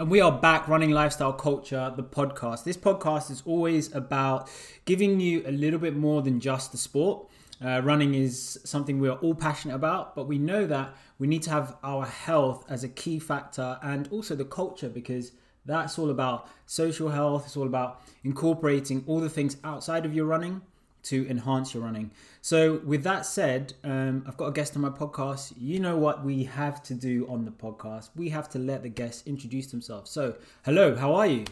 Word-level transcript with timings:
And 0.00 0.10
we 0.10 0.22
are 0.22 0.32
back 0.32 0.66
running 0.66 0.92
Lifestyle 0.92 1.34
Culture, 1.34 1.92
the 1.94 2.02
podcast. 2.02 2.64
This 2.64 2.78
podcast 2.78 3.30
is 3.30 3.42
always 3.44 3.94
about 3.94 4.48
giving 4.86 5.20
you 5.20 5.42
a 5.44 5.52
little 5.52 5.78
bit 5.78 5.94
more 5.94 6.22
than 6.22 6.40
just 6.40 6.72
the 6.72 6.78
sport. 6.78 7.28
Uh, 7.62 7.82
running 7.84 8.14
is 8.14 8.58
something 8.64 8.98
we 8.98 9.10
are 9.10 9.18
all 9.18 9.34
passionate 9.34 9.74
about, 9.74 10.16
but 10.16 10.26
we 10.26 10.38
know 10.38 10.66
that 10.66 10.94
we 11.18 11.26
need 11.26 11.42
to 11.42 11.50
have 11.50 11.76
our 11.84 12.06
health 12.06 12.64
as 12.70 12.82
a 12.82 12.88
key 12.88 13.18
factor 13.18 13.78
and 13.82 14.08
also 14.10 14.34
the 14.34 14.46
culture 14.46 14.88
because 14.88 15.32
that's 15.66 15.98
all 15.98 16.08
about 16.08 16.48
social 16.64 17.10
health. 17.10 17.44
It's 17.44 17.58
all 17.58 17.66
about 17.66 18.00
incorporating 18.24 19.04
all 19.06 19.20
the 19.20 19.28
things 19.28 19.58
outside 19.64 20.06
of 20.06 20.14
your 20.14 20.24
running 20.24 20.62
to 21.04 21.28
enhance 21.28 21.74
your 21.74 21.82
running. 21.82 22.10
So, 22.42 22.80
with 22.84 23.02
that 23.04 23.26
said, 23.26 23.74
um, 23.84 24.24
I've 24.26 24.36
got 24.36 24.46
a 24.46 24.52
guest 24.52 24.76
on 24.76 24.82
my 24.82 24.90
podcast. 24.90 25.52
You 25.58 25.80
know 25.80 25.96
what 25.96 26.24
we 26.24 26.44
have 26.44 26.82
to 26.84 26.94
do 26.94 27.26
on 27.28 27.44
the 27.44 27.50
podcast? 27.50 28.10
We 28.16 28.30
have 28.30 28.48
to 28.50 28.58
let 28.58 28.82
the 28.82 28.88
guests 28.88 29.22
introduce 29.26 29.68
themselves. 29.68 30.10
So, 30.10 30.36
hello, 30.64 30.96
how 30.96 31.14
are 31.14 31.26
you? 31.26 31.44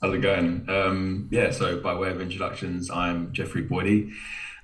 How's 0.00 0.14
it 0.14 0.18
going? 0.18 0.66
Um, 0.68 1.28
yeah, 1.30 1.50
so 1.50 1.80
by 1.80 1.94
way 1.94 2.10
of 2.10 2.20
introductions, 2.20 2.90
I'm 2.90 3.32
Jeffrey 3.32 3.66
Boadi. 3.66 4.12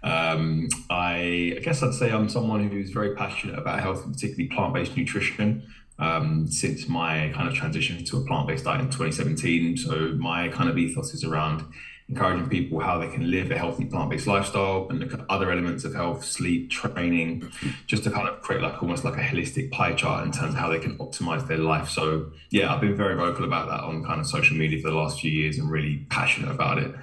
Um, 0.03 0.69
I, 0.89 1.55
I, 1.57 1.61
guess 1.63 1.83
I'd 1.83 1.95
say 1.95 2.11
I'm 2.11 2.29
someone 2.29 2.69
who's 2.69 2.91
very 2.91 3.15
passionate 3.15 3.59
about 3.59 3.81
health, 3.81 4.05
particularly 4.11 4.49
plant 4.49 4.75
based 4.75 4.97
nutrition. 4.97 5.63
Um, 5.99 6.47
since 6.47 6.89
my 6.89 7.31
kind 7.35 7.47
of 7.47 7.55
transition 7.55 8.03
to 8.07 8.17
a 8.17 8.25
plant 8.25 8.49
based 8.49 8.65
diet 8.65 8.81
in 8.81 8.87
2017. 8.87 9.77
So, 9.77 10.15
my 10.19 10.49
kind 10.49 10.71
of 10.71 10.79
ethos 10.79 11.13
is 11.13 11.25
around 11.25 11.63
encouraging 12.11 12.49
people 12.49 12.81
how 12.81 12.99
they 12.99 13.09
can 13.09 13.31
live 13.31 13.51
a 13.53 13.57
healthy 13.57 13.85
plant-based 13.85 14.27
lifestyle 14.27 14.89
and 14.91 14.99
look 14.99 15.15
at 15.15 15.21
other 15.29 15.51
elements 15.51 15.85
of 15.85 15.95
health, 15.95 16.25
sleep, 16.25 16.69
training, 16.69 17.51
just 17.87 18.03
to 18.03 18.11
kind 18.11 18.29
of 18.29 18.43
create 18.43 18.61
like 18.61 18.83
almost 18.83 19.05
like 19.05 19.15
a 19.15 19.21
holistic 19.21 19.71
pie 19.71 19.95
chart 19.95 20.27
in 20.27 20.33
terms 20.33 20.55
of 20.55 20.59
how 20.59 20.69
they 20.69 20.81
can 20.81 20.99
optimize 20.99 21.47
their 21.47 21.59
life. 21.59 21.89
So 21.89 22.33
yeah, 22.51 22.75
I've 22.75 22.81
been 22.81 22.97
very 22.97 23.15
vocal 23.15 23.45
about 23.45 23.69
that 23.69 23.81
on 23.81 24.05
kind 24.05 24.21
of 24.21 24.27
social 24.27 24.57
media 24.57 24.83
for 24.83 24.91
the 24.91 24.97
last 24.97 25.21
few 25.21 25.31
years 25.31 25.59
and 25.59 25.71
really 25.71 26.05
passionate 26.11 26.51
about 26.51 26.79
it. 26.79 26.95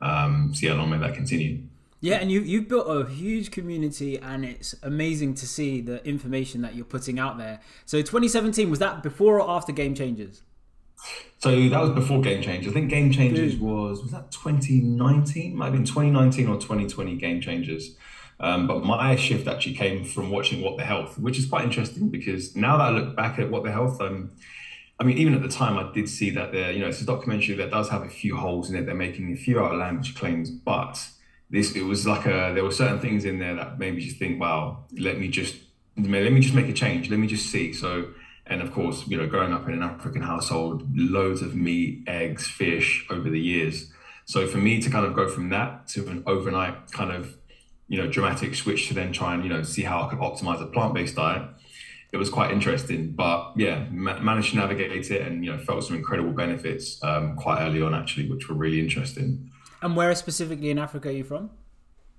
Um, 0.00 0.52
so 0.52 0.66
yeah, 0.66 0.74
long 0.74 0.90
may 0.90 0.98
that 0.98 1.14
continue. 1.14 1.62
Yeah, 2.00 2.16
and 2.16 2.30
you 2.30 2.40
you've 2.40 2.68
built 2.68 2.86
a 2.88 3.08
huge 3.08 3.50
community, 3.50 4.18
and 4.18 4.44
it's 4.44 4.74
amazing 4.82 5.34
to 5.34 5.46
see 5.46 5.80
the 5.80 6.06
information 6.06 6.60
that 6.62 6.74
you're 6.74 6.84
putting 6.84 7.18
out 7.18 7.38
there. 7.38 7.60
So 7.86 7.98
2017 7.98 8.68
was 8.68 8.80
that 8.80 9.02
before 9.02 9.40
or 9.40 9.50
after 9.50 9.72
Game 9.72 9.94
Changers? 9.94 10.42
So 11.38 11.68
that 11.68 11.80
was 11.80 11.90
before 11.90 12.20
Game 12.22 12.42
Changers. 12.42 12.72
I 12.72 12.74
think 12.74 12.90
Game 12.90 13.12
Changers 13.12 13.56
was 13.56 14.02
was 14.02 14.10
that 14.12 14.30
2019? 14.30 15.54
Might 15.54 15.66
have 15.66 15.74
been 15.74 15.84
2019 15.84 16.48
or 16.48 16.56
2020 16.56 17.16
Game 17.16 17.40
Changers. 17.40 17.96
Um, 18.38 18.66
but 18.66 18.84
my 18.84 19.16
shift 19.16 19.46
actually 19.48 19.74
came 19.74 20.04
from 20.04 20.30
watching 20.30 20.62
What 20.62 20.76
the 20.76 20.84
Health, 20.84 21.18
which 21.18 21.38
is 21.38 21.46
quite 21.46 21.64
interesting 21.64 22.10
because 22.10 22.54
now 22.54 22.76
that 22.76 22.84
I 22.84 22.90
look 22.90 23.16
back 23.16 23.38
at 23.38 23.50
What 23.50 23.64
the 23.64 23.72
Health, 23.72 24.00
um, 24.00 24.32
I 24.98 25.04
mean, 25.04 25.18
even 25.18 25.34
at 25.34 25.42
the 25.42 25.48
time, 25.48 25.78
I 25.78 25.90
did 25.92 26.08
see 26.08 26.30
that 26.30 26.52
there, 26.52 26.70
you 26.70 26.80
know, 26.80 26.88
it's 26.88 27.00
a 27.00 27.06
documentary 27.06 27.54
that 27.56 27.70
does 27.70 27.88
have 27.90 28.02
a 28.02 28.08
few 28.08 28.36
holes 28.36 28.70
in 28.70 28.76
it. 28.76 28.86
They're 28.86 28.94
making 28.94 29.32
a 29.32 29.36
few 29.36 29.58
outlandish 29.58 30.14
claims, 30.14 30.50
but 30.50 31.06
this 31.48 31.76
it 31.76 31.82
was 31.82 32.06
like 32.06 32.26
a 32.26 32.52
there 32.54 32.64
were 32.64 32.72
certain 32.72 32.98
things 32.98 33.24
in 33.24 33.38
there 33.38 33.54
that 33.54 33.78
made 33.78 33.94
me 33.94 34.00
just 34.00 34.18
think, 34.18 34.40
wow, 34.40 34.84
let 34.98 35.18
me 35.18 35.28
just 35.28 35.56
let 35.96 36.32
me 36.32 36.40
just 36.40 36.54
make 36.54 36.68
a 36.68 36.72
change. 36.72 37.10
Let 37.10 37.18
me 37.18 37.26
just 37.26 37.50
see. 37.50 37.72
So 37.72 38.08
and 38.46 38.62
of 38.62 38.72
course, 38.72 39.06
you 39.06 39.16
know, 39.16 39.26
growing 39.26 39.52
up 39.52 39.66
in 39.68 39.74
an 39.74 39.82
African 39.82 40.22
household, 40.22 40.86
loads 40.94 41.42
of 41.42 41.54
meat, 41.54 42.04
eggs, 42.06 42.46
fish 42.46 43.06
over 43.10 43.28
the 43.28 43.40
years. 43.40 43.92
So 44.24 44.46
for 44.46 44.58
me 44.58 44.80
to 44.80 44.90
kind 44.90 45.06
of 45.06 45.14
go 45.14 45.28
from 45.28 45.50
that 45.50 45.88
to 45.88 46.06
an 46.08 46.22
overnight 46.26 46.90
kind 46.92 47.12
of, 47.12 47.36
you 47.88 48.00
know, 48.00 48.08
dramatic 48.08 48.54
switch 48.54 48.88
to 48.88 48.94
then 48.94 49.12
try 49.12 49.34
and, 49.34 49.44
you 49.44 49.48
know, 49.48 49.62
see 49.62 49.82
how 49.82 50.02
I 50.02 50.10
could 50.10 50.18
optimize 50.18 50.60
a 50.60 50.66
plant-based 50.66 51.16
diet, 51.16 51.48
it 52.12 52.16
was 52.16 52.30
quite 52.30 52.50
interesting. 52.50 53.12
But 53.12 53.52
yeah, 53.56 53.86
ma- 53.90 54.18
managed 54.20 54.50
to 54.50 54.56
navigate 54.56 55.10
it 55.10 55.22
and, 55.22 55.44
you 55.44 55.52
know, 55.52 55.58
felt 55.58 55.84
some 55.84 55.96
incredible 55.96 56.32
benefits 56.32 57.02
um, 57.02 57.36
quite 57.36 57.60
early 57.62 57.82
on 57.82 57.94
actually, 57.94 58.28
which 58.30 58.48
were 58.48 58.54
really 58.54 58.80
interesting. 58.80 59.50
And 59.82 59.96
where 59.96 60.14
specifically 60.14 60.70
in 60.70 60.78
Africa 60.78 61.08
are 61.08 61.12
you 61.12 61.24
from? 61.24 61.50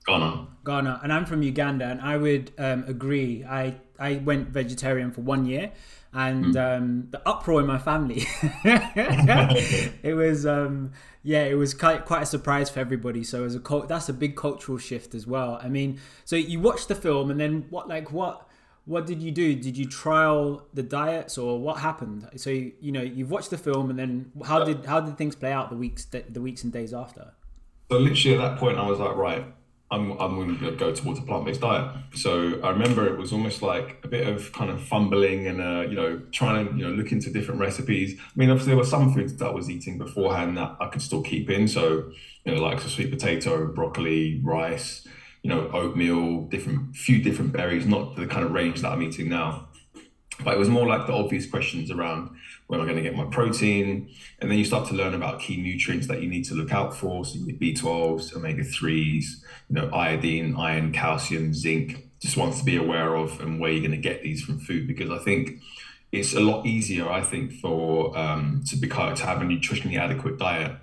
Ghana. 0.06 0.48
Ghana, 0.66 1.02
and 1.04 1.12
I'm 1.12 1.26
from 1.26 1.42
Uganda, 1.42 1.86
and 1.86 2.00
I 2.00 2.16
would 2.16 2.52
um, 2.58 2.86
agree. 2.88 3.44
I 3.44 3.76
I 4.00 4.16
went 4.24 4.50
vegetarian 4.50 5.12
for 5.12 5.22
one 5.22 5.46
year, 5.46 5.74
and 6.18 6.56
mm. 6.56 6.78
um, 6.78 7.08
the 7.12 7.22
uproar 7.30 7.62
in 7.62 7.68
my 7.68 7.78
family. 7.78 8.26
it 8.66 10.16
was 10.16 10.48
um, 10.48 10.92
yeah, 11.22 11.44
it 11.44 11.54
was 11.54 11.76
quite 11.76 12.06
quite 12.06 12.24
a 12.24 12.26
surprise 12.26 12.72
for 12.72 12.80
everybody. 12.80 13.24
So 13.24 13.46
as 13.46 13.54
a 13.54 13.60
cult, 13.60 13.88
that's 13.88 14.10
a 14.10 14.14
big 14.14 14.36
cultural 14.36 14.80
shift 14.80 15.14
as 15.14 15.28
well. 15.28 15.60
I 15.62 15.70
mean, 15.70 16.00
so 16.26 16.36
you 16.36 16.60
watched 16.60 16.88
the 16.88 16.96
film, 16.96 17.30
and 17.30 17.40
then 17.40 17.68
what 17.70 17.88
like 17.88 18.12
what 18.12 18.50
what 18.86 19.06
did 19.06 19.22
you 19.22 19.30
do? 19.30 19.54
Did 19.54 19.78
you 19.78 19.86
trial 19.86 20.66
the 20.74 20.82
diets, 20.82 21.38
or 21.38 21.60
what 21.60 21.80
happened? 21.80 22.28
So 22.36 22.50
you, 22.50 22.72
you 22.82 22.92
know 22.92 23.04
you've 23.04 23.30
watched 23.30 23.52
the 23.52 23.58
film, 23.60 23.92
and 23.92 24.00
then 24.00 24.32
how 24.44 24.64
did 24.64 24.86
how 24.86 25.00
did 25.00 25.20
things 25.20 25.36
play 25.36 25.52
out 25.52 25.70
the 25.70 25.78
weeks 25.78 26.06
the 26.06 26.42
weeks 26.42 26.64
and 26.64 26.74
days 26.74 26.96
after? 26.96 27.36
So 27.92 28.00
literally 28.00 28.38
at 28.38 28.42
that 28.42 28.60
point, 28.60 28.80
I 28.80 28.88
was 28.88 28.98
like, 28.98 29.16
right, 29.16 29.46
I'm, 29.90 30.12
I'm 30.20 30.36
going 30.36 30.60
to 30.60 30.72
go 30.72 30.94
towards 30.94 31.20
a 31.20 31.22
plant-based 31.22 31.62
diet. 31.62 31.96
So 32.14 32.60
I 32.62 32.72
remember 32.72 33.08
it 33.08 33.18
was 33.18 33.32
almost 33.32 33.62
like 33.62 34.02
a 34.04 34.08
bit 34.10 34.28
of 34.28 34.52
kind 34.52 34.70
of 34.70 34.82
fumbling 34.82 35.48
and, 35.48 35.62
uh, 35.62 35.86
you 35.88 35.96
know, 35.96 36.22
trying 36.34 36.68
to, 36.68 36.78
you 36.78 36.86
know, 36.86 36.92
look 36.92 37.14
into 37.14 37.32
different 37.32 37.62
recipes. 37.62 38.20
I 38.20 38.24
mean, 38.36 38.50
obviously 38.50 38.72
there 38.72 38.78
were 38.78 38.84
some 38.84 39.14
foods 39.14 39.38
that 39.38 39.48
I 39.48 39.52
was 39.52 39.70
eating 39.70 39.98
beforehand 39.98 40.58
that 40.58 40.76
I 40.82 40.88
could 40.88 41.02
still 41.02 41.22
keep 41.22 41.50
in. 41.50 41.70
So, 41.70 42.12
you 42.44 42.54
know, 42.54 42.62
like 42.62 42.84
a 42.84 42.90
sweet 42.90 43.12
potato, 43.12 43.66
broccoli, 43.68 44.42
rice, 44.44 45.08
you 45.42 45.50
know, 45.50 45.70
oatmeal, 45.72 46.42
different, 46.48 46.98
few 46.98 47.22
different 47.22 47.54
berries, 47.54 47.86
not 47.86 48.18
the 48.18 48.28
kind 48.28 48.44
of 48.44 48.52
range 48.52 48.82
that 48.82 48.92
I'm 48.92 49.02
eating 49.02 49.30
now. 49.30 49.70
But 50.44 50.56
it 50.56 50.60
was 50.60 50.70
more 50.70 50.86
like 50.86 51.08
the 51.08 51.14
obvious 51.14 51.50
questions 51.50 51.90
around 51.90 52.32
where 52.68 52.80
am 52.80 52.86
I 52.86 52.92
going 52.92 53.04
to 53.04 53.10
get 53.10 53.18
my 53.18 53.26
protein? 53.26 54.10
And 54.40 54.52
then 54.52 54.58
you 54.58 54.66
start 54.66 54.88
to 54.90 54.94
learn 54.94 55.14
about 55.14 55.40
key 55.40 55.58
nutrients 55.58 56.08
that 56.08 56.22
you 56.22 56.30
need 56.30 56.44
to 56.46 56.54
look 56.54 56.72
out 56.74 56.96
for. 56.96 57.24
So 57.26 57.40
you 57.40 57.48
need 57.48 57.60
B12s, 57.60 58.36
omega 58.36 58.64
3s, 58.64 59.24
you 59.70 59.76
know, 59.76 59.90
iodine, 59.94 60.56
iron, 60.58 60.92
calcium, 60.92 61.54
zinc, 61.54 62.10
just 62.20 62.36
wants 62.36 62.60
to 62.60 62.66
be 62.66 62.76
aware 62.76 63.16
of 63.16 63.40
and 63.40 63.60
where 63.60 63.72
you're 63.72 63.88
going 63.88 63.92
to 63.92 63.98
get 63.98 64.22
these 64.22 64.44
from 64.44 64.60
food. 64.60 64.86
Because 64.86 65.10
I 65.10 65.18
think 65.20 65.62
it's 66.12 66.34
a 66.34 66.42
lot 66.42 66.66
easier, 66.66 67.10
I 67.10 67.22
think, 67.22 67.54
for 67.54 68.18
um, 68.18 68.64
to 68.68 68.76
become 68.76 69.16
to 69.16 69.26
have 69.26 69.42
a 69.42 69.46
nutritionally 69.46 69.98
adequate 69.98 70.38
diet 70.38 70.76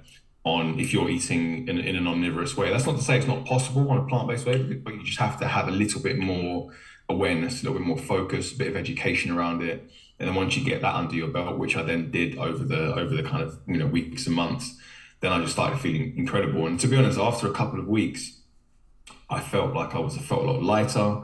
on 0.45 0.79
if 0.81 0.93
you're 0.93 1.09
eating 1.11 1.69
in, 1.69 1.79
in 1.79 1.97
an 1.97 2.07
omnivorous 2.07 2.57
way. 2.57 2.71
That's 2.71 2.87
not 2.87 2.97
to 2.97 3.03
say 3.03 3.19
it's 3.19 3.27
not 3.27 3.45
possible 3.45 3.91
on 3.91 3.99
a 3.99 4.07
plant-based 4.07 4.47
way, 4.47 4.63
but 4.63 4.95
you 4.95 5.05
just 5.05 5.19
have 5.19 5.39
to 5.41 5.49
have 5.49 5.69
a 5.69 5.71
little 5.71 6.01
bit 6.01 6.19
more 6.19 6.71
awareness, 7.11 7.63
a 7.63 7.65
little 7.65 7.79
bit 7.79 7.87
more 7.87 7.99
focus, 7.99 8.53
a 8.53 8.57
bit 8.57 8.69
of 8.69 8.77
education 8.77 9.31
around 9.31 9.63
it 9.63 9.91
and 10.19 10.29
then 10.29 10.35
once 10.35 10.57
you 10.57 10.65
get 10.65 10.81
that 10.83 10.95
under 10.95 11.15
your 11.15 11.29
belt, 11.29 11.59
which 11.59 11.77
I 11.77 11.83
then 11.83 12.11
did 12.11 12.39
over 12.39 12.65
the 12.65 12.95
over 12.95 13.15
the 13.15 13.23
kind 13.23 13.43
of 13.43 13.59
you 13.67 13.77
know 13.77 13.87
weeks 13.87 14.27
and 14.27 14.37
months, 14.37 14.77
then 15.21 15.33
I 15.33 15.41
just 15.41 15.53
started 15.53 15.81
feeling 15.81 16.17
incredible. 16.17 16.67
And 16.67 16.79
to 16.81 16.87
be 16.87 16.97
honest, 16.97 17.19
after 17.19 17.49
a 17.49 17.53
couple 17.53 17.81
of 17.81 17.89
weeks, 17.89 18.39
I 19.29 19.41
felt 19.41 19.75
like 19.75 19.95
I 19.95 19.99
was 19.99 20.17
I 20.17 20.21
felt 20.21 20.43
a 20.43 20.51
lot 20.51 20.63
lighter. 20.63 21.23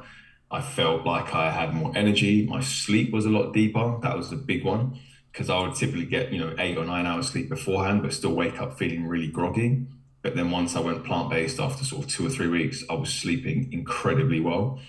I 0.50 0.61
felt 0.61 1.06
like 1.06 1.33
I 1.33 1.53
had 1.53 1.75
more 1.75 1.93
energy. 1.95 2.45
My 2.45 2.61
sleep 2.61 3.12
was 3.12 3.25
a 3.25 3.31
lot 3.31 3.53
deeper. 3.53 3.99
That 4.03 4.17
was 4.17 4.31
the 4.31 4.37
big 4.37 4.65
one 4.65 4.99
because 5.31 5.49
I 5.49 5.61
would 5.61 5.77
typically 5.77 6.06
get 6.06 6.33
you 6.33 6.41
know 6.41 6.55
eight 6.59 6.77
or 6.77 6.84
nine 6.84 7.06
hours 7.06 7.29
sleep 7.29 7.49
beforehand, 7.49 8.03
but 8.03 8.12
still 8.12 8.34
wake 8.34 8.61
up 8.61 8.77
feeling 8.77 9.06
really 9.06 9.29
groggy. 9.29 9.87
But 10.23 10.34
then 10.34 10.50
once 10.50 10.75
I 10.75 10.81
went 10.81 11.05
plant 11.05 11.31
based 11.31 11.61
after 11.61 11.84
sort 11.84 12.05
of 12.05 12.11
two 12.11 12.27
or 12.27 12.31
three 12.31 12.49
weeks, 12.49 12.83
I 12.91 12.95
was 12.95 13.12
sleeping 13.12 13.73
incredibly 13.73 14.41
well 14.41 14.81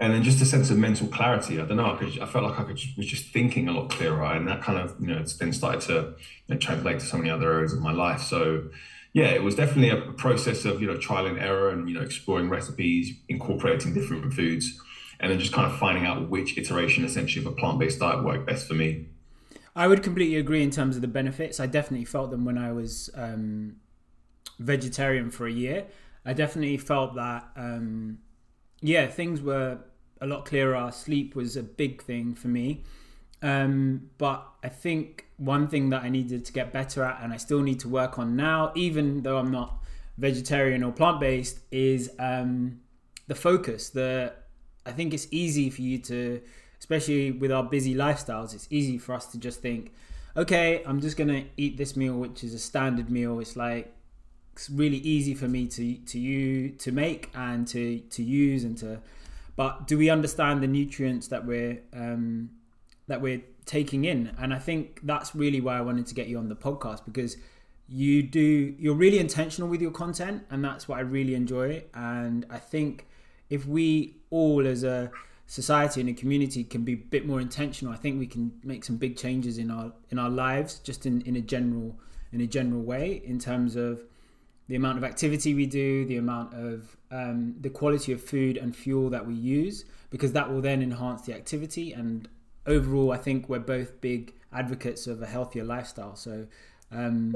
and 0.00 0.14
then 0.14 0.22
just 0.22 0.40
a 0.40 0.46
sense 0.46 0.70
of 0.70 0.78
mental 0.78 1.06
clarity. 1.06 1.60
I 1.60 1.66
don't 1.66 1.76
know. 1.76 1.92
I, 1.92 1.96
could, 1.96 2.18
I 2.18 2.26
felt 2.26 2.44
like 2.44 2.58
I 2.58 2.64
could, 2.64 2.80
was 2.96 3.06
just 3.06 3.32
thinking 3.32 3.68
a 3.68 3.72
lot 3.72 3.90
clearer, 3.90 4.24
and 4.24 4.48
that 4.48 4.62
kind 4.62 4.78
of 4.78 4.96
you 4.98 5.06
know 5.06 5.18
it's 5.18 5.34
then 5.34 5.52
started 5.52 5.82
to 5.82 6.14
you 6.46 6.54
know, 6.54 6.56
translate 6.56 7.00
to 7.00 7.06
so 7.06 7.18
many 7.18 7.30
other 7.30 7.52
areas 7.52 7.74
of 7.74 7.80
my 7.80 7.92
life. 7.92 8.22
So 8.22 8.70
yeah, 9.12 9.26
it 9.26 9.42
was 9.42 9.54
definitely 9.54 9.90
a 9.90 10.12
process 10.12 10.64
of 10.64 10.80
you 10.80 10.88
know 10.88 10.96
trial 10.96 11.26
and 11.26 11.38
error, 11.38 11.68
and 11.68 11.88
you 11.88 11.94
know 11.94 12.00
exploring 12.00 12.48
recipes, 12.48 13.14
incorporating 13.28 13.92
different 13.92 14.32
foods, 14.32 14.80
and 15.20 15.30
then 15.30 15.38
just 15.38 15.52
kind 15.52 15.70
of 15.70 15.78
finding 15.78 16.06
out 16.06 16.30
which 16.30 16.56
iteration 16.56 17.04
essentially 17.04 17.44
of 17.44 17.52
a 17.52 17.54
plant 17.54 17.78
based 17.78 18.00
diet 18.00 18.24
worked 18.24 18.46
best 18.46 18.66
for 18.66 18.74
me. 18.74 19.06
I 19.76 19.86
would 19.86 20.02
completely 20.02 20.36
agree 20.36 20.62
in 20.62 20.70
terms 20.70 20.96
of 20.96 21.02
the 21.02 21.08
benefits. 21.08 21.60
I 21.60 21.66
definitely 21.66 22.06
felt 22.06 22.30
them 22.30 22.44
when 22.44 22.58
I 22.58 22.72
was 22.72 23.10
um, 23.14 23.76
vegetarian 24.58 25.30
for 25.30 25.46
a 25.46 25.52
year. 25.52 25.86
I 26.24 26.32
definitely 26.32 26.78
felt 26.78 27.14
that. 27.16 27.50
Um, 27.54 28.18
yeah, 28.82 29.06
things 29.06 29.42
were 29.42 29.78
a 30.20 30.26
lot 30.26 30.44
clearer. 30.44 30.90
Sleep 30.92 31.34
was 31.34 31.56
a 31.56 31.62
big 31.62 32.02
thing 32.02 32.34
for 32.34 32.48
me. 32.48 32.82
Um, 33.42 34.10
but 34.18 34.46
I 34.62 34.68
think 34.68 35.26
one 35.38 35.66
thing 35.68 35.90
that 35.90 36.02
I 36.02 36.10
needed 36.10 36.44
to 36.44 36.52
get 36.52 36.72
better 36.72 37.02
at, 37.02 37.22
and 37.22 37.32
I 37.32 37.38
still 37.38 37.62
need 37.62 37.80
to 37.80 37.88
work 37.88 38.18
on 38.18 38.36
now, 38.36 38.72
even 38.74 39.22
though 39.22 39.38
I'm 39.38 39.50
not 39.50 39.76
vegetarian 40.18 40.82
or 40.82 40.92
plant 40.92 41.20
based, 41.20 41.60
is 41.70 42.10
um, 42.18 42.80
the 43.28 43.34
focus. 43.34 43.90
The 43.90 44.34
I 44.84 44.92
think 44.92 45.14
it's 45.14 45.26
easy 45.30 45.70
for 45.70 45.82
you 45.82 45.98
to, 45.98 46.42
especially 46.78 47.32
with 47.32 47.50
our 47.50 47.62
busy 47.62 47.94
lifestyles, 47.94 48.54
it's 48.54 48.66
easy 48.70 48.98
for 48.98 49.14
us 49.14 49.26
to 49.26 49.38
just 49.38 49.62
think, 49.62 49.92
okay, 50.36 50.82
I'm 50.84 51.00
just 51.00 51.16
gonna 51.16 51.44
eat 51.56 51.78
this 51.78 51.96
meal, 51.96 52.14
which 52.14 52.44
is 52.44 52.52
a 52.52 52.58
standard 52.58 53.10
meal. 53.10 53.40
It's 53.40 53.56
like 53.56 53.94
it's 54.52 54.68
really 54.68 54.98
easy 54.98 55.34
for 55.34 55.48
me 55.48 55.66
to 55.68 55.94
to 55.94 56.18
you 56.18 56.70
to 56.70 56.92
make 56.92 57.30
and 57.34 57.66
to 57.68 58.00
to 58.00 58.22
use 58.22 58.64
and 58.64 58.76
to 58.78 59.00
but 59.56 59.86
do 59.86 59.98
we 59.98 60.10
understand 60.10 60.62
the 60.62 60.66
nutrients 60.66 61.28
that 61.28 61.44
we're 61.44 61.80
um, 61.92 62.50
that 63.06 63.20
we're 63.20 63.42
taking 63.70 64.04
in. 64.04 64.34
And 64.38 64.52
I 64.52 64.58
think 64.58 65.00
that's 65.04 65.34
really 65.34 65.60
why 65.60 65.78
I 65.78 65.80
wanted 65.80 66.06
to 66.06 66.14
get 66.14 66.28
you 66.28 66.38
on 66.38 66.48
the 66.48 66.56
podcast 66.56 67.04
because 67.04 67.36
you 67.88 68.22
do 68.22 68.74
you're 68.78 68.94
really 68.94 69.18
intentional 69.18 69.68
with 69.68 69.80
your 69.80 69.90
content 69.90 70.44
and 70.50 70.64
that's 70.64 70.88
what 70.88 70.98
I 70.98 71.02
really 71.02 71.34
enjoy 71.34 71.82
and 71.92 72.46
I 72.48 72.58
think 72.58 73.08
if 73.48 73.66
we 73.66 74.16
all 74.30 74.64
as 74.64 74.84
a 74.84 75.10
society 75.46 76.00
and 76.00 76.08
a 76.08 76.12
community 76.12 76.62
can 76.62 76.84
be 76.84 76.92
a 76.92 76.96
bit 76.96 77.26
more 77.26 77.40
intentional 77.40 77.92
I 77.92 77.96
think 77.96 78.20
we 78.20 78.28
can 78.28 78.52
make 78.62 78.84
some 78.84 78.96
big 78.96 79.16
changes 79.16 79.58
in 79.58 79.72
our 79.72 79.92
in 80.10 80.20
our 80.20 80.30
lives 80.30 80.78
just 80.78 81.04
in, 81.04 81.20
in 81.22 81.34
a 81.34 81.40
general 81.40 81.96
in 82.32 82.40
a 82.40 82.46
general 82.46 82.80
way 82.80 83.20
in 83.24 83.40
terms 83.40 83.74
of 83.74 84.04
the 84.70 84.76
amount 84.76 84.96
of 84.96 85.04
activity 85.04 85.52
we 85.52 85.66
do 85.66 86.06
the 86.06 86.16
amount 86.16 86.54
of 86.54 86.96
um, 87.10 87.56
the 87.60 87.68
quality 87.68 88.12
of 88.12 88.22
food 88.22 88.56
and 88.56 88.74
fuel 88.74 89.10
that 89.10 89.26
we 89.26 89.34
use 89.34 89.84
because 90.10 90.32
that 90.32 90.50
will 90.50 90.60
then 90.60 90.80
enhance 90.80 91.22
the 91.22 91.34
activity 91.34 91.92
and 91.92 92.28
overall 92.66 93.12
I 93.12 93.16
think 93.16 93.48
we're 93.48 93.58
both 93.58 94.00
big 94.00 94.32
advocates 94.52 95.06
of 95.06 95.20
a 95.22 95.26
healthier 95.26 95.64
lifestyle 95.64 96.14
so 96.14 96.46
um, 96.92 97.34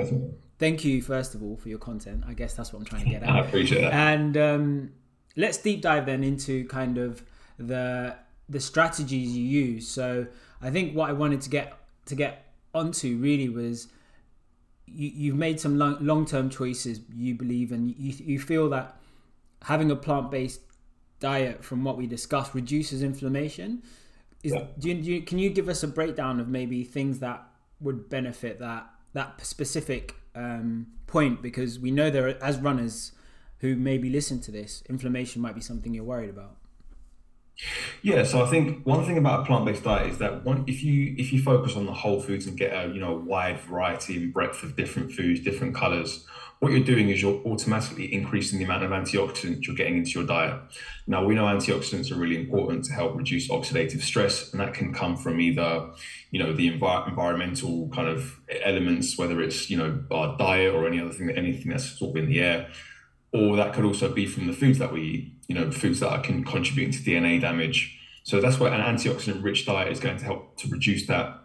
thank 0.59 0.85
you 0.85 1.03
first 1.03 1.35
of 1.35 1.43
all 1.43 1.57
for 1.57 1.69
your 1.69 1.79
content. 1.79 2.25
I 2.27 2.35
guess 2.35 2.55
that's 2.55 2.73
what 2.73 2.81
I'm 2.81 2.85
trying 2.85 3.05
to 3.05 3.11
get 3.11 3.23
at. 3.23 3.29
I 3.29 3.41
appreciate 3.41 3.83
that. 3.83 3.93
And 3.93 4.37
um, 4.37 4.93
let's 5.37 5.59
deep 5.59 5.83
dive 5.83 6.07
then 6.07 6.25
into 6.25 6.67
kind 6.67 6.99
of 6.99 7.25
the 7.59 8.17
the 8.49 8.61
strategies 8.61 9.37
you 9.37 9.45
use. 9.45 9.89
So 9.89 10.27
I 10.61 10.71
think 10.71 10.95
what 10.95 11.09
I 11.09 11.13
wanted 11.13 11.41
to 11.43 11.51
get 11.51 11.75
to 12.07 12.15
get 12.15 12.53
onto 12.75 13.17
really 13.19 13.49
was 13.49 13.89
you, 14.87 15.11
you've 15.15 15.37
made 15.37 15.61
some 15.61 15.79
long 15.79 16.27
term 16.27 16.51
choices 16.51 17.01
you 17.15 17.35
believe, 17.35 17.73
and 17.73 17.89
you 17.89 18.15
you 18.25 18.39
feel 18.39 18.69
that 18.71 18.97
having 19.63 19.91
a 19.91 19.97
plant 19.97 20.31
based 20.31 20.61
diet, 21.21 21.65
from 21.65 21.85
what 21.85 21.97
we 21.97 22.07
discussed, 22.07 22.55
reduces 22.55 23.03
inflammation. 23.03 23.83
Is, 24.43 24.53
yeah. 24.53 24.65
do, 24.79 24.89
you, 24.89 24.95
do 25.03 25.13
you, 25.13 25.23
can 25.23 25.39
you 25.39 25.49
give 25.49 25.71
us 25.71 25.83
a 25.83 25.89
breakdown 25.89 26.39
of 26.39 26.49
maybe 26.49 26.85
things 26.85 27.21
that 27.21 27.43
would 27.81 28.11
benefit 28.11 28.59
that 28.59 28.87
that 29.15 29.45
specific 29.45 30.17
um, 30.35 30.89
point 31.07 31.41
because 31.41 31.79
we 31.79 31.91
know 31.91 32.11
there 32.11 32.29
are, 32.29 32.43
as 32.43 32.59
runners 32.59 33.13
who 33.59 33.77
maybe 33.77 34.11
listen 34.11 34.41
to 34.41 34.51
this, 34.51 34.83
inflammation 34.89 35.41
might 35.41 35.55
be 35.55 35.61
something 35.61 35.95
you're 35.95 36.05
worried 36.05 36.31
about. 36.31 36.57
Yeah, 38.03 38.25
so 38.25 38.45
I 38.45 38.51
think 38.51 38.85
one 38.85 39.05
thing 39.07 39.17
about 39.17 39.41
a 39.41 39.45
plant-based 39.47 39.85
diet 39.85 40.11
is 40.11 40.19
that 40.19 40.45
one, 40.45 40.65
if 40.67 40.83
you 40.83 41.15
if 41.17 41.33
you 41.33 41.41
focus 41.43 41.77
on 41.77 41.87
the 41.87 41.93
whole 41.93 42.21
foods 42.21 42.47
and 42.47 42.57
get 42.59 42.73
a 42.73 42.93
you 42.93 43.01
know 43.01 43.15
wide 43.15 43.61
variety 43.61 44.17
and 44.17 44.33
breadth 44.33 44.63
of 44.63 44.77
different 44.77 45.13
foods, 45.13 45.41
different 45.41 45.75
colors, 45.75 46.27
what 46.65 46.73
you're 46.73 46.85
doing 46.85 47.11
is 47.11 47.21
you're 47.21 47.43
automatically 47.45 48.13
increasing 48.13 48.59
the 48.59 48.65
amount 48.65 48.85
of 48.85 48.91
antioxidants 48.91 49.67
you're 49.67 49.77
getting 49.77 49.99
into 49.99 50.11
your 50.13 50.27
diet. 50.27 50.59
Now, 51.07 51.25
we 51.25 51.35
know 51.35 51.45
antioxidants 51.45 52.11
are 52.11 52.15
really 52.15 52.37
important 52.37 52.85
to 52.87 52.93
help 52.95 53.17
reduce 53.17 53.49
oxidative 53.49 54.01
stress, 54.01 54.51
and 54.51 54.61
that 54.61 54.73
can 54.73 54.95
come 54.95 55.17
from 55.17 55.41
either, 55.41 55.91
you 56.31 56.43
know, 56.43 56.53
the 56.55 56.71
envir- 56.71 57.07
environmental 57.07 57.91
kind 57.91 58.09
of 58.09 58.41
elements, 58.63 59.19
whether 59.19 59.43
it's, 59.43 59.69
you 59.69 59.77
know, 59.77 60.05
our 60.11 60.39
diet 60.39 60.75
or 60.75 60.87
any 60.87 61.01
other 61.01 61.13
thing, 61.13 61.31
anything 61.31 61.71
that's 61.71 61.99
sort 61.99 62.17
in 62.17 62.27
the 62.27 62.41
air, 62.41 62.71
or 63.35 63.57
that 63.57 63.75
could 63.75 63.85
also 63.85 64.09
be 64.09 64.27
from 64.27 64.47
the 64.47 64.53
foods 64.53 64.79
that 64.79 64.93
we 64.93 65.01
eat, 65.03 65.33
you 65.49 65.55
know, 65.57 65.69
foods 65.71 65.99
that 65.99 66.23
can 66.23 66.45
contribute 66.45 66.93
to 66.93 67.01
DNA 67.01 67.41
damage. 67.41 67.99
So 68.23 68.41
that's 68.41 68.61
why 68.61 68.69
an 68.69 68.81
antioxidant 68.81 69.43
rich 69.43 69.67
diet 69.67 69.91
is 69.91 69.99
going 69.99 70.19
to 70.19 70.25
help 70.25 70.57
to 70.59 70.69
reduce 70.69 71.07
that 71.09 71.41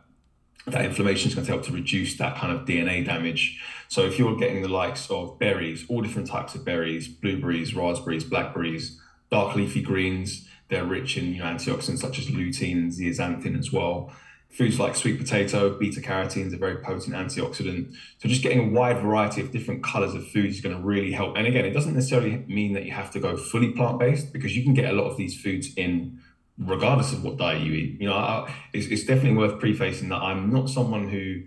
that 0.67 0.85
inflammation 0.85 1.29
is 1.29 1.35
going 1.35 1.47
to 1.47 1.51
help 1.51 1.65
to 1.65 1.71
reduce 1.71 2.17
that 2.17 2.35
kind 2.35 2.55
of 2.55 2.67
DNA 2.67 3.03
damage. 3.03 3.59
So 3.87 4.05
if 4.05 4.19
you're 4.19 4.35
getting 4.35 4.61
the 4.61 4.67
likes 4.67 5.09
of 5.09 5.39
berries, 5.39 5.83
all 5.89 6.01
different 6.01 6.27
types 6.27 6.53
of 6.53 6.63
berries, 6.63 7.07
blueberries, 7.07 7.73
raspberries, 7.73 8.23
blackberries, 8.23 8.99
dark 9.31 9.55
leafy 9.55 9.81
greens, 9.81 10.47
they're 10.69 10.85
rich 10.85 11.17
in 11.17 11.33
you 11.33 11.39
know, 11.39 11.45
antioxidants 11.45 11.99
such 11.99 12.19
as 12.19 12.27
lutein 12.27 12.73
and 12.73 12.91
zeaxanthin 12.91 13.57
as 13.57 13.71
well. 13.71 14.13
Foods 14.49 14.79
like 14.79 14.95
sweet 14.95 15.19
potato, 15.19 15.77
beta 15.77 16.01
carotene 16.01 16.47
is 16.47 16.53
a 16.53 16.57
very 16.57 16.77
potent 16.77 17.15
antioxidant. 17.15 17.93
So 18.17 18.27
just 18.27 18.41
getting 18.41 18.59
a 18.59 18.73
wide 18.73 18.99
variety 18.99 19.41
of 19.41 19.51
different 19.51 19.83
colors 19.83 20.15
of 20.15 20.27
foods 20.27 20.55
is 20.55 20.61
going 20.61 20.75
to 20.75 20.81
really 20.81 21.11
help. 21.11 21.37
And 21.37 21.45
again, 21.45 21.65
it 21.65 21.71
doesn't 21.71 21.93
necessarily 21.93 22.43
mean 22.47 22.73
that 22.73 22.83
you 22.83 22.91
have 22.91 23.11
to 23.11 23.19
go 23.19 23.37
fully 23.37 23.71
plant 23.71 23.99
based 23.99 24.33
because 24.33 24.57
you 24.57 24.63
can 24.63 24.73
get 24.73 24.91
a 24.91 24.93
lot 24.93 25.09
of 25.09 25.17
these 25.17 25.39
foods 25.39 25.73
in 25.75 26.19
regardless 26.57 27.13
of 27.13 27.23
what 27.23 27.37
diet 27.37 27.61
you 27.61 27.73
eat. 27.73 28.01
You 28.01 28.09
know, 28.09 28.15
I, 28.15 28.53
it's, 28.73 28.87
it's 28.87 29.05
definitely 29.05 29.37
worth 29.37 29.59
prefacing 29.59 30.09
that 30.09 30.21
I'm 30.21 30.51
not 30.51 30.69
someone 30.69 31.07
who 31.09 31.43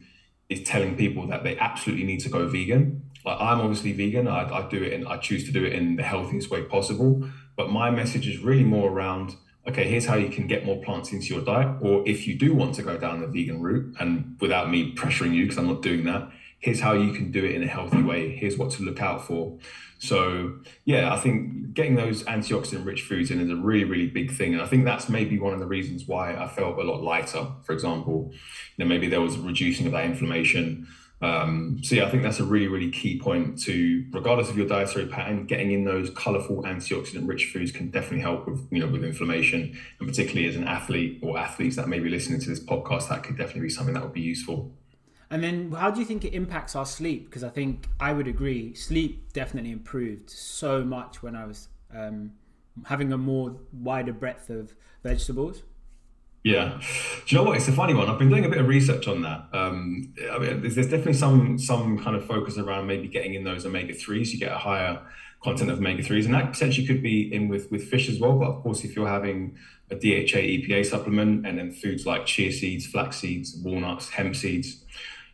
is 0.48 0.62
telling 0.62 0.96
people 0.96 1.26
that 1.26 1.44
they 1.44 1.58
absolutely 1.58 2.04
need 2.04 2.20
to 2.20 2.28
go 2.28 2.46
vegan. 2.46 3.10
Like 3.24 3.38
I'm 3.40 3.60
obviously 3.60 3.92
vegan. 3.92 4.28
I, 4.28 4.48
I 4.48 4.68
do 4.68 4.82
it 4.82 4.92
and 4.92 5.06
I 5.06 5.18
choose 5.18 5.44
to 5.44 5.52
do 5.52 5.64
it 5.64 5.72
in 5.72 5.96
the 5.96 6.02
healthiest 6.02 6.50
way 6.50 6.62
possible. 6.62 7.28
But 7.56 7.70
my 7.70 7.90
message 7.90 8.26
is 8.26 8.38
really 8.38 8.64
more 8.64 8.90
around 8.90 9.36
okay, 9.66 9.88
here's 9.88 10.06
how 10.06 10.16
you 10.16 10.28
can 10.28 10.46
get 10.46 10.64
more 10.64 10.82
plants 10.82 11.12
into 11.12 11.26
your 11.34 11.44
diet. 11.44 11.76
Or 11.80 12.06
if 12.06 12.26
you 12.26 12.34
do 12.34 12.54
want 12.54 12.74
to 12.76 12.82
go 12.82 12.96
down 12.98 13.20
the 13.20 13.26
vegan 13.26 13.60
route, 13.60 13.94
and 14.00 14.36
without 14.40 14.70
me 14.70 14.94
pressuring 14.94 15.34
you, 15.34 15.44
because 15.44 15.58
I'm 15.58 15.66
not 15.66 15.82
doing 15.82 16.04
that, 16.04 16.30
here's 16.58 16.80
how 16.80 16.92
you 16.92 17.12
can 17.12 17.30
do 17.30 17.44
it 17.44 17.54
in 17.54 17.62
a 17.62 17.66
healthy 17.66 18.02
way. 18.02 18.34
Here's 18.36 18.56
what 18.56 18.70
to 18.72 18.82
look 18.82 19.00
out 19.00 19.26
for. 19.26 19.58
So 19.98 20.58
yeah, 20.84 21.12
I 21.12 21.18
think 21.18 21.74
getting 21.74 21.94
those 21.94 22.24
antioxidant 22.24 22.84
rich 22.84 23.02
foods 23.02 23.30
in 23.30 23.40
is 23.40 23.50
a 23.50 23.56
really, 23.56 23.84
really 23.84 24.08
big 24.08 24.32
thing. 24.32 24.52
And 24.52 24.62
I 24.62 24.66
think 24.66 24.84
that's 24.84 25.08
maybe 25.08 25.38
one 25.38 25.52
of 25.52 25.60
the 25.60 25.66
reasons 25.66 26.08
why 26.08 26.34
I 26.34 26.48
felt 26.48 26.78
a 26.78 26.82
lot 26.82 27.02
lighter, 27.02 27.46
for 27.62 27.72
example. 27.72 28.32
You 28.76 28.84
know, 28.84 28.88
maybe 28.88 29.08
there 29.08 29.20
was 29.20 29.36
a 29.36 29.40
reducing 29.40 29.86
of 29.86 29.92
that 29.92 30.04
inflammation. 30.04 30.88
Um, 31.22 31.78
so 31.84 31.94
yeah, 31.94 32.04
I 32.04 32.10
think 32.10 32.24
that's 32.24 32.40
a 32.40 32.44
really, 32.44 32.66
really 32.66 32.90
key 32.90 33.18
point 33.18 33.60
to, 33.62 34.04
regardless 34.10 34.50
of 34.50 34.56
your 34.56 34.66
dietary 34.66 35.06
pattern, 35.06 35.46
getting 35.46 35.70
in 35.70 35.84
those 35.84 36.10
colorful 36.10 36.64
antioxidant 36.64 37.28
rich 37.28 37.50
foods 37.52 37.70
can 37.70 37.90
definitely 37.90 38.20
help 38.20 38.48
with, 38.48 38.66
you 38.72 38.80
know, 38.80 38.88
with 38.88 39.04
inflammation. 39.04 39.78
And 40.00 40.08
particularly 40.08 40.48
as 40.48 40.56
an 40.56 40.64
athlete 40.64 41.20
or 41.22 41.38
athletes 41.38 41.76
that 41.76 41.86
may 41.86 42.00
be 42.00 42.10
listening 42.10 42.40
to 42.40 42.48
this 42.48 42.58
podcast, 42.58 43.08
that 43.08 43.22
could 43.22 43.38
definitely 43.38 43.62
be 43.62 43.68
something 43.70 43.94
that 43.94 44.02
would 44.02 44.12
be 44.12 44.20
useful. 44.20 44.72
And 45.30 45.42
then, 45.42 45.72
how 45.72 45.90
do 45.90 46.00
you 46.00 46.04
think 46.04 46.24
it 46.24 46.34
impacts 46.34 46.76
our 46.76 46.84
sleep? 46.84 47.26
Because 47.26 47.44
I 47.44 47.48
think 47.48 47.86
I 48.00 48.12
would 48.12 48.26
agree, 48.26 48.74
sleep 48.74 49.32
definitely 49.32 49.70
improved 49.70 50.28
so 50.28 50.84
much 50.84 51.22
when 51.22 51.36
I 51.36 51.46
was 51.46 51.68
um, 51.94 52.32
having 52.84 53.12
a 53.12 53.18
more 53.18 53.56
wider 53.72 54.12
breadth 54.12 54.50
of 54.50 54.74
vegetables. 55.02 55.62
Yeah, 56.44 56.80
do 56.80 57.36
you 57.36 57.38
know 57.38 57.44
what? 57.44 57.56
It's 57.56 57.68
a 57.68 57.72
funny 57.72 57.94
one. 57.94 58.10
I've 58.10 58.18
been 58.18 58.28
doing 58.28 58.44
a 58.44 58.48
bit 58.48 58.58
of 58.58 58.66
research 58.66 59.06
on 59.06 59.22
that. 59.22 59.46
Um, 59.52 60.12
I 60.32 60.38
mean, 60.38 60.60
there's, 60.60 60.74
there's 60.74 60.88
definitely 60.88 61.14
some 61.14 61.56
some 61.56 62.02
kind 62.02 62.16
of 62.16 62.26
focus 62.26 62.58
around 62.58 62.88
maybe 62.88 63.06
getting 63.06 63.34
in 63.34 63.44
those 63.44 63.64
omega 63.64 63.94
threes. 63.94 64.32
You 64.32 64.40
get 64.40 64.50
a 64.50 64.58
higher 64.58 65.00
content 65.44 65.70
of 65.70 65.78
omega 65.78 66.02
threes, 66.02 66.26
and 66.26 66.34
that 66.34 66.52
potentially 66.52 66.84
could 66.84 67.00
be 67.00 67.32
in 67.32 67.46
with 67.46 67.70
with 67.70 67.84
fish 67.88 68.08
as 68.08 68.18
well. 68.18 68.38
But 68.38 68.48
of 68.48 68.62
course, 68.64 68.82
if 68.82 68.96
you're 68.96 69.06
having 69.08 69.56
a 69.90 69.94
DHA 69.94 70.38
EPA 70.38 70.84
supplement 70.84 71.46
and 71.46 71.58
then 71.58 71.70
foods 71.70 72.06
like 72.06 72.26
chia 72.26 72.50
seeds, 72.50 72.86
flax 72.86 73.18
seeds, 73.18 73.56
walnuts, 73.62 74.10
hemp 74.10 74.34
seeds, 74.34 74.84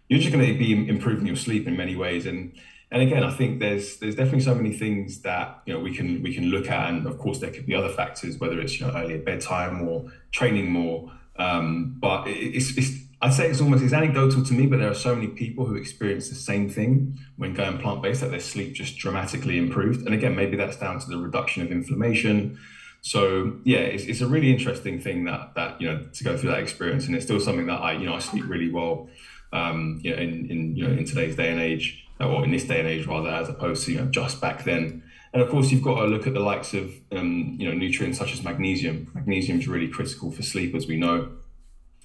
you're 0.08 0.20
just 0.20 0.32
going 0.32 0.46
to 0.46 0.58
be 0.58 0.72
improving 0.88 1.26
your 1.26 1.36
sleep 1.36 1.66
in 1.66 1.74
many 1.74 1.96
ways. 1.96 2.26
And 2.26 2.52
and 2.90 3.02
again, 3.02 3.22
I 3.22 3.30
think 3.30 3.60
there's 3.60 3.98
there's 3.98 4.14
definitely 4.14 4.40
so 4.40 4.54
many 4.54 4.72
things 4.72 5.20
that 5.20 5.62
you 5.66 5.74
know 5.74 5.80
we 5.80 5.94
can 5.94 6.22
we 6.22 6.34
can 6.34 6.44
look 6.44 6.70
at, 6.70 6.88
and 6.88 7.06
of 7.06 7.18
course 7.18 7.38
there 7.38 7.50
could 7.50 7.66
be 7.66 7.74
other 7.74 7.90
factors, 7.90 8.38
whether 8.38 8.58
it's 8.60 8.80
you 8.80 8.86
know 8.86 8.92
earlier 8.94 9.18
bedtime 9.18 9.86
or 9.86 10.10
training 10.32 10.70
more. 10.70 11.12
Um, 11.36 11.96
but 11.98 12.26
it's, 12.26 12.76
it's 12.78 12.90
I'd 13.20 13.34
say 13.34 13.50
it's 13.50 13.60
almost 13.60 13.82
it's 13.82 13.92
anecdotal 13.92 14.42
to 14.42 14.54
me, 14.54 14.66
but 14.66 14.78
there 14.78 14.90
are 14.90 14.94
so 14.94 15.14
many 15.14 15.28
people 15.28 15.66
who 15.66 15.74
experience 15.74 16.30
the 16.30 16.34
same 16.34 16.70
thing 16.70 17.18
when 17.36 17.52
going 17.52 17.76
plant 17.78 18.02
based 18.02 18.22
that 18.22 18.30
their 18.30 18.40
sleep 18.40 18.72
just 18.72 18.96
dramatically 18.96 19.58
improved. 19.58 20.06
And 20.06 20.14
again, 20.14 20.34
maybe 20.34 20.56
that's 20.56 20.76
down 20.76 20.98
to 20.98 21.06
the 21.08 21.18
reduction 21.18 21.62
of 21.62 21.70
inflammation. 21.70 22.58
So 23.02 23.58
yeah, 23.64 23.80
it's, 23.80 24.04
it's 24.04 24.22
a 24.22 24.26
really 24.26 24.50
interesting 24.50 24.98
thing 24.98 25.24
that 25.24 25.54
that 25.56 25.78
you 25.78 25.92
know 25.92 26.06
to 26.14 26.24
go 26.24 26.38
through 26.38 26.50
that 26.50 26.60
experience, 26.60 27.06
and 27.06 27.14
it's 27.14 27.26
still 27.26 27.38
something 27.38 27.66
that 27.66 27.82
I 27.82 27.92
you 27.92 28.06
know 28.06 28.14
I 28.14 28.20
sleep 28.20 28.44
really 28.48 28.70
well 28.70 29.10
um, 29.52 30.00
you 30.02 30.14
know, 30.14 30.20
in, 30.20 30.50
in, 30.50 30.76
you 30.76 30.86
know, 30.86 30.92
in 30.92 31.04
today's 31.04 31.36
day 31.36 31.50
and 31.50 31.60
age, 31.60 32.06
or 32.20 32.44
in 32.44 32.50
this 32.50 32.64
day 32.64 32.78
and 32.80 32.88
age 32.88 33.06
rather, 33.06 33.28
as 33.28 33.48
opposed 33.48 33.84
to, 33.84 33.92
you 33.92 34.00
know, 34.00 34.06
just 34.06 34.40
back 34.40 34.64
then. 34.64 35.02
And 35.32 35.42
of 35.42 35.50
course, 35.50 35.70
you've 35.70 35.82
got 35.82 36.00
to 36.00 36.06
look 36.06 36.26
at 36.26 36.34
the 36.34 36.40
likes 36.40 36.74
of, 36.74 36.92
um, 37.12 37.56
you 37.58 37.68
know, 37.68 37.74
nutrients 37.74 38.18
such 38.18 38.32
as 38.32 38.42
magnesium. 38.42 39.10
Magnesium 39.14 39.60
is 39.60 39.68
really 39.68 39.88
critical 39.88 40.30
for 40.30 40.42
sleep, 40.42 40.74
as 40.74 40.86
we 40.86 40.96
know. 40.96 41.30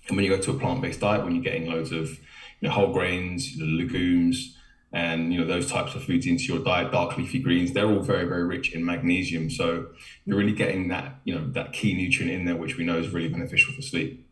And 0.08 0.18
when 0.18 0.26
you 0.26 0.36
go 0.36 0.42
to 0.42 0.52
a 0.52 0.60
plant-based 0.60 1.00
diet, 1.00 1.24
when 1.24 1.34
you're 1.34 1.44
getting 1.44 1.70
loads 1.70 1.92
of, 1.92 2.10
you 2.10 2.68
know, 2.68 2.72
whole 2.72 2.92
grains, 2.92 3.56
you 3.56 3.66
know, 3.66 3.84
legumes, 3.84 4.58
and 4.94 5.34
you 5.34 5.40
know 5.40 5.48
those 5.48 5.70
types 5.70 5.96
of 5.96 6.04
foods 6.04 6.28
into 6.28 6.44
your 6.44 6.64
diet, 6.64 6.92
dark 6.92 7.18
leafy 7.18 7.40
greens, 7.40 7.74
they're 7.74 7.90
all 7.90 8.02
very, 8.02 8.26
very 8.26 8.44
rich 8.44 8.74
in 8.74 8.86
magnesium. 8.86 9.50
So 9.50 9.88
you're 10.24 10.38
really 10.38 10.54
getting 10.54 10.90
that, 10.90 11.16
you 11.24 11.34
know, 11.34 11.50
that 11.54 11.74
key 11.74 11.96
nutrient 11.96 12.32
in 12.32 12.46
there, 12.46 12.56
which 12.56 12.78
we 12.78 12.86
know 12.86 13.00
is 13.00 13.10
really 13.10 13.28
beneficial 13.30 13.74
for 13.74 13.82
sleep. 13.82 14.26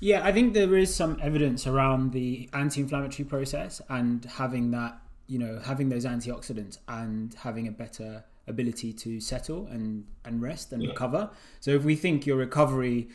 Yeah, 0.00 0.24
I 0.24 0.32
think 0.32 0.54
there 0.54 0.76
is 0.76 0.94
some 0.94 1.18
evidence 1.20 1.66
around 1.66 2.12
the 2.12 2.48
anti-inflammatory 2.52 3.28
process 3.28 3.82
and 3.88 4.24
having 4.24 4.70
that, 4.70 4.98
you 5.28 5.38
know, 5.38 5.60
having 5.62 5.90
those 5.90 6.04
antioxidants 6.04 6.78
and 6.88 7.34
having 7.34 7.68
a 7.68 7.70
better 7.70 8.24
ability 8.48 8.94
to 8.94 9.20
settle 9.20 9.66
and 9.66 10.06
and 10.24 10.42
rest 10.42 10.72
and 10.72 10.82
yeah. 10.82 10.88
recover. 10.88 11.30
So 11.60 11.70
if 11.72 11.84
we 11.84 11.94
think 11.94 12.26
your 12.26 12.36
recovery, 12.36 13.08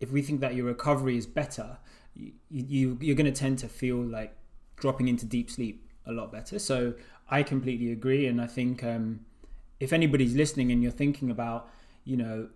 if 0.00 0.10
we 0.10 0.20
think 0.20 0.40
that 0.40 0.54
your 0.54 0.66
recovery 0.66 1.16
is 1.16 1.26
better, 1.26 1.78
you, 2.14 2.32
you 2.50 2.98
you're 3.00 3.16
going 3.16 3.32
to 3.32 3.40
tend 3.40 3.58
to 3.60 3.68
feel 3.68 3.96
like 3.96 4.36
dropping 4.76 5.08
into 5.08 5.24
deep 5.24 5.50
sleep 5.50 5.88
a 6.06 6.12
lot 6.12 6.32
better. 6.32 6.58
So 6.58 6.94
I 7.30 7.42
completely 7.42 7.92
agree, 7.92 8.26
and 8.26 8.40
I 8.40 8.48
think 8.48 8.82
um, 8.82 9.20
if 9.80 9.92
anybody's 9.92 10.34
listening 10.34 10.72
and 10.72 10.82
you're 10.82 10.92
thinking 10.92 11.30
about, 11.30 11.70
you 12.04 12.16
know, 12.16 12.48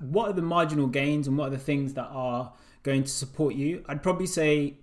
what 0.00 0.30
are 0.30 0.32
the 0.32 0.42
marginal 0.42 0.86
gains 0.86 1.28
and 1.28 1.36
what 1.36 1.48
are 1.48 1.50
the 1.50 1.58
things 1.58 1.94
that 1.94 2.08
are 2.10 2.52
going 2.82 3.04
to 3.04 3.10
support 3.10 3.54
you? 3.54 3.84
I'd 3.86 4.02
probably 4.02 4.26
say 4.26 4.78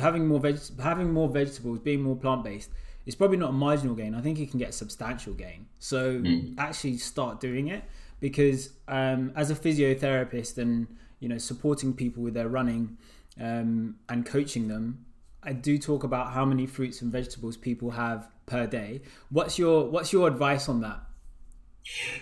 having 0.00 0.26
more 0.26 0.40
veg, 0.40 0.58
having 0.82 1.12
more 1.12 1.28
vegetables, 1.28 1.78
being 1.78 2.02
more 2.02 2.16
plant 2.16 2.44
based, 2.44 2.70
it's 3.06 3.16
probably 3.16 3.38
not 3.38 3.50
a 3.50 3.52
marginal 3.52 3.94
gain. 3.94 4.14
I 4.14 4.20
think 4.20 4.38
you 4.38 4.46
can 4.46 4.58
get 4.58 4.74
substantial 4.74 5.32
gain. 5.32 5.66
So 5.78 6.20
mm. 6.20 6.54
actually 6.58 6.98
start 6.98 7.40
doing 7.40 7.68
it 7.68 7.84
because 8.20 8.70
um, 8.86 9.32
as 9.34 9.50
a 9.50 9.54
physiotherapist 9.54 10.58
and 10.58 10.86
you 11.20 11.28
know 11.28 11.38
supporting 11.38 11.94
people 11.94 12.22
with 12.22 12.34
their 12.34 12.48
running 12.48 12.98
um, 13.40 13.96
and 14.08 14.26
coaching 14.26 14.68
them, 14.68 15.06
I 15.42 15.52
do 15.52 15.78
talk 15.78 16.04
about 16.04 16.32
how 16.32 16.44
many 16.44 16.66
fruits 16.66 17.00
and 17.00 17.10
vegetables 17.10 17.56
people 17.56 17.92
have 17.92 18.28
per 18.46 18.66
day. 18.66 19.02
What's 19.30 19.58
your 19.58 19.88
what's 19.88 20.12
your 20.12 20.28
advice 20.28 20.68
on 20.68 20.80
that? 20.82 21.00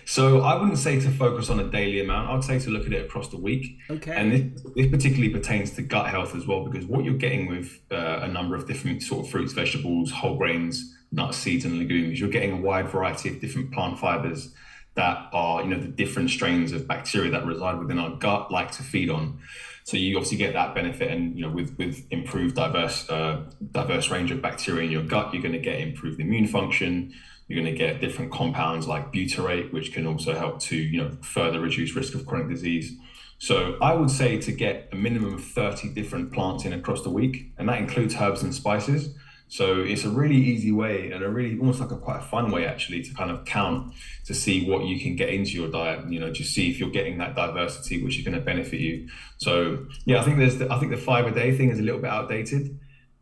So 0.05 0.41
I 0.41 0.55
wouldn't 0.55 0.77
say 0.77 0.99
to 0.99 1.11
focus 1.11 1.49
on 1.49 1.59
a 1.59 1.65
daily 1.65 1.99
amount. 1.99 2.29
I'd 2.29 2.43
say 2.43 2.59
to 2.59 2.69
look 2.69 2.85
at 2.85 2.93
it 2.93 3.05
across 3.05 3.29
the 3.29 3.37
week. 3.37 3.77
Okay. 3.89 4.13
And 4.15 4.31
this, 4.31 4.63
this 4.75 4.87
particularly 4.87 5.29
pertains 5.29 5.71
to 5.71 5.81
gut 5.81 6.09
health 6.09 6.35
as 6.35 6.47
well, 6.47 6.65
because 6.65 6.85
what 6.85 7.03
you're 7.03 7.15
getting 7.15 7.47
with 7.47 7.79
uh, 7.91 8.19
a 8.21 8.27
number 8.27 8.55
of 8.55 8.67
different 8.67 9.03
sort 9.03 9.25
of 9.25 9.31
fruits, 9.31 9.53
vegetables, 9.53 10.11
whole 10.11 10.37
grains, 10.37 10.95
nuts, 11.11 11.37
seeds, 11.37 11.65
and 11.65 11.77
legumes, 11.79 12.19
you're 12.19 12.29
getting 12.29 12.51
a 12.53 12.61
wide 12.61 12.89
variety 12.89 13.29
of 13.29 13.39
different 13.39 13.71
plant 13.71 13.99
fibers 13.99 14.53
that 14.95 15.29
are, 15.31 15.61
you 15.61 15.69
know, 15.69 15.79
the 15.79 15.87
different 15.87 16.29
strains 16.29 16.71
of 16.71 16.87
bacteria 16.87 17.29
that 17.29 17.45
reside 17.45 17.77
within 17.77 17.99
our 17.99 18.15
gut 18.17 18.51
like 18.51 18.71
to 18.71 18.83
feed 18.83 19.09
on. 19.09 19.39
So 19.83 19.95
you 19.95 20.17
obviously 20.17 20.37
get 20.37 20.53
that 20.53 20.75
benefit, 20.75 21.11
and 21.11 21.33
you 21.33 21.43
know, 21.43 21.49
with 21.49 21.77
with 21.77 22.05
improved 22.11 22.55
diverse 22.55 23.09
uh, 23.09 23.43
diverse 23.71 24.09
range 24.09 24.31
of 24.31 24.41
bacteria 24.41 24.83
in 24.83 24.91
your 24.91 25.03
gut, 25.03 25.33
you're 25.33 25.41
going 25.41 25.53
to 25.53 25.59
get 25.59 25.79
improved 25.79 26.19
immune 26.19 26.47
function 26.47 27.13
you're 27.47 27.61
going 27.61 27.73
to 27.73 27.77
get 27.77 28.01
different 28.01 28.31
compounds 28.31 28.87
like 28.87 29.11
butyrate, 29.13 29.71
which 29.71 29.93
can 29.93 30.05
also 30.05 30.33
help 30.33 30.59
to 30.63 30.75
you 30.75 31.01
know 31.01 31.17
further 31.21 31.59
reduce 31.59 31.95
risk 31.95 32.13
of 32.13 32.25
chronic 32.25 32.49
disease. 32.49 32.95
So 33.39 33.77
I 33.81 33.93
would 33.93 34.09
say 34.09 34.39
to 34.41 34.51
get 34.51 34.89
a 34.91 34.95
minimum 34.95 35.35
of 35.35 35.43
30 35.43 35.89
different 35.89 36.33
plants 36.33 36.65
in 36.65 36.73
across 36.73 37.03
the 37.03 37.11
week, 37.11 37.51
and 37.57 37.69
that 37.69 37.79
includes 37.79 38.15
herbs 38.15 38.41
and 38.41 38.53
spices. 38.53 39.13
So 39.49 39.79
it's 39.79 40.03
a 40.03 40.09
really 40.09 40.35
easy 40.35 40.73
way 40.73 41.11
and 41.11 41.23
a 41.23 41.29
really 41.29 41.57
almost 41.57 41.79
like 41.79 41.91
a 41.91 41.97
quite 41.97 42.17
a 42.17 42.21
fun 42.21 42.51
way 42.51 42.65
actually 42.65 43.01
to 43.03 43.13
kind 43.13 43.31
of 43.31 43.45
count 43.45 43.93
to 44.25 44.33
see 44.33 44.69
what 44.69 44.85
you 44.85 44.99
can 44.99 45.15
get 45.15 45.29
into 45.29 45.51
your 45.51 45.69
diet. 45.69 46.09
You 46.09 46.19
know, 46.19 46.31
just 46.31 46.53
see 46.53 46.69
if 46.69 46.79
you're 46.79 46.89
getting 46.89 47.17
that 47.19 47.35
diversity 47.35 48.03
which 48.03 48.17
is 48.17 48.25
going 48.25 48.37
to 48.37 48.43
benefit 48.43 48.81
you. 48.81 49.07
So 49.37 49.85
yeah, 50.05 50.19
I 50.19 50.23
think 50.23 50.37
there's 50.37 50.57
the, 50.57 50.71
I 50.71 50.79
think 50.79 50.91
the 50.91 50.97
five 50.97 51.27
a 51.27 51.31
day 51.31 51.55
thing 51.55 51.69
is 51.69 51.79
a 51.79 51.81
little 51.81 52.01
bit 52.01 52.09
outdated. 52.09 52.77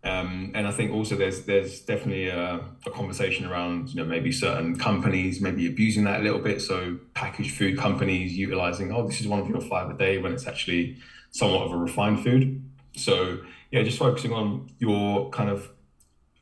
Um, 0.06 0.52
and 0.54 0.68
I 0.68 0.72
think 0.72 0.92
also 0.92 1.16
there's 1.16 1.46
there's 1.46 1.80
definitely 1.80 2.28
a, 2.28 2.62
a, 2.86 2.92
conversation 2.92 3.48
around 3.48 3.90
you 3.90 3.96
know 3.96 4.06
maybe 4.06 4.32
certain 4.32 4.78
companies 4.78 5.42
maybe 5.42 5.66
abusing 5.66 6.04
that 6.04 6.20
a 6.20 6.24
little 6.24 6.40
bit. 6.40 6.62
So 6.62 7.00
packaged 7.16 7.58
food 7.58 7.76
companies 7.76 8.38
utilizing 8.38 8.94
oh 8.94 9.08
this 9.08 9.20
is 9.20 9.28
one 9.28 9.40
of 9.40 9.50
your 9.50 9.62
five 9.62 9.90
a 9.90 9.98
day 9.98 10.20
when 10.20 10.32
it's 10.32 10.46
actually 10.46 10.98
somewhat 11.32 11.64
of 11.64 11.72
a 11.72 11.78
refined 11.78 12.24
food. 12.24 12.64
So 12.96 13.40
yeah, 13.72 13.82
just 13.82 13.98
focusing 13.98 14.32
on 14.32 14.70
your 14.78 15.32
kind 15.32 15.50
of 15.50 15.70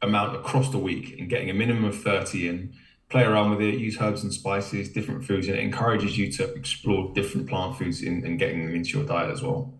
amount 0.01 0.36
across 0.36 0.70
the 0.70 0.77
week 0.77 1.17
and 1.17 1.29
getting 1.29 1.50
a 1.50 1.53
minimum 1.53 1.86
of 1.86 1.98
thirty 1.98 2.50
and 2.50 2.74
play 3.08 3.24
around 3.24 3.51
with 3.51 3.62
it. 3.62 3.75
Use 3.75 3.98
herbs 4.01 4.24
and 4.24 4.34
spices, 4.34 4.89
different 4.89 5.24
foods, 5.24 5.48
and 5.48 5.58
it 5.58 5.63
encourages 5.63 6.17
you 6.17 6.29
to 6.34 6.53
explore 6.53 7.13
different 7.13 7.48
plant 7.48 7.77
foods 7.77 8.01
in, 8.01 8.25
and 8.25 8.38
getting 8.38 8.65
them 8.65 8.75
into 8.75 8.98
your 8.98 9.08
diet 9.08 9.32
as 9.32 9.41
well. 9.41 9.74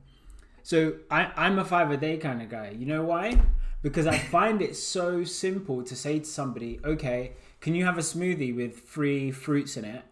So 0.62 0.96
I, 1.12 1.32
I'm 1.36 1.60
a 1.60 1.66
five 1.66 1.92
a 1.92 1.98
day 1.98 2.16
kind 2.16 2.42
of 2.42 2.48
guy. 2.48 2.74
You 2.80 2.86
know 2.86 3.04
why? 3.04 3.42
Because 3.84 4.08
I 4.08 4.18
find 4.18 4.62
it 4.62 4.76
so 4.76 5.24
simple 5.24 5.84
to 5.84 5.96
say 5.96 6.20
to 6.20 6.26
somebody, 6.26 6.80
okay, 6.84 7.34
can 7.60 7.76
you 7.76 7.86
have 7.86 7.98
a 7.98 8.02
smoothie 8.02 8.56
with 8.56 8.80
three 8.90 9.30
fruits 9.30 9.78
in 9.78 9.86
it 9.86 10.04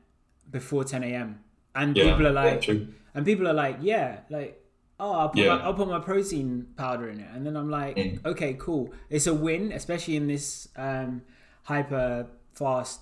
before 0.51 0.84
10 0.84 1.04
a.m. 1.06 1.40
And 1.74 1.96
yeah, 1.96 2.12
people 2.12 2.28
are 2.28 2.34
like, 2.34 2.68
yeah, 2.68 2.75
and 3.16 3.25
people 3.25 3.48
are 3.48 3.54
like, 3.54 3.78
yeah, 3.82 4.20
like, 4.30 4.62
oh, 5.00 5.13
I'll 5.13 5.30
put, 5.30 5.38
yeah. 5.38 5.56
my, 5.56 5.63
I'll 5.63 5.74
put 5.74 5.88
my 5.88 6.00
protein 6.00 6.68
powder 6.75 7.10
in 7.10 7.22
it, 7.22 7.28
and 7.34 7.48
then 7.48 7.56
I'm 7.56 7.70
like, 7.70 7.96
mm. 7.96 8.24
okay, 8.25 8.56
cool, 8.60 8.94
it's 9.10 9.25
a 9.25 9.34
win, 9.34 9.72
especially 9.72 10.18
in 10.18 10.28
this 10.28 10.68
um, 10.75 11.22
hyper 11.63 12.28
fast, 12.54 13.00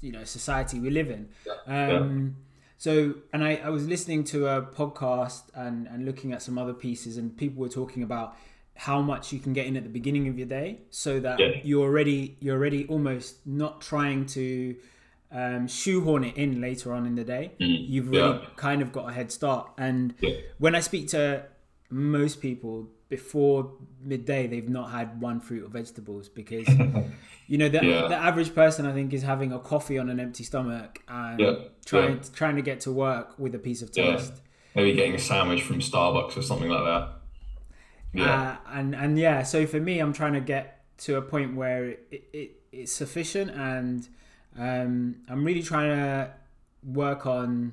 you 0.00 0.10
know, 0.10 0.24
society 0.24 0.80
we 0.80 0.90
live 0.90 1.08
in. 1.08 1.28
Um, 1.68 2.36
so, 2.78 3.14
and 3.32 3.44
I, 3.44 3.60
I 3.64 3.68
was 3.68 3.86
listening 3.86 4.24
to 4.24 4.48
a 4.48 4.62
podcast 4.62 5.42
and, 5.54 5.86
and 5.86 6.04
looking 6.04 6.32
at 6.32 6.42
some 6.42 6.58
other 6.58 6.74
pieces, 6.74 7.16
and 7.16 7.36
people 7.36 7.60
were 7.60 7.68
talking 7.68 8.02
about 8.02 8.36
how 8.80 9.02
much 9.02 9.30
you 9.30 9.38
can 9.38 9.52
get 9.52 9.66
in 9.66 9.76
at 9.76 9.82
the 9.82 9.90
beginning 9.90 10.26
of 10.26 10.38
your 10.38 10.46
day 10.46 10.78
so 10.88 11.20
that 11.20 11.38
yeah. 11.38 11.48
you're 11.62 11.82
already 11.82 12.34
you're 12.40 12.56
already 12.56 12.86
almost 12.86 13.46
not 13.46 13.82
trying 13.82 14.24
to 14.24 14.74
um, 15.30 15.68
shoehorn 15.68 16.24
it 16.24 16.34
in 16.38 16.62
later 16.62 16.94
on 16.94 17.04
in 17.04 17.14
the 17.14 17.22
day 17.22 17.52
mm. 17.60 17.88
you've 17.90 18.08
really 18.08 18.38
yeah. 18.38 18.46
kind 18.56 18.80
of 18.80 18.90
got 18.90 19.10
a 19.10 19.12
head 19.12 19.30
start 19.30 19.70
and 19.76 20.14
yeah. 20.20 20.34
when 20.56 20.74
i 20.74 20.80
speak 20.80 21.08
to 21.08 21.44
most 21.90 22.40
people 22.40 22.88
before 23.10 23.70
midday 24.02 24.46
they've 24.46 24.70
not 24.70 24.90
had 24.90 25.20
one 25.20 25.40
fruit 25.40 25.62
or 25.62 25.68
vegetables 25.68 26.30
because 26.30 26.66
you 27.48 27.58
know 27.58 27.68
the, 27.68 27.80
the 27.80 28.16
average 28.16 28.54
person 28.54 28.86
i 28.86 28.94
think 28.94 29.12
is 29.12 29.22
having 29.22 29.52
a 29.52 29.58
coffee 29.58 29.98
on 29.98 30.08
an 30.08 30.18
empty 30.18 30.42
stomach 30.42 31.02
and 31.06 31.68
trying 31.84 32.18
trying 32.32 32.56
to 32.56 32.62
get 32.62 32.80
to 32.80 32.90
work 32.90 33.38
with 33.38 33.54
a 33.54 33.58
piece 33.58 33.82
of 33.82 33.92
toast 33.92 34.32
maybe 34.74 34.94
getting 34.94 35.14
a 35.14 35.18
sandwich 35.18 35.62
from 35.62 35.80
starbucks 35.80 36.34
or 36.34 36.40
something 36.40 36.70
like 36.70 36.84
that 36.84 37.19
yeah. 38.12 38.50
Uh, 38.50 38.56
and 38.72 38.94
and 38.94 39.18
yeah, 39.18 39.42
so 39.42 39.66
for 39.66 39.80
me, 39.80 39.98
I'm 39.98 40.12
trying 40.12 40.34
to 40.34 40.40
get 40.40 40.82
to 40.98 41.16
a 41.16 41.22
point 41.22 41.56
where 41.56 41.84
it, 42.10 42.24
it 42.32 42.50
it's 42.72 42.92
sufficient, 42.92 43.50
and 43.50 44.08
um, 44.58 45.16
I'm 45.28 45.44
really 45.44 45.62
trying 45.62 45.90
to 45.90 46.32
work 46.82 47.26
on 47.26 47.72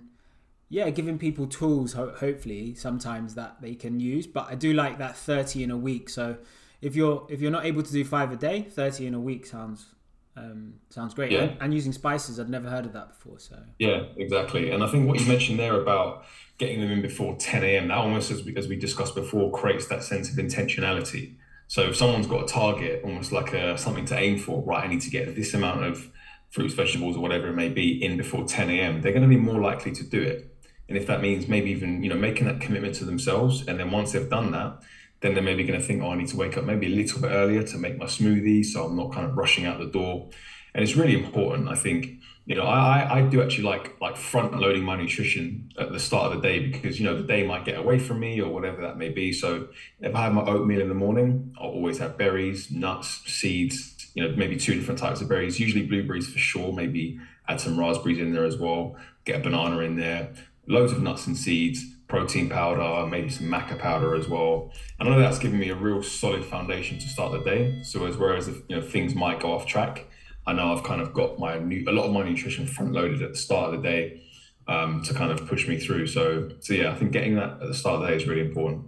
yeah 0.69 0.89
giving 0.89 1.17
people 1.17 1.47
tools 1.47 1.93
ho- 1.93 2.13
hopefully 2.17 2.75
sometimes 2.75 3.35
that 3.35 3.61
they 3.61 3.73
can 3.73 3.99
use 3.99 4.27
but 4.27 4.45
i 4.49 4.55
do 4.55 4.73
like 4.73 4.97
that 4.97 5.15
30 5.15 5.63
in 5.63 5.71
a 5.71 5.77
week 5.77 6.09
so 6.09 6.37
if 6.81 6.95
you're 6.95 7.25
if 7.29 7.39
you're 7.39 7.51
not 7.51 7.65
able 7.65 7.81
to 7.81 7.91
do 7.91 8.03
five 8.03 8.31
a 8.31 8.35
day 8.35 8.63
30 8.63 9.07
in 9.07 9.13
a 9.13 9.19
week 9.19 9.45
sounds 9.45 9.93
um, 10.37 10.73
sounds 10.89 11.13
great 11.13 11.31
yeah. 11.31 11.41
and, 11.41 11.57
and, 11.61 11.73
using 11.73 11.91
spices 11.91 12.39
i'd 12.39 12.49
never 12.49 12.69
heard 12.69 12.85
of 12.85 12.93
that 12.93 13.09
before 13.09 13.39
so 13.39 13.57
yeah 13.79 14.03
exactly 14.17 14.69
and 14.69 14.83
i 14.83 14.87
think 14.87 15.07
what 15.07 15.19
you 15.19 15.25
mentioned 15.25 15.57
there 15.57 15.81
about 15.81 16.23
getting 16.57 16.81
them 16.81 16.91
in 16.91 17.01
before 17.01 17.35
10 17.37 17.63
a.m. 17.63 17.87
That 17.87 17.97
almost, 17.97 18.31
as 18.31 18.43
we, 18.43 18.55
as 18.55 18.67
we 18.67 18.75
discussed 18.75 19.15
before, 19.15 19.51
creates 19.51 19.87
that 19.87 20.03
sense 20.03 20.31
of 20.31 20.37
intentionality. 20.37 21.35
So 21.67 21.83
if 21.83 21.95
someone's 21.95 22.27
got 22.27 22.43
a 22.43 22.47
target, 22.47 23.01
almost 23.03 23.31
like 23.31 23.53
a, 23.53 23.77
something 23.77 24.05
to 24.05 24.17
aim 24.17 24.39
for, 24.39 24.63
right? 24.63 24.83
I 24.83 24.87
need 24.87 25.01
to 25.01 25.09
get 25.09 25.35
this 25.35 25.53
amount 25.53 25.83
of 25.83 26.09
fruits, 26.49 26.73
vegetables, 26.73 27.17
or 27.17 27.19
whatever 27.19 27.47
it 27.49 27.53
may 27.53 27.69
be 27.69 28.03
in 28.03 28.17
before 28.17 28.45
10 28.45 28.69
a.m. 28.69 29.01
They're 29.01 29.11
going 29.11 29.23
to 29.23 29.29
be 29.29 29.37
more 29.37 29.59
likely 29.59 29.91
to 29.93 30.03
do 30.03 30.21
it. 30.21 30.53
And 30.89 30.97
if 30.97 31.05
that 31.07 31.21
means 31.21 31.49
maybe 31.49 31.69
even 31.71 32.01
you 32.01 32.09
know 32.09 32.15
making 32.15 32.47
that 32.47 32.61
commitment 32.61 32.95
to 32.95 33.05
themselves, 33.05 33.67
and 33.67 33.77
then 33.77 33.91
once 33.91 34.13
they've 34.13 34.29
done 34.29 34.51
that, 34.51 34.79
then 35.21 35.33
they're 35.33 35.43
maybe 35.43 35.63
going 35.63 35.79
to 35.79 35.85
think, 35.85 36.03
oh, 36.03 36.11
I 36.11 36.15
need 36.15 36.27
to 36.29 36.37
wake 36.37 36.57
up 36.57 36.63
maybe 36.63 36.87
a 36.87 36.95
little 36.95 37.21
bit 37.21 37.31
earlier 37.31 37.63
to 37.63 37.77
make 37.77 37.97
my 37.97 38.05
smoothie, 38.05 38.63
so 38.63 38.85
I'm 38.85 38.95
not 38.95 39.13
kind 39.13 39.25
of 39.25 39.35
rushing 39.35 39.65
out 39.65 39.79
the 39.79 39.87
door. 39.87 40.29
And 40.73 40.83
it's 40.83 40.95
really 40.95 41.15
important, 41.15 41.69
I 41.69 41.75
think, 41.75 42.19
you 42.47 42.55
know, 42.55 42.63
I, 42.63 43.17
I 43.17 43.21
do 43.23 43.41
actually 43.41 43.65
like 43.65 43.99
like 43.99 44.15
front 44.15 44.57
loading 44.57 44.83
my 44.83 44.95
nutrition 44.95 45.69
at 45.77 45.91
the 45.91 45.99
start 45.99 46.31
of 46.31 46.41
the 46.41 46.47
day 46.47 46.65
because 46.65 46.97
you 46.97 47.05
know 47.05 47.17
the 47.17 47.27
day 47.27 47.45
might 47.45 47.65
get 47.65 47.77
away 47.77 47.99
from 47.99 48.21
me 48.21 48.39
or 48.39 48.49
whatever 48.49 48.81
that 48.83 48.97
may 48.97 49.09
be. 49.09 49.33
So 49.33 49.67
if 49.99 50.15
I 50.15 50.21
have 50.21 50.33
my 50.33 50.43
oatmeal 50.43 50.79
in 50.79 50.87
the 50.87 50.95
morning, 50.95 51.53
I'll 51.59 51.71
always 51.71 51.97
have 51.97 52.17
berries, 52.17 52.71
nuts, 52.71 53.21
seeds. 53.25 54.09
You 54.13 54.23
know, 54.23 54.35
maybe 54.37 54.55
two 54.55 54.75
different 54.75 54.97
types 54.97 55.19
of 55.19 55.27
berries. 55.27 55.59
Usually 55.59 55.85
blueberries 55.85 56.29
for 56.29 56.39
sure. 56.39 56.71
Maybe 56.71 57.19
add 57.49 57.59
some 57.59 57.77
raspberries 57.77 58.19
in 58.19 58.33
there 58.33 58.45
as 58.45 58.55
well. 58.55 58.95
Get 59.25 59.41
a 59.41 59.43
banana 59.43 59.79
in 59.79 59.97
there. 59.97 60.33
Loads 60.67 60.93
of 60.93 61.01
nuts 61.01 61.27
and 61.27 61.35
seeds. 61.35 61.83
Protein 62.07 62.49
powder, 62.49 63.05
maybe 63.07 63.29
some 63.29 63.47
maca 63.47 63.77
powder 63.77 64.15
as 64.15 64.27
well. 64.29 64.71
And 64.99 65.09
I 65.09 65.11
know 65.11 65.19
that's 65.19 65.39
giving 65.39 65.59
me 65.59 65.69
a 65.69 65.75
real 65.75 66.01
solid 66.01 66.45
foundation 66.45 66.99
to 66.99 67.07
start 67.07 67.31
the 67.33 67.39
day. 67.39 67.81
So 67.83 68.05
as 68.05 68.17
whereas 68.17 68.47
if 68.47 68.61
you 68.69 68.77
know 68.77 68.81
things 68.81 69.13
might 69.13 69.39
go 69.39 69.51
off 69.51 69.65
track 69.65 70.05
I 70.47 70.53
know 70.53 70.73
I've 70.73 70.83
kind 70.83 71.01
of 71.01 71.13
got 71.13 71.37
my 71.37 71.59
new, 71.59 71.83
a 71.87 71.91
lot 71.91 72.05
of 72.05 72.13
my 72.13 72.23
nutrition 72.23 72.65
front 72.65 72.93
loaded 72.93 73.21
at 73.21 73.31
the 73.31 73.37
start 73.37 73.73
of 73.73 73.81
the 73.81 73.87
day 73.87 74.21
um, 74.67 75.03
to 75.03 75.13
kind 75.13 75.29
of 75.29 75.45
push 75.45 75.67
me 75.67 75.77
through. 75.77 76.07
So, 76.07 76.49
so 76.61 76.73
yeah, 76.73 76.91
I 76.91 76.95
think 76.95 77.11
getting 77.11 77.35
that 77.35 77.61
at 77.61 77.67
the 77.67 77.73
start 77.73 77.95
of 77.95 78.01
the 78.01 78.07
day 78.07 78.15
is 78.15 78.25
really 78.25 78.47
important. 78.47 78.85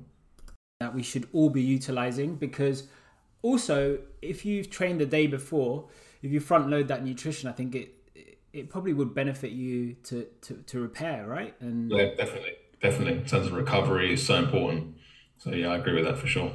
That 0.79 0.95
we 0.95 1.03
should 1.03 1.27
all 1.33 1.49
be 1.49 1.61
utilizing 1.61 2.35
because 2.35 2.87
also 3.41 3.99
if 4.21 4.45
you've 4.45 4.69
trained 4.69 5.01
the 5.01 5.05
day 5.05 5.27
before, 5.27 5.89
if 6.21 6.31
you 6.31 6.39
front 6.39 6.69
load 6.69 6.87
that 6.87 7.03
nutrition, 7.03 7.49
I 7.49 7.51
think 7.51 7.75
it 7.75 7.95
it 8.51 8.69
probably 8.69 8.93
would 8.93 9.13
benefit 9.13 9.51
you 9.51 9.95
to 10.05 10.27
to, 10.41 10.53
to 10.53 10.79
repair, 10.79 11.27
right? 11.27 11.53
And 11.59 11.91
yeah, 11.91 12.15
definitely, 12.15 12.53
definitely. 12.81 13.19
In 13.19 13.25
terms 13.25 13.47
of 13.47 13.53
recovery, 13.53 14.13
is 14.13 14.25
so 14.25 14.35
important. 14.35 14.95
So 15.37 15.51
yeah, 15.51 15.69
I 15.69 15.77
agree 15.77 15.95
with 15.95 16.05
that 16.05 16.17
for 16.17 16.27
sure. 16.27 16.51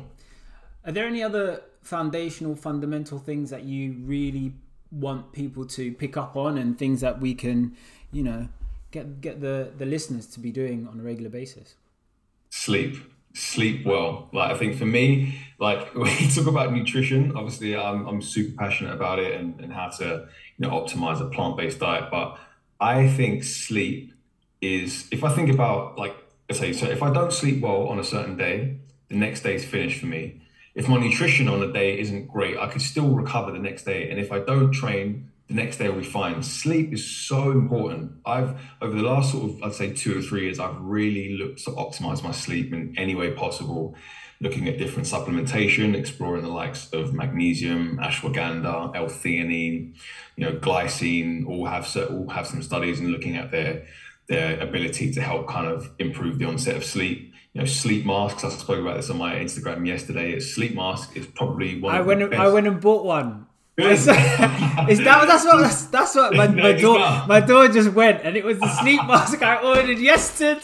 Are 0.84 0.92
there 0.92 1.06
any 1.06 1.22
other 1.22 1.62
foundational, 1.82 2.54
fundamental 2.54 3.18
things 3.18 3.50
that 3.50 3.64
you 3.64 3.96
really 4.04 4.54
want 4.90 5.32
people 5.32 5.66
to 5.66 5.92
pick 5.92 6.16
up 6.16 6.36
on 6.36 6.58
and 6.58 6.78
things 6.78 7.00
that 7.00 7.20
we 7.20 7.34
can, 7.34 7.76
you 8.12 8.22
know, 8.22 8.48
get 8.90 9.20
get 9.20 9.40
the 9.40 9.72
the 9.76 9.86
listeners 9.86 10.26
to 10.26 10.40
be 10.40 10.50
doing 10.50 10.86
on 10.86 11.00
a 11.00 11.02
regular 11.02 11.30
basis? 11.30 11.74
Sleep, 12.50 12.96
sleep 13.34 13.84
well. 13.84 14.28
Like 14.32 14.52
I 14.52 14.58
think 14.58 14.76
for 14.76 14.86
me, 14.86 15.40
like 15.58 15.94
when 15.94 16.16
you 16.18 16.30
talk 16.30 16.46
about 16.46 16.72
nutrition, 16.72 17.36
obviously 17.36 17.76
I'm 17.76 18.06
I'm 18.06 18.22
super 18.22 18.56
passionate 18.56 18.94
about 18.94 19.18
it 19.18 19.38
and, 19.38 19.60
and 19.60 19.72
how 19.72 19.88
to 19.88 20.28
you 20.56 20.68
know 20.68 20.70
optimize 20.70 21.20
a 21.20 21.28
plant 21.28 21.56
based 21.56 21.80
diet, 21.80 22.10
but 22.10 22.38
I 22.80 23.08
think 23.08 23.44
sleep 23.44 24.13
is 24.64 25.06
if 25.10 25.22
I 25.24 25.30
think 25.34 25.50
about 25.50 25.98
like 25.98 26.16
let's 26.48 26.60
say 26.60 26.72
so 26.72 26.86
if 26.86 27.02
I 27.02 27.12
don't 27.12 27.32
sleep 27.32 27.60
well 27.60 27.88
on 27.88 27.98
a 27.98 28.04
certain 28.04 28.36
day, 28.36 28.78
the 29.08 29.16
next 29.16 29.42
day 29.42 29.54
is 29.54 29.64
finished 29.64 30.00
for 30.00 30.06
me. 30.06 30.40
If 30.74 30.88
my 30.88 30.98
nutrition 30.98 31.48
on 31.48 31.62
a 31.62 31.72
day 31.72 31.98
isn't 32.00 32.28
great, 32.28 32.58
I 32.58 32.68
could 32.68 32.82
still 32.82 33.08
recover 33.08 33.52
the 33.52 33.60
next 33.60 33.84
day. 33.84 34.10
And 34.10 34.18
if 34.18 34.32
I 34.32 34.40
don't 34.40 34.72
train, 34.72 35.30
the 35.48 35.54
next 35.54 35.76
day 35.76 35.88
will 35.88 36.00
be 36.00 36.04
fine. 36.04 36.42
Sleep 36.42 36.92
is 36.92 37.08
so 37.08 37.50
important. 37.50 38.12
I've 38.24 38.58
over 38.80 38.96
the 38.96 39.02
last 39.02 39.32
sort 39.32 39.50
of 39.50 39.62
I'd 39.62 39.74
say 39.74 39.92
two 39.92 40.18
or 40.18 40.22
three 40.22 40.44
years, 40.44 40.58
I've 40.58 40.80
really 40.80 41.36
looked 41.36 41.64
to 41.64 41.70
optimize 41.70 42.22
my 42.22 42.32
sleep 42.32 42.72
in 42.72 42.94
any 42.96 43.14
way 43.14 43.30
possible, 43.32 43.94
looking 44.40 44.66
at 44.68 44.78
different 44.78 45.06
supplementation, 45.06 45.94
exploring 45.94 46.42
the 46.42 46.48
likes 46.48 46.90
of 46.92 47.12
magnesium, 47.12 47.98
ashwagandha, 47.98 48.96
L-theanine, 48.96 49.94
you 50.36 50.44
know, 50.44 50.56
glycine, 50.56 51.46
all 51.46 51.66
have 51.66 51.94
all 52.10 52.28
have 52.30 52.46
some 52.46 52.62
studies 52.62 52.98
and 52.98 53.10
looking 53.10 53.36
at 53.36 53.50
their 53.50 53.86
their 54.28 54.58
ability 54.60 55.12
to 55.12 55.20
help 55.20 55.48
kind 55.48 55.66
of 55.66 55.90
improve 55.98 56.38
the 56.38 56.46
onset 56.46 56.76
of 56.76 56.84
sleep. 56.84 57.32
You 57.52 57.60
know, 57.60 57.66
sleep 57.66 58.04
masks. 58.04 58.42
I 58.42 58.48
spoke 58.48 58.80
about 58.80 58.96
this 58.96 59.10
on 59.10 59.18
my 59.18 59.34
Instagram 59.34 59.86
yesterday. 59.86 60.34
A 60.34 60.40
sleep 60.40 60.74
mask 60.74 61.16
is 61.16 61.26
probably 61.26 61.80
one. 61.80 61.94
I 61.94 62.00
went. 62.00 62.20
the 62.20 62.28
best. 62.28 62.40
I 62.40 62.48
went 62.48 62.66
and 62.66 62.80
bought 62.80 63.04
one. 63.04 63.46
Is 63.76 64.04
that 64.06 65.24
that's 65.26 65.44
what 65.44 65.60
that's, 65.60 65.86
that's 65.86 66.14
what 66.14 66.32
my, 66.34 66.46
my 66.46 66.72
door 66.72 66.98
my 67.26 67.40
door 67.40 67.66
just 67.66 67.92
went 67.92 68.22
and 68.22 68.36
it 68.36 68.44
was 68.44 68.58
the 68.60 68.68
sleep 68.80 69.00
mask 69.06 69.42
I 69.42 69.56
ordered 69.56 69.98
yesterday. 69.98 70.60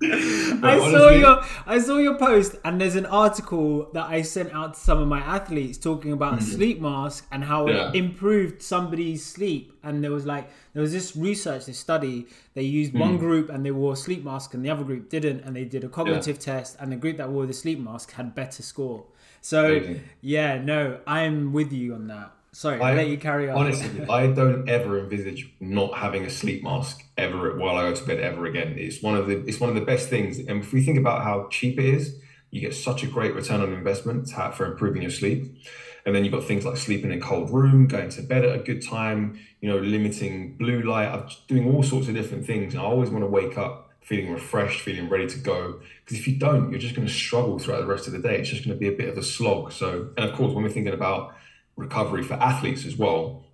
I 0.00 0.78
saw 0.78 1.10
your 1.10 1.42
I 1.66 1.78
saw 1.80 1.96
your 1.98 2.16
post 2.16 2.54
and 2.64 2.80
there's 2.80 2.94
an 2.94 3.06
article 3.06 3.90
that 3.92 4.08
I 4.08 4.22
sent 4.22 4.52
out 4.52 4.74
to 4.74 4.80
some 4.80 4.98
of 4.98 5.08
my 5.08 5.18
athletes 5.18 5.78
talking 5.78 6.12
about 6.12 6.34
mm-hmm. 6.34 6.44
sleep 6.44 6.80
mask 6.80 7.26
and 7.32 7.42
how 7.42 7.66
yeah. 7.66 7.88
it 7.88 7.96
improved 7.96 8.62
somebody's 8.62 9.26
sleep 9.26 9.76
and 9.82 10.04
there 10.04 10.12
was 10.12 10.24
like 10.26 10.48
there 10.74 10.82
was 10.82 10.92
this 10.92 11.16
research 11.16 11.66
this 11.66 11.78
study 11.78 12.26
they 12.54 12.62
used 12.62 12.92
mm. 12.92 13.00
one 13.00 13.18
group 13.18 13.50
and 13.50 13.66
they 13.66 13.72
wore 13.72 13.94
a 13.94 13.96
sleep 13.96 14.22
mask 14.22 14.54
and 14.54 14.64
the 14.64 14.70
other 14.70 14.84
group 14.84 15.08
didn't 15.08 15.40
and 15.40 15.56
they 15.56 15.64
did 15.64 15.82
a 15.82 15.88
cognitive 15.88 16.36
yeah. 16.36 16.54
test 16.54 16.76
and 16.78 16.92
the 16.92 16.96
group 16.96 17.16
that 17.16 17.28
wore 17.28 17.46
the 17.46 17.52
sleep 17.52 17.80
mask 17.80 18.12
had 18.12 18.32
better 18.32 18.62
score. 18.62 19.04
So 19.48 19.64
Amazing. 19.64 20.02
yeah, 20.20 20.60
no, 20.60 21.00
I'm 21.06 21.54
with 21.54 21.72
you 21.72 21.94
on 21.94 22.08
that. 22.08 22.32
Sorry, 22.52 22.78
I, 22.82 22.92
let 22.92 23.08
you 23.08 23.16
carry 23.16 23.48
on. 23.48 23.56
Honestly, 23.56 24.04
I 24.06 24.26
don't 24.26 24.68
ever 24.68 24.98
envisage 24.98 25.50
not 25.58 25.96
having 25.96 26.26
a 26.26 26.28
sleep 26.28 26.62
mask 26.62 27.02
ever 27.16 27.56
while 27.56 27.76
I 27.76 27.88
go 27.88 27.94
to 27.94 28.04
bed 28.04 28.20
ever 28.20 28.44
again. 28.44 28.74
It's 28.76 29.02
one 29.02 29.16
of 29.16 29.26
the 29.26 29.38
it's 29.46 29.58
one 29.58 29.70
of 29.70 29.74
the 29.74 29.86
best 29.86 30.10
things. 30.10 30.38
And 30.38 30.62
if 30.62 30.74
we 30.74 30.82
think 30.82 30.98
about 30.98 31.24
how 31.24 31.48
cheap 31.50 31.78
it 31.78 31.86
is, 31.86 32.20
you 32.50 32.60
get 32.60 32.74
such 32.74 33.02
a 33.02 33.06
great 33.06 33.34
return 33.34 33.62
on 33.62 33.72
investment 33.72 34.28
for 34.54 34.66
improving 34.66 35.00
your 35.00 35.10
sleep. 35.10 35.58
And 36.04 36.14
then 36.14 36.24
you've 36.26 36.34
got 36.34 36.44
things 36.44 36.66
like 36.66 36.76
sleeping 36.76 37.10
in 37.10 37.16
a 37.16 37.20
cold 37.22 37.50
room, 37.50 37.86
going 37.86 38.10
to 38.10 38.22
bed 38.22 38.44
at 38.44 38.54
a 38.54 38.62
good 38.62 38.86
time, 38.86 39.40
you 39.62 39.70
know, 39.70 39.78
limiting 39.78 40.58
blue 40.58 40.82
light, 40.82 41.08
I'm 41.08 41.26
doing 41.46 41.74
all 41.74 41.82
sorts 41.82 42.08
of 42.08 42.14
different 42.14 42.44
things. 42.44 42.74
And 42.74 42.82
I 42.82 42.84
always 42.84 43.08
want 43.08 43.24
to 43.24 43.28
wake 43.28 43.56
up 43.56 43.87
feeling 44.08 44.32
refreshed, 44.32 44.80
feeling 44.80 45.06
ready 45.10 45.26
to 45.26 45.38
go. 45.38 45.80
Because 46.02 46.18
if 46.18 46.26
you 46.26 46.36
don't, 46.36 46.70
you're 46.70 46.80
just 46.80 46.94
going 46.94 47.06
to 47.06 47.12
struggle 47.12 47.58
throughout 47.58 47.80
the 47.80 47.86
rest 47.86 48.06
of 48.06 48.14
the 48.14 48.18
day. 48.18 48.38
It's 48.38 48.48
just 48.48 48.64
going 48.64 48.74
to 48.74 48.80
be 48.80 48.88
a 48.88 48.96
bit 48.96 49.10
of 49.10 49.18
a 49.18 49.22
slog. 49.22 49.70
So, 49.70 50.08
and 50.16 50.30
of 50.30 50.34
course, 50.34 50.54
when 50.54 50.64
we're 50.64 50.70
thinking 50.70 50.94
about 50.94 51.36
recovery 51.76 52.22
for 52.22 52.32
athletes 52.34 52.86
as 52.86 52.96
well, 52.96 53.44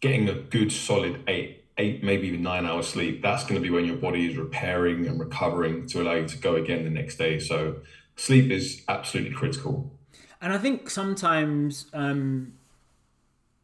getting 0.00 0.28
a 0.28 0.34
good 0.34 0.70
solid 0.70 1.24
eight, 1.28 1.64
eight, 1.78 2.04
maybe 2.04 2.26
even 2.28 2.42
nine 2.42 2.66
hours 2.66 2.88
sleep, 2.88 3.22
that's 3.22 3.44
going 3.44 3.54
to 3.54 3.60
be 3.60 3.70
when 3.70 3.86
your 3.86 3.96
body 3.96 4.28
is 4.28 4.36
repairing 4.36 5.06
and 5.06 5.18
recovering 5.18 5.86
to 5.86 6.02
allow 6.02 6.12
you 6.12 6.28
to 6.28 6.36
go 6.36 6.56
again 6.56 6.84
the 6.84 6.90
next 6.90 7.16
day. 7.16 7.38
So, 7.38 7.76
sleep 8.14 8.50
is 8.50 8.82
absolutely 8.88 9.32
critical. 9.32 9.98
And 10.42 10.52
I 10.52 10.58
think 10.58 10.90
sometimes, 10.90 11.86
um, 11.94 12.52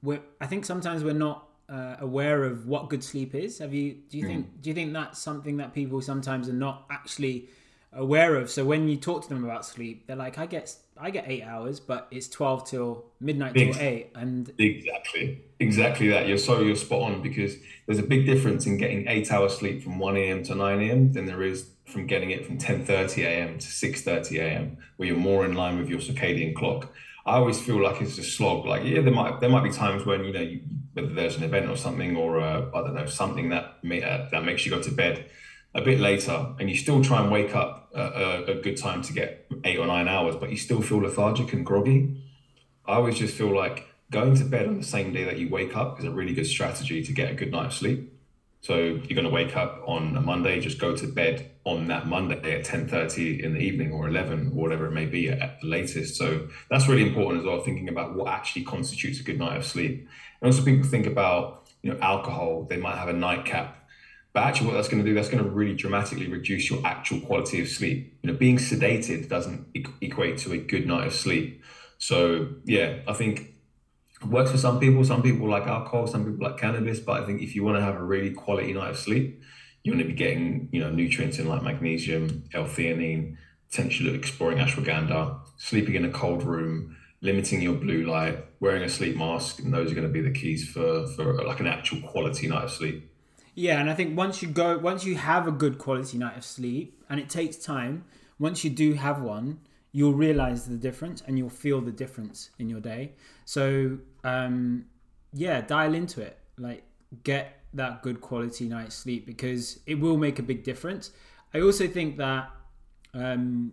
we're, 0.03 0.23
I 0.41 0.47
think 0.47 0.65
sometimes 0.65 1.05
we're 1.05 1.13
not 1.13 1.48
uh, 1.69 1.97
aware 2.01 2.45
of 2.45 2.67
what 2.67 2.89
good 2.89 3.05
sleep 3.05 3.35
is? 3.35 3.59
Have 3.59 3.75
you? 3.75 3.97
Do 4.11 4.19
you 4.19 4.25
mm. 4.25 4.29
think? 4.29 4.63
Do 4.63 4.71
you 4.71 4.75
think 4.75 4.93
that's 4.93 5.19
something 5.19 5.59
that 5.59 5.75
people 5.75 6.01
sometimes 6.01 6.49
are 6.49 6.55
not 6.55 6.87
actually 6.91 7.49
aware 7.93 8.37
of? 8.37 8.51
So 8.51 8.65
when 8.65 8.89
you 8.89 8.97
talk 8.97 9.23
to 9.23 9.29
them 9.29 9.45
about 9.45 9.67
sleep, 9.67 10.07
they're 10.07 10.17
like, 10.17 10.39
"I 10.39 10.47
get, 10.47 10.75
I 10.97 11.11
get 11.11 11.25
eight 11.27 11.43
hours, 11.43 11.79
but 11.79 12.09
it's 12.11 12.29
twelve 12.29 12.69
till 12.69 13.05
midnight 13.21 13.55
till 13.55 13.77
eight, 13.79 14.13
and 14.15 14.51
exactly, 14.59 15.43
exactly 15.61 16.09
that. 16.09 16.27
You're 16.27 16.39
so 16.39 16.61
you're 16.61 16.77
spot 16.77 17.03
on 17.03 17.23
because 17.23 17.55
there's 17.87 17.99
a 17.99 18.05
big 18.05 18.25
difference 18.25 18.67
in 18.67 18.79
getting 18.79 19.07
eight 19.07 19.31
hours 19.31 19.57
sleep 19.57 19.83
from 19.83 19.99
one 19.99 20.17
a.m. 20.17 20.43
to 20.45 20.55
nine 20.55 20.81
a.m. 20.81 21.13
than 21.13 21.27
there 21.27 21.43
is 21.43 21.71
from 21.85 22.07
getting 22.07 22.31
it 22.31 22.47
from 22.47 22.57
ten 22.57 22.85
thirty 22.85 23.25
a.m. 23.25 23.59
to 23.59 23.67
six 23.67 24.03
thirty 24.03 24.39
a.m. 24.39 24.79
where 24.97 25.09
you're 25.09 25.19
more 25.19 25.45
in 25.45 25.55
line 25.55 25.79
with 25.79 25.91
your 25.91 26.01
circadian 26.01 26.55
clock. 26.55 26.95
I 27.27 27.33
always 27.33 27.61
feel 27.61 27.83
like 27.83 28.01
it's 28.01 28.17
a 28.17 28.23
slog. 28.23 28.65
Like 28.65 28.85
yeah, 28.85 29.03
there 29.03 29.13
might 29.13 29.41
there 29.41 29.51
might 29.51 29.63
be 29.65 29.71
times 29.71 30.07
when 30.07 30.25
you 30.25 30.33
know 30.33 30.41
you, 30.41 30.61
whether 31.03 31.15
there's 31.15 31.37
an 31.37 31.45
event 31.45 31.71
or 31.71 31.77
something, 31.77 32.17
or 32.17 32.41
uh, 32.41 32.67
I 32.75 32.81
don't 32.83 32.95
know 32.95 33.07
something 33.07 33.51
that 33.51 33.83
may, 33.83 34.03
uh, 34.03 34.29
that 34.31 34.45
makes 34.45 34.65
you 34.65 34.71
go 34.71 34.83
to 34.83 34.91
bed 34.91 35.31
a 35.75 35.81
bit 35.81 36.01
later, 36.01 36.55
and 36.59 36.69
you 36.69 36.77
still 36.77 37.03
try 37.03 37.21
and 37.23 37.31
wake 37.31 37.55
up 37.55 37.91
a, 37.95 38.45
a, 38.49 38.55
good 38.55 38.77
time 38.77 39.03
to 39.03 39.13
get 39.13 39.47
eight 39.65 39.79
or 39.79 39.87
nine 39.87 40.09
hours, 40.09 40.35
but 40.37 40.51
you 40.51 40.57
still 40.57 40.81
feel 40.81 40.99
lethargic 40.99 41.53
and 41.53 41.65
groggy. 41.65 42.23
I 42.87 42.95
always 42.95 43.19
just 43.19 43.35
feel 43.35 43.55
like 43.55 43.87
going 44.11 44.35
to 44.37 44.45
bed 44.45 44.67
on 44.67 44.79
the 44.79 44.85
same 44.85 45.13
day 45.13 45.25
that 45.25 45.39
you 45.39 45.49
wake 45.49 45.77
up 45.77 45.99
is 45.99 46.05
a 46.05 46.11
really 46.11 46.33
good 46.33 46.47
strategy 46.47 47.05
to 47.05 47.13
get 47.13 47.31
a 47.31 47.35
good 47.35 47.53
night's 47.53 47.77
sleep. 47.77 48.18
So 48.69 48.77
you're 48.77 49.17
going 49.17 49.25
to 49.25 49.31
wake 49.31 49.57
up 49.57 49.83
on 49.87 50.15
a 50.15 50.21
Monday, 50.21 50.61
just 50.61 50.79
go 50.79 50.95
to 50.95 51.07
bed 51.07 51.53
on 51.65 51.87
that 51.87 52.07
Monday 52.07 52.55
at 52.55 52.67
10:30 52.67 53.43
in 53.43 53.55
the 53.55 53.61
evening 53.61 53.93
or 53.93 54.07
11 54.07 54.49
or 54.49 54.63
whatever 54.63 54.85
it 54.85 54.91
may 54.91 55.07
be 55.07 55.31
at 55.31 55.59
the 55.63 55.67
latest. 55.67 56.17
So 56.17 56.49
that's 56.69 56.87
really 56.87 57.09
important 57.09 57.41
as 57.41 57.47
well, 57.47 57.63
thinking 57.63 57.89
about 57.89 58.15
what 58.15 58.31
actually 58.31 58.65
constitutes 58.65 59.21
a 59.21 59.23
good 59.23 59.39
night 59.39 59.57
of 59.57 59.65
sleep. 59.65 60.07
And 60.43 60.53
also 60.53 60.63
people 60.63 60.87
think 60.87 61.07
about, 61.07 61.67
you 61.81 61.91
know, 61.91 61.99
alcohol, 62.01 62.67
they 62.69 62.77
might 62.77 62.99
have 62.99 63.09
a 63.09 63.15
nightcap. 63.15 63.89
But 64.35 64.43
actually 64.43 64.67
what 64.67 64.75
that's 64.75 64.89
going 64.89 65.03
to 65.03 65.09
do, 65.09 65.15
that's 65.15 65.31
going 65.31 65.43
to 65.43 65.49
really 65.49 65.75
dramatically 65.75 66.29
reduce 66.29 66.69
your 66.69 66.87
actual 66.87 67.21
quality 67.21 67.63
of 67.63 67.69
sleep. 67.69 68.19
You 68.21 68.31
know, 68.31 68.37
being 68.37 68.59
sedated 68.59 69.31
doesn't 69.31 69.67
equate 70.03 70.37
to 70.41 70.53
a 70.53 70.59
good 70.59 70.87
night 70.87 71.07
of 71.07 71.15
sleep. 71.15 71.63
So 71.97 72.49
yeah, 72.67 72.99
I 73.09 73.15
think 73.15 73.55
works 74.27 74.51
for 74.51 74.59
some 74.59 74.81
people. 74.81 75.05
Some 75.05 75.23
people 75.23 75.49
like 75.49 75.67
alcohol, 75.67 76.07
some 76.07 76.25
people 76.25 76.47
like 76.47 76.59
cannabis. 76.59 77.01
But 77.01 77.23
I 77.23 77.27
think 77.27 77.43
if 77.43 77.55
you 77.55 77.65
want 77.65 77.79
to 77.79 77.83
have 77.83 77.97
a 77.97 78.03
really 78.03 78.31
quality 78.31 78.73
night 78.73 78.91
of 78.91 78.99
sleep, 78.99 79.41
you 79.83 79.93
want 79.93 80.03
to 80.03 80.09
be 80.09 80.15
getting 80.15 80.69
you 80.73 80.81
know 80.81 80.91
nutrients 80.91 81.39
in 81.39 81.49
like 81.49 81.63
magnesium, 81.63 82.45
L-theanine, 82.53 83.37
potentially 83.71 84.15
exploring 84.15 84.59
ashwagandha, 84.59 85.39
sleeping 85.57 85.95
in 85.95 86.05
a 86.05 86.11
cold 86.11 86.43
room, 86.43 86.97
limiting 87.21 87.63
your 87.63 87.75
blue 87.75 88.05
light, 88.07 88.45
wearing 88.61 88.83
a 88.83 88.89
sleep 88.89 89.17
mask, 89.17 89.61
and 89.61 89.73
those 89.73 89.93
are 89.93 89.95
going 89.95 90.07
to 90.07 90.13
be 90.13 90.21
the 90.21 90.33
keys 90.33 90.69
for 90.69 91.07
for 91.09 91.45
like 91.45 91.61
an 91.61 91.67
actual 91.67 92.01
quality 92.03 92.49
night 92.49 92.65
of 92.65 92.71
sleep. 92.71 93.11
Yeah, 93.55 93.81
and 93.81 93.91
I 93.91 93.95
think 93.95 94.17
once 94.17 94.41
you 94.41 94.49
go, 94.49 94.79
once 94.79 95.05
you 95.05 95.17
have 95.17 95.49
a 95.49 95.53
good 95.53 95.79
quality 95.79 96.19
night 96.19 96.37
of 96.37 96.45
sleep, 96.45 97.03
and 97.09 97.19
it 97.21 97.29
takes 97.29 97.57
time. 97.57 98.05
Once 98.41 98.63
you 98.63 98.71
do 98.71 98.93
have 98.93 99.21
one, 99.21 99.59
you'll 99.93 100.15
realize 100.15 100.67
the 100.67 100.77
difference 100.77 101.23
and 101.27 101.39
you'll 101.39 101.49
feel 101.49 101.81
the 101.81 101.93
difference 101.93 102.51
in 102.59 102.69
your 102.69 102.81
day. 102.81 103.13
So 103.45 103.99
um, 104.25 104.87
yeah, 105.33 105.61
dial 105.61 105.95
into 105.95 106.21
it. 106.21 106.39
Like 106.59 106.85
get 107.25 107.61
that 107.75 108.03
good 108.03 108.21
quality 108.21 108.69
night's 108.69 108.95
sleep 108.95 109.27
because 109.27 109.81
it 109.87 109.97
will 109.97 110.17
make 110.17 110.39
a 110.39 110.43
big 110.43 110.63
difference. 110.65 111.11
I 111.55 111.61
also 111.61 111.87
think 111.87 112.17
that 112.19 112.51
um, 113.15 113.73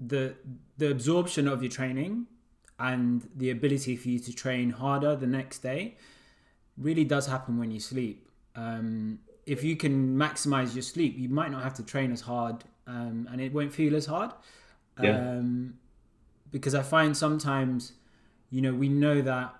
the 0.00 0.34
the 0.78 0.90
absorption 0.90 1.46
of 1.46 1.62
your 1.62 1.70
training 1.70 2.26
and 2.78 3.28
the 3.36 3.50
ability 3.50 3.96
for 3.96 4.08
you 4.08 4.18
to 4.18 4.32
train 4.32 4.70
harder 4.70 5.14
the 5.14 5.26
next 5.26 5.58
day 5.58 5.96
really 6.76 7.04
does 7.04 7.26
happen 7.26 7.58
when 7.58 7.70
you 7.70 7.78
sleep. 7.78 8.28
Um, 8.56 9.20
if 9.46 9.62
you 9.62 9.76
can 9.76 10.16
maximize 10.16 10.74
your 10.74 10.82
sleep, 10.82 11.18
you 11.18 11.28
might 11.28 11.50
not 11.50 11.62
have 11.62 11.74
to 11.74 11.84
train 11.84 12.12
as 12.12 12.20
hard 12.20 12.64
um, 12.86 13.28
and 13.30 13.40
it 13.40 13.52
won't 13.52 13.72
feel 13.72 13.94
as 13.94 14.06
hard. 14.06 14.32
Yeah. 15.00 15.16
Um, 15.16 15.74
because 16.50 16.74
I 16.74 16.82
find 16.82 17.16
sometimes, 17.16 17.92
you 18.50 18.60
know, 18.60 18.74
we 18.74 18.88
know 18.88 19.22
that 19.22 19.54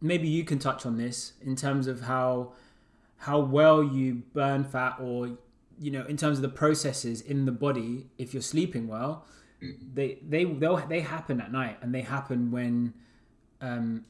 maybe 0.00 0.28
you 0.28 0.44
can 0.44 0.58
touch 0.58 0.84
on 0.84 0.96
this 0.96 1.32
in 1.40 1.56
terms 1.56 1.86
of 1.86 2.02
how 2.02 2.52
how 3.18 3.40
well 3.40 3.82
you 3.82 4.22
burn 4.34 4.64
fat 4.64 4.96
or 5.00 5.38
you 5.78 5.90
know 5.90 6.04
in 6.06 6.16
terms 6.16 6.38
of 6.38 6.42
the 6.42 6.48
processes 6.48 7.20
in 7.20 7.46
the 7.46 7.52
body 7.52 8.06
if 8.18 8.34
you're 8.34 8.42
sleeping 8.42 8.86
well 8.86 9.24
they 9.94 10.18
they 10.26 10.44
they 10.44 10.76
they 10.88 11.00
happen 11.00 11.40
at 11.40 11.50
night 11.50 11.78
and 11.80 11.94
they 11.94 12.02
happen 12.02 12.50
when 12.50 12.92
um 13.60 14.04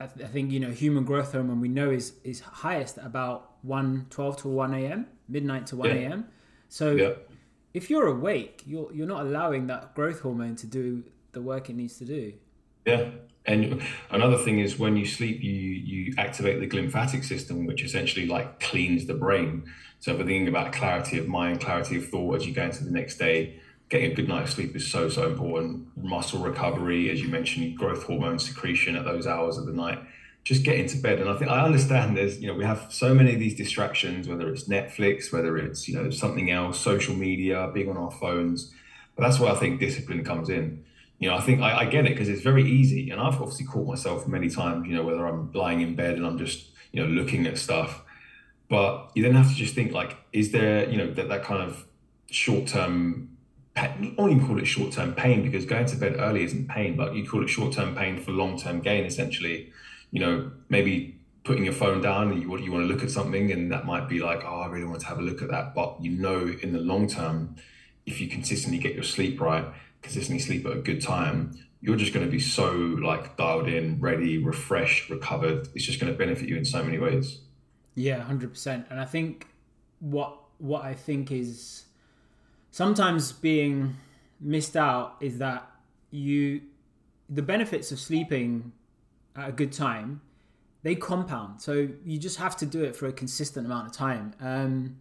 I, 0.00 0.06
th- 0.06 0.26
I, 0.26 0.30
think 0.30 0.50
you 0.50 0.60
know 0.60 0.70
human 0.70 1.04
growth 1.04 1.32
hormone 1.32 1.60
we 1.60 1.68
know 1.68 1.90
is 1.90 2.14
is 2.24 2.40
highest 2.40 2.96
about 2.96 3.52
1 3.62 4.06
12 4.08 4.36
to 4.38 4.48
1 4.48 4.74
a.m 4.74 5.06
midnight 5.28 5.66
to 5.68 5.76
1 5.76 5.90
a.m 5.90 6.24
so 6.68 6.92
yeah 6.92 7.12
if 7.72 7.90
you're 7.90 8.06
awake, 8.06 8.62
you're 8.66 8.92
you're 8.92 9.06
not 9.06 9.22
allowing 9.22 9.66
that 9.68 9.94
growth 9.94 10.20
hormone 10.20 10.56
to 10.56 10.66
do 10.66 11.04
the 11.32 11.42
work 11.42 11.70
it 11.70 11.76
needs 11.76 11.98
to 11.98 12.04
do. 12.04 12.34
Yeah. 12.86 13.10
And 13.46 13.82
another 14.10 14.36
thing 14.36 14.58
is 14.58 14.78
when 14.78 14.96
you 14.96 15.06
sleep, 15.06 15.42
you 15.42 15.52
you 15.52 16.14
activate 16.18 16.60
the 16.60 16.68
glymphatic 16.68 17.24
system, 17.24 17.66
which 17.66 17.82
essentially 17.82 18.26
like 18.26 18.60
cleans 18.60 19.06
the 19.06 19.14
brain. 19.14 19.64
So 20.00 20.12
we're 20.12 20.24
thinking 20.24 20.48
about 20.48 20.72
clarity 20.72 21.18
of 21.18 21.28
mind, 21.28 21.60
clarity 21.60 21.96
of 21.96 22.08
thought 22.08 22.36
as 22.36 22.46
you 22.46 22.52
go 22.52 22.64
into 22.64 22.84
the 22.84 22.90
next 22.90 23.18
day, 23.18 23.60
getting 23.88 24.12
a 24.12 24.14
good 24.14 24.28
night's 24.28 24.52
sleep 24.52 24.74
is 24.76 24.86
so 24.90 25.08
so 25.08 25.26
important. 25.26 25.88
Muscle 25.96 26.40
recovery, 26.40 27.10
as 27.10 27.22
you 27.22 27.28
mentioned, 27.28 27.76
growth 27.76 28.04
hormone 28.04 28.38
secretion 28.38 28.96
at 28.96 29.04
those 29.04 29.26
hours 29.26 29.56
of 29.56 29.66
the 29.66 29.72
night. 29.72 29.98
Just 30.44 30.64
get 30.64 30.76
into 30.76 30.96
bed. 30.96 31.20
And 31.20 31.28
I 31.28 31.36
think 31.36 31.50
I 31.50 31.64
understand 31.64 32.16
there's, 32.16 32.40
you 32.40 32.48
know, 32.48 32.54
we 32.54 32.64
have 32.64 32.86
so 32.90 33.14
many 33.14 33.34
of 33.34 33.38
these 33.38 33.54
distractions, 33.54 34.28
whether 34.28 34.48
it's 34.48 34.68
Netflix, 34.68 35.32
whether 35.32 35.56
it's, 35.58 35.86
you 35.86 35.94
know, 35.94 36.10
something 36.10 36.50
else, 36.50 36.80
social 36.80 37.14
media, 37.14 37.70
being 37.74 37.90
on 37.90 37.96
our 37.96 38.10
phones. 38.10 38.72
But 39.16 39.24
that's 39.24 39.38
where 39.38 39.52
I 39.52 39.56
think 39.56 39.80
discipline 39.80 40.24
comes 40.24 40.48
in. 40.48 40.84
You 41.18 41.28
know, 41.28 41.36
I 41.36 41.42
think 41.42 41.60
I, 41.60 41.80
I 41.80 41.84
get 41.84 42.06
it 42.06 42.10
because 42.10 42.28
it's 42.28 42.40
very 42.40 42.64
easy. 42.64 43.10
And 43.10 43.20
I've 43.20 43.34
obviously 43.34 43.66
caught 43.66 43.86
myself 43.86 44.26
many 44.26 44.48
times, 44.48 44.86
you 44.88 44.94
know, 44.94 45.02
whether 45.02 45.26
I'm 45.26 45.52
lying 45.52 45.82
in 45.82 45.94
bed 45.94 46.14
and 46.14 46.26
I'm 46.26 46.38
just, 46.38 46.70
you 46.92 47.02
know, 47.02 47.08
looking 47.08 47.46
at 47.46 47.58
stuff. 47.58 48.02
But 48.70 49.10
you 49.14 49.22
then 49.22 49.34
have 49.34 49.48
to 49.48 49.54
just 49.54 49.74
think 49.74 49.92
like, 49.92 50.16
is 50.32 50.52
there, 50.52 50.88
you 50.88 50.96
know, 50.96 51.12
that, 51.12 51.28
that 51.28 51.44
kind 51.44 51.62
of 51.62 51.84
short 52.30 52.68
term 52.68 53.26
I 53.76 53.86
don't 53.86 54.30
even 54.30 54.46
call 54.46 54.58
it 54.58 54.66
short 54.66 54.92
term 54.92 55.14
pain 55.14 55.42
because 55.42 55.64
going 55.64 55.86
to 55.86 55.96
bed 55.96 56.16
early 56.18 56.44
isn't 56.44 56.68
pain, 56.68 56.96
but 56.96 57.14
you 57.14 57.28
call 57.28 57.42
it 57.42 57.48
short 57.48 57.72
term 57.72 57.94
pain 57.94 58.20
for 58.20 58.32
long 58.32 58.58
term 58.58 58.80
gain 58.80 59.04
essentially 59.04 59.72
you 60.10 60.20
know, 60.20 60.50
maybe 60.68 61.20
putting 61.44 61.64
your 61.64 61.72
phone 61.72 62.00
down 62.02 62.30
and 62.30 62.42
you 62.42 62.48
want 62.48 62.62
you 62.62 62.70
want 62.70 62.86
to 62.86 62.92
look 62.92 63.02
at 63.02 63.10
something 63.10 63.50
and 63.50 63.72
that 63.72 63.86
might 63.86 64.08
be 64.08 64.20
like, 64.20 64.44
oh, 64.44 64.60
I 64.60 64.66
really 64.66 64.86
want 64.86 65.00
to 65.00 65.06
have 65.06 65.18
a 65.18 65.22
look 65.22 65.42
at 65.42 65.50
that. 65.50 65.74
But 65.74 65.96
you 66.00 66.10
know, 66.10 66.52
in 66.62 66.72
the 66.72 66.80
long 66.80 67.08
term, 67.08 67.56
if 68.06 68.20
you 68.20 68.28
consistently 68.28 68.78
get 68.78 68.94
your 68.94 69.04
sleep 69.04 69.40
right, 69.40 69.64
consistently 70.02 70.40
sleep 70.40 70.66
at 70.66 70.72
a 70.72 70.80
good 70.80 71.00
time, 71.00 71.58
you're 71.80 71.96
just 71.96 72.12
going 72.12 72.26
to 72.26 72.30
be 72.30 72.40
so 72.40 72.72
like 72.72 73.36
dialed 73.36 73.68
in, 73.68 74.00
ready, 74.00 74.38
refreshed, 74.38 75.08
recovered. 75.08 75.68
It's 75.74 75.84
just 75.84 75.98
going 75.98 76.12
to 76.12 76.18
benefit 76.18 76.48
you 76.48 76.56
in 76.56 76.64
so 76.64 76.82
many 76.82 76.98
ways. 76.98 77.40
Yeah, 77.94 78.20
hundred 78.20 78.50
percent. 78.50 78.86
And 78.90 79.00
I 79.00 79.06
think 79.06 79.46
what 80.00 80.36
what 80.58 80.84
I 80.84 80.94
think 80.94 81.32
is 81.32 81.84
sometimes 82.70 83.32
being 83.32 83.96
missed 84.40 84.76
out 84.76 85.16
is 85.20 85.38
that 85.38 85.68
you 86.10 86.62
the 87.28 87.42
benefits 87.42 87.92
of 87.92 87.98
sleeping 87.98 88.72
a 89.48 89.52
good 89.52 89.72
time, 89.72 90.20
they 90.82 90.94
compound. 90.94 91.60
So 91.60 91.88
you 92.04 92.18
just 92.18 92.38
have 92.38 92.56
to 92.58 92.66
do 92.66 92.82
it 92.84 92.96
for 92.96 93.06
a 93.06 93.12
consistent 93.12 93.66
amount 93.66 93.86
of 93.86 93.92
time. 93.92 94.34
Um, 94.40 94.96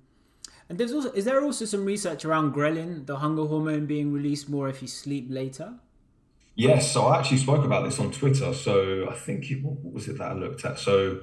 and 0.67 0.77
there's 0.77 0.93
also 0.93 1.11
is 1.11 1.25
there 1.25 1.41
also 1.43 1.65
some 1.65 1.83
research 1.83 2.25
around 2.25 2.53
ghrelin, 2.53 3.05
the 3.05 3.17
hunger 3.17 3.45
hormone, 3.45 3.85
being 3.85 4.13
released 4.13 4.49
more 4.49 4.69
if 4.69 4.81
you 4.81 4.87
sleep 4.87 5.25
later? 5.29 5.73
Yes, 6.55 6.91
so 6.91 7.07
I 7.07 7.19
actually 7.19 7.37
spoke 7.37 7.63
about 7.65 7.85
this 7.85 7.99
on 7.99 8.11
Twitter. 8.11 8.53
So 8.53 9.07
I 9.09 9.13
think 9.13 9.49
it, 9.49 9.63
what 9.63 9.93
was 9.93 10.07
it 10.07 10.17
that 10.17 10.31
I 10.31 10.33
looked 10.33 10.65
at? 10.65 10.77
So 10.77 11.21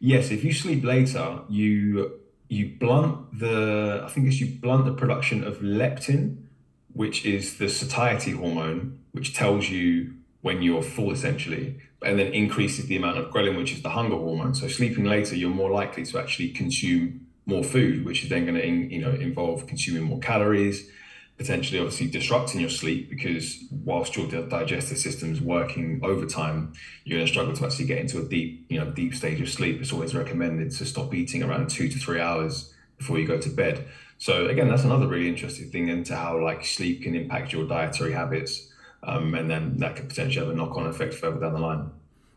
yes, 0.00 0.30
if 0.30 0.42
you 0.42 0.52
sleep 0.52 0.82
later, 0.82 1.40
you 1.48 2.18
you 2.48 2.74
blunt 2.80 3.38
the 3.38 4.02
I 4.04 4.08
think 4.08 4.26
it's 4.26 4.40
you 4.40 4.58
blunt 4.60 4.86
the 4.86 4.94
production 4.94 5.44
of 5.44 5.58
leptin, 5.58 6.44
which 6.92 7.24
is 7.24 7.58
the 7.58 7.68
satiety 7.68 8.32
hormone, 8.32 8.98
which 9.12 9.34
tells 9.34 9.68
you 9.68 10.14
when 10.42 10.62
you're 10.62 10.82
full 10.82 11.10
essentially 11.10 11.80
and 12.02 12.18
then 12.18 12.32
increases 12.32 12.86
the 12.86 12.96
amount 12.96 13.18
of 13.18 13.30
ghrelin, 13.30 13.56
which 13.56 13.72
is 13.72 13.82
the 13.82 13.90
hunger 13.90 14.16
hormone. 14.16 14.54
So 14.54 14.68
sleeping 14.68 15.04
later, 15.04 15.36
you're 15.36 15.50
more 15.50 15.70
likely 15.70 16.04
to 16.06 16.18
actually 16.18 16.50
consume 16.50 17.26
more 17.46 17.64
food, 17.64 18.04
which 18.04 18.22
is 18.22 18.30
then 18.30 18.46
going 18.46 18.56
to 18.56 18.66
you 18.66 19.00
know 19.00 19.10
involve 19.10 19.66
consuming 19.66 20.04
more 20.04 20.18
calories, 20.20 20.88
potentially 21.36 21.78
obviously 21.78 22.06
disrupting 22.06 22.60
your 22.60 22.70
sleep 22.70 23.10
because 23.10 23.62
whilst 23.84 24.16
your 24.16 24.26
digestive 24.26 24.98
system 24.98 25.32
is 25.32 25.40
working 25.40 26.00
overtime, 26.02 26.72
you're 27.04 27.18
going 27.18 27.26
to 27.26 27.32
struggle 27.32 27.54
to 27.54 27.66
actually 27.66 27.86
get 27.86 27.98
into 27.98 28.18
a 28.18 28.24
deep 28.24 28.64
you 28.70 28.78
know 28.78 28.90
deep 28.90 29.14
stage 29.14 29.40
of 29.40 29.48
sleep. 29.50 29.80
It's 29.80 29.92
always 29.92 30.14
recommended 30.14 30.70
to 30.72 30.86
stop 30.86 31.14
eating 31.14 31.42
around 31.42 31.68
two 31.68 31.88
to 31.88 31.98
three 31.98 32.20
hours 32.20 32.72
before 32.96 33.18
you 33.18 33.26
go 33.26 33.38
to 33.38 33.50
bed. 33.50 33.86
So 34.16 34.46
again, 34.46 34.68
that's 34.68 34.84
another 34.84 35.06
really 35.06 35.28
interesting 35.28 35.70
thing 35.70 35.88
into 35.88 36.14
how 36.14 36.42
like 36.42 36.64
sleep 36.64 37.02
can 37.02 37.14
impact 37.14 37.52
your 37.52 37.66
dietary 37.66 38.12
habits 38.12 38.69
um, 39.02 39.34
and 39.34 39.50
then 39.50 39.76
that 39.78 39.96
could 39.96 40.08
potentially 40.08 40.44
have 40.44 40.54
a 40.54 40.56
knock-on 40.56 40.86
effect 40.86 41.14
further 41.14 41.40
down 41.40 41.54
the 41.54 41.60
line. 41.60 41.90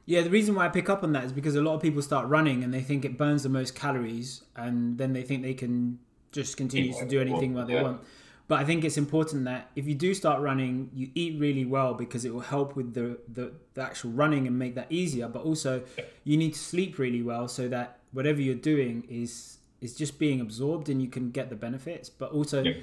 Yeah, 0.05 0.21
the 0.21 0.29
reason 0.29 0.55
why 0.55 0.65
I 0.65 0.69
pick 0.69 0.89
up 0.89 1.03
on 1.03 1.13
that 1.13 1.23
is 1.23 1.31
because 1.31 1.55
a 1.55 1.61
lot 1.61 1.75
of 1.75 1.81
people 1.81 2.01
start 2.01 2.27
running 2.27 2.63
and 2.63 2.73
they 2.73 2.81
think 2.81 3.05
it 3.05 3.17
burns 3.17 3.43
the 3.43 3.49
most 3.49 3.75
calories, 3.75 4.43
and 4.55 4.97
then 4.97 5.13
they 5.13 5.23
think 5.23 5.43
they 5.43 5.53
can 5.53 5.99
just 6.31 6.57
continue 6.57 6.93
to 6.93 7.07
do 7.07 7.21
anything 7.21 7.53
what 7.53 7.67
they 7.67 7.73
yeah. 7.73 7.83
want. 7.83 8.01
But 8.47 8.59
I 8.59 8.65
think 8.65 8.83
it's 8.83 8.97
important 8.97 9.45
that 9.45 9.71
if 9.75 9.87
you 9.87 9.95
do 9.95 10.13
start 10.13 10.41
running, 10.41 10.89
you 10.93 11.09
eat 11.15 11.39
really 11.39 11.63
well 11.63 11.93
because 11.93 12.25
it 12.25 12.33
will 12.33 12.41
help 12.41 12.75
with 12.75 12.93
the, 12.93 13.17
the, 13.31 13.53
the 13.73 13.81
actual 13.81 14.11
running 14.11 14.47
and 14.47 14.59
make 14.59 14.75
that 14.75 14.87
easier. 14.91 15.29
But 15.29 15.43
also, 15.43 15.81
yeah. 15.97 16.03
you 16.25 16.35
need 16.35 16.53
to 16.53 16.59
sleep 16.59 16.99
really 16.99 17.23
well 17.23 17.47
so 17.47 17.69
that 17.69 17.99
whatever 18.11 18.41
you're 18.41 18.55
doing 18.55 19.05
is 19.09 19.57
is 19.79 19.95
just 19.95 20.17
being 20.17 20.39
absorbed 20.39 20.87
and 20.87 21.01
you 21.01 21.09
can 21.09 21.29
get 21.29 21.49
the 21.49 21.55
benefits. 21.55 22.09
But 22.09 22.31
also, 22.31 22.63
yeah 22.63 22.73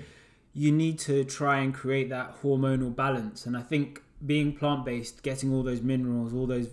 you 0.53 0.73
need 0.73 0.99
to 0.99 1.25
try 1.25 1.59
and 1.61 1.73
create 1.75 2.09
that 2.11 2.43
hormonal 2.43 2.95
balance. 2.95 3.47
And 3.47 3.57
I 3.57 3.63
think 3.63 4.03
being 4.25 4.55
plant 4.55 4.85
based, 4.85 5.23
getting 5.23 5.53
all 5.53 5.63
those 5.63 5.81
minerals, 5.81 6.35
all 6.35 6.47
those 6.47 6.69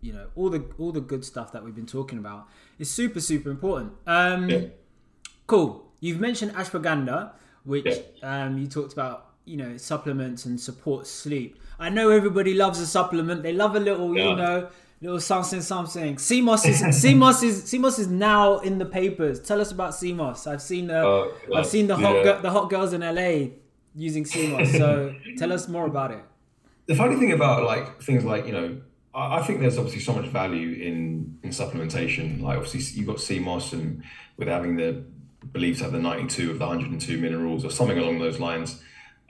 you 0.00 0.12
know, 0.12 0.26
all 0.34 0.50
the 0.50 0.64
all 0.78 0.92
the 0.92 1.00
good 1.00 1.24
stuff 1.24 1.52
that 1.52 1.62
we've 1.64 1.74
been 1.74 1.86
talking 1.86 2.18
about 2.18 2.48
is 2.78 2.90
super 2.90 3.20
super 3.20 3.50
important. 3.50 3.92
Um, 4.06 4.48
yeah. 4.48 4.66
Cool. 5.46 5.92
You've 6.00 6.20
mentioned 6.20 6.52
ashwagandha, 6.54 7.32
which 7.64 7.86
yeah. 7.86 8.44
um, 8.44 8.58
you 8.58 8.66
talked 8.66 8.92
about. 8.92 9.28
You 9.44 9.56
know, 9.56 9.76
supplements 9.76 10.44
and 10.44 10.60
support 10.60 11.04
sleep. 11.04 11.58
I 11.76 11.88
know 11.88 12.10
everybody 12.10 12.54
loves 12.54 12.78
a 12.78 12.86
supplement. 12.86 13.42
They 13.42 13.52
love 13.52 13.74
a 13.74 13.80
little, 13.80 14.16
yeah. 14.16 14.28
you 14.28 14.36
know, 14.36 14.68
little 15.02 15.20
something 15.20 15.60
something. 15.60 16.16
sea 16.16 16.40
moss 16.40 16.64
is 16.64 16.96
sea 17.02 17.14
moss 17.14 17.42
is 17.42 17.64
sea 17.64 17.78
moss 17.78 17.98
is 17.98 18.08
now 18.08 18.58
in 18.58 18.78
the 18.78 18.86
papers. 18.86 19.40
Tell 19.40 19.60
us 19.60 19.72
about 19.72 19.94
sea 19.94 20.12
moss. 20.12 20.46
I've 20.46 20.62
seen 20.62 20.86
the 20.86 21.06
uh, 21.06 21.28
I've 21.54 21.66
seen 21.66 21.88
the 21.88 21.96
hot 21.96 22.24
yeah. 22.24 22.38
the 22.40 22.50
hot 22.50 22.70
girls 22.70 22.92
in 22.92 23.00
LA 23.00 23.50
using 23.94 24.24
sea 24.24 24.48
moss. 24.48 24.70
So 24.70 25.14
tell 25.36 25.52
us 25.52 25.68
more 25.68 25.86
about 25.86 26.12
it. 26.12 26.24
The 26.86 26.94
funny 26.94 27.16
thing 27.16 27.32
about 27.32 27.64
like 27.64 28.00
things 28.02 28.24
like 28.24 28.46
you 28.46 28.52
know, 28.52 28.80
I, 29.14 29.38
I 29.38 29.42
think 29.42 29.60
there's 29.60 29.76
obviously 29.76 30.00
so 30.00 30.14
much 30.14 30.26
value 30.26 30.70
in 30.80 31.38
in 31.42 31.50
supplementation. 31.50 32.40
Like 32.40 32.56
obviously 32.56 32.98
you've 32.98 33.08
got 33.08 33.20
sea 33.20 33.40
moss 33.40 33.72
and 33.72 34.02
with 34.36 34.48
having 34.48 34.76
the 34.76 35.04
believed 35.52 35.78
to 35.78 35.84
have 35.84 35.92
the 35.92 35.98
92 35.98 36.52
of 36.52 36.58
the 36.60 36.66
102 36.66 37.18
minerals 37.18 37.64
or 37.64 37.70
something 37.70 37.98
along 37.98 38.20
those 38.20 38.38
lines. 38.38 38.80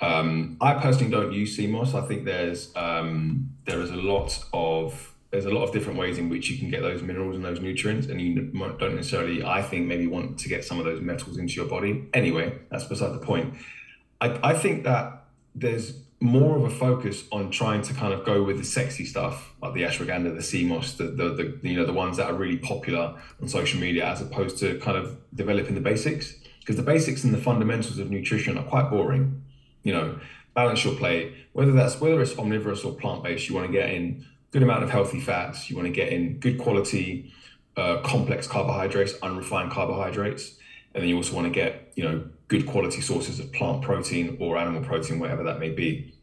Um, 0.01 0.59
I 0.61 0.75
personally 0.75 1.11
don't 1.11 1.33
use 1.33 1.57
sea 1.57 1.67
moss. 1.67 1.95
I 1.95 2.03
think 2.03 2.25
there's 2.25 2.75
um, 2.77 3.51
there 3.65 3.81
is 3.81 3.91
a 3.91 3.97
lot 3.97 4.45
of 4.53 5.12
there's 5.33 5.47
a 5.47 5.51
lot 5.51 5.65
of 5.65 5.73
different 5.73 5.99
ways 5.99 6.19
in 6.19 6.29
which 6.29 6.51
you 6.51 6.59
can 6.59 6.71
get 6.71 6.83
those 6.83 7.03
minerals 7.03 7.35
and 7.37 7.45
those 7.45 7.59
nutrients, 7.59 8.07
and 8.07 8.21
you 8.21 8.35
don't 8.79 8.95
necessarily, 8.95 9.43
I 9.43 9.63
think, 9.63 9.87
maybe 9.87 10.07
want 10.07 10.39
to 10.41 10.49
get 10.49 10.63
some 10.63 10.79
of 10.79 10.85
those 10.85 11.01
metals 11.01 11.39
into 11.39 11.55
your 11.55 11.65
body. 11.65 12.07
Anyway, 12.13 12.59
that's 12.71 12.85
beside 12.85 13.15
the 13.15 13.19
point. 13.19 13.55
I, 14.21 14.51
I 14.51 14.55
think 14.55 14.85
that 14.85 15.25
there's 15.55 15.99
more 16.21 16.57
of 16.57 16.65
a 16.65 16.71
focus 16.71 17.25
on 17.33 17.51
trying 17.51 17.81
to 17.83 17.95
kind 17.95 18.13
of 18.13 18.27
go 18.27 18.43
with 18.43 18.59
the 18.59 18.65
sexy 18.65 19.07
stuff, 19.07 19.55
like 19.63 19.73
the 19.73 19.83
ashwagandha, 19.83 20.37
the 20.37 20.43
sea 20.43 20.67
moss, 20.67 20.93
the, 20.95 21.05
the, 21.05 21.59
the 21.61 21.69
you 21.69 21.77
know 21.77 21.87
the 21.87 21.95
ones 21.95 22.19
that 22.19 22.31
are 22.31 22.35
really 22.35 22.59
popular 22.59 23.15
on 23.41 23.49
social 23.49 23.81
media, 23.81 24.05
as 24.05 24.21
opposed 24.21 24.59
to 24.59 24.79
kind 24.81 24.99
of 24.99 25.17
developing 25.35 25.75
the 25.75 25.81
basics. 25.81 26.35
Because 26.61 26.77
the 26.77 26.83
basics 26.83 27.25
and 27.25 27.33
the 27.33 27.39
fundamentals 27.39 27.99
of 27.99 28.11
nutrition 28.11 28.59
are 28.59 28.65
quite 28.65 28.91
boring. 28.91 29.43
You 29.83 29.95
know, 29.95 30.21
balance 30.55 30.85
your 30.85 30.95
plate, 30.95 31.33
whether 31.55 31.73
that's 31.73 32.01
whether 32.03 32.21
it's 32.21 32.39
omnivorous 32.39 32.85
or 32.85 32.93
plant 32.93 33.25
based. 33.25 33.49
You 33.49 33.55
want 33.55 33.67
to 33.67 33.73
get 33.73 33.91
in 33.91 34.27
good 34.53 34.63
amount 34.63 34.85
of 34.85 34.91
healthy 34.91 35.21
fats. 35.21 35.69
You 35.69 35.77
want 35.77 35.87
to 35.87 35.93
get 35.93 36.13
in 36.13 36.39
good 36.39 36.59
quality, 36.59 37.33
uh, 37.77 38.01
complex 38.03 38.47
carbohydrates, 38.47 39.15
unrefined 39.23 39.73
carbohydrates, 39.73 40.57
and 40.95 41.03
then 41.03 41.09
you 41.09 41.17
also 41.17 41.35
want 41.35 41.47
to 41.47 41.53
get 41.53 41.93
you 41.97 42.05
know 42.05 42.25
good 42.49 42.67
quality 42.67 43.01
sources 43.01 43.41
of 43.41 43.53
plant 43.53 43.83
protein 43.83 44.37
or 44.39 44.57
animal 44.59 44.83
protein, 44.83 45.19
whatever 45.19 45.43
that 45.43 45.59
may 45.59 45.71
be. 45.71 46.15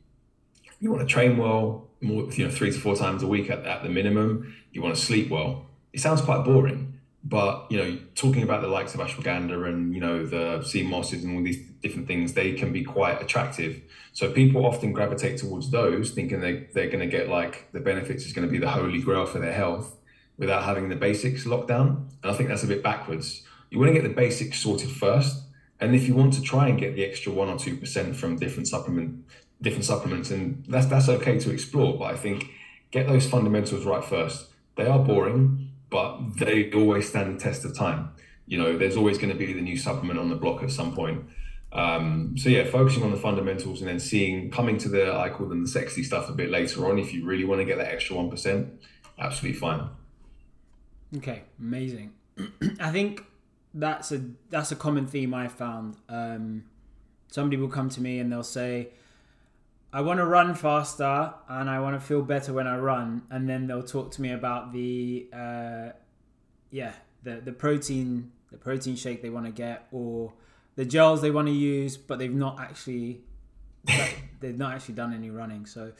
You 0.79 0.91
want 0.91 1.07
to 1.07 1.11
train 1.11 1.37
well, 1.37 1.89
more 2.01 2.31
you 2.31 2.45
know 2.45 2.51
three 2.51 2.71
to 2.71 2.79
four 2.79 2.95
times 2.95 3.23
a 3.23 3.27
week 3.27 3.49
at, 3.49 3.65
at 3.65 3.83
the 3.83 3.89
minimum. 3.89 4.55
You 4.71 4.81
want 4.81 4.95
to 4.95 5.01
sleep 5.01 5.29
well. 5.29 5.65
It 5.91 5.99
sounds 5.99 6.21
quite 6.21 6.45
boring, 6.45 6.98
but 7.23 7.67
you 7.69 7.77
know, 7.77 7.97
talking 8.15 8.43
about 8.43 8.61
the 8.61 8.67
likes 8.67 8.93
of 8.93 9.01
ashwagandha 9.01 9.67
and 9.67 9.93
you 9.93 9.99
know 9.99 10.25
the 10.25 10.63
sea 10.63 10.83
mosses 10.83 11.23
and 11.23 11.35
all 11.35 11.43
these 11.43 11.59
different 11.81 12.07
things, 12.07 12.33
they 12.33 12.53
can 12.53 12.71
be 12.71 12.83
quite 12.83 13.21
attractive. 13.21 13.81
So 14.13 14.31
people 14.31 14.65
often 14.65 14.93
gravitate 14.93 15.37
towards 15.37 15.69
those, 15.71 16.11
thinking 16.11 16.39
they 16.39 16.67
they're 16.73 16.89
going 16.89 16.99
to 16.99 17.17
get 17.17 17.29
like 17.29 17.71
the 17.73 17.79
benefits 17.79 18.25
is 18.25 18.33
going 18.33 18.47
to 18.47 18.51
be 18.51 18.57
the 18.57 18.69
holy 18.69 19.01
grail 19.01 19.25
for 19.25 19.39
their 19.39 19.53
health, 19.53 19.97
without 20.37 20.63
having 20.63 20.89
the 20.89 20.95
basics 20.95 21.45
locked 21.45 21.67
down. 21.67 22.09
And 22.23 22.31
I 22.31 22.35
think 22.35 22.49
that's 22.49 22.63
a 22.63 22.67
bit 22.67 22.81
backwards. 22.81 23.43
You 23.69 23.79
want 23.79 23.89
to 23.89 23.93
get 23.93 24.07
the 24.07 24.15
basics 24.15 24.59
sorted 24.59 24.89
first, 24.89 25.43
and 25.79 25.93
if 25.93 26.07
you 26.07 26.15
want 26.15 26.33
to 26.33 26.41
try 26.41 26.69
and 26.69 26.79
get 26.79 26.95
the 26.95 27.03
extra 27.03 27.33
one 27.33 27.49
or 27.49 27.57
two 27.57 27.75
percent 27.75 28.15
from 28.15 28.37
different 28.37 28.67
supplement 28.67 29.25
different 29.61 29.83
supplements, 29.83 30.31
and 30.31 30.63
that's 30.69 30.85
that's 30.85 31.09
okay 31.09 31.37
to 31.39 31.51
explore. 31.51 31.97
But 31.97 32.13
I 32.13 32.15
think 32.15 32.45
get 32.91 33.07
those 33.07 33.27
fundamentals 33.27 33.85
right 33.85 34.03
first. 34.03 34.47
They 34.77 34.85
are 34.85 34.99
boring 34.99 35.68
but 35.89 36.37
they 36.37 36.71
always 36.73 37.09
stand 37.09 37.35
the 37.35 37.39
test 37.39 37.65
of 37.65 37.75
time. 37.75 38.11
You 38.45 38.57
know, 38.57 38.77
there's 38.77 38.97
always 38.97 39.17
going 39.17 39.31
to 39.31 39.37
be 39.37 39.53
the 39.53 39.61
new 39.61 39.77
supplement 39.77 40.19
on 40.19 40.29
the 40.29 40.35
block 40.35 40.63
at 40.63 40.71
some 40.71 40.95
point. 40.95 41.25
Um, 41.71 42.35
so 42.37 42.49
yeah, 42.49 42.63
focusing 42.63 43.03
on 43.03 43.11
the 43.11 43.17
fundamentals 43.17 43.81
and 43.81 43.89
then 43.89 43.99
seeing 43.99 44.49
coming 44.49 44.77
to 44.79 44.89
the 44.89 45.13
I 45.15 45.29
call 45.29 45.47
them 45.47 45.61
the 45.61 45.69
sexy 45.69 46.03
stuff 46.03 46.29
a 46.29 46.33
bit 46.33 46.49
later 46.49 46.89
on. 46.89 46.97
If 46.97 47.13
you 47.13 47.25
really 47.25 47.45
want 47.45 47.61
to 47.61 47.65
get 47.65 47.77
that 47.77 47.91
extra 47.93 48.15
one 48.15 48.29
percent, 48.29 48.81
absolutely 49.19 49.59
fine. 49.59 49.89
Okay, 51.17 51.43
amazing. 51.59 52.13
I 52.79 52.91
think 52.91 53.23
that's 53.73 54.11
a 54.11 54.23
that's 54.49 54.71
a 54.71 54.75
common 54.75 55.05
theme 55.05 55.33
I 55.33 55.47
found. 55.47 55.97
Um, 56.07 56.63
somebody 57.27 57.57
will 57.57 57.69
come 57.69 57.89
to 57.89 58.01
me 58.01 58.19
and 58.19 58.31
they'll 58.31 58.43
say, 58.43 58.89
I 59.91 60.01
want 60.01 60.19
to 60.19 60.25
run 60.25 60.53
faster 60.53 61.33
and 61.47 61.69
I 61.69 61.79
want 61.79 61.99
to 61.99 62.05
feel 62.05 62.21
better 62.21 62.53
when 62.53 62.67
I 62.67 62.77
run, 62.77 63.23
and 63.31 63.49
then 63.49 63.65
they'll 63.67 63.83
talk 63.83 64.11
to 64.11 64.21
me 64.21 64.31
about 64.31 64.71
the 64.71 65.27
uh, 65.33 65.89
yeah 66.71 66.93
the 67.23 67.41
the 67.43 67.51
protein 67.51 68.31
the 68.51 68.57
protein 68.57 68.95
shake 68.95 69.21
they 69.21 69.29
want 69.29 69.45
to 69.45 69.51
get 69.51 69.87
or 69.91 70.33
the 70.75 70.85
gels 70.85 71.21
they 71.21 71.31
want 71.31 71.47
to 71.47 71.53
use, 71.53 71.97
but 71.97 72.19
they've 72.19 72.33
not 72.33 72.59
actually 72.59 73.21
they've 74.39 74.57
not 74.57 74.73
actually 74.75 74.95
done 74.95 75.13
any 75.13 75.29
running. 75.29 75.65
So 75.65 75.91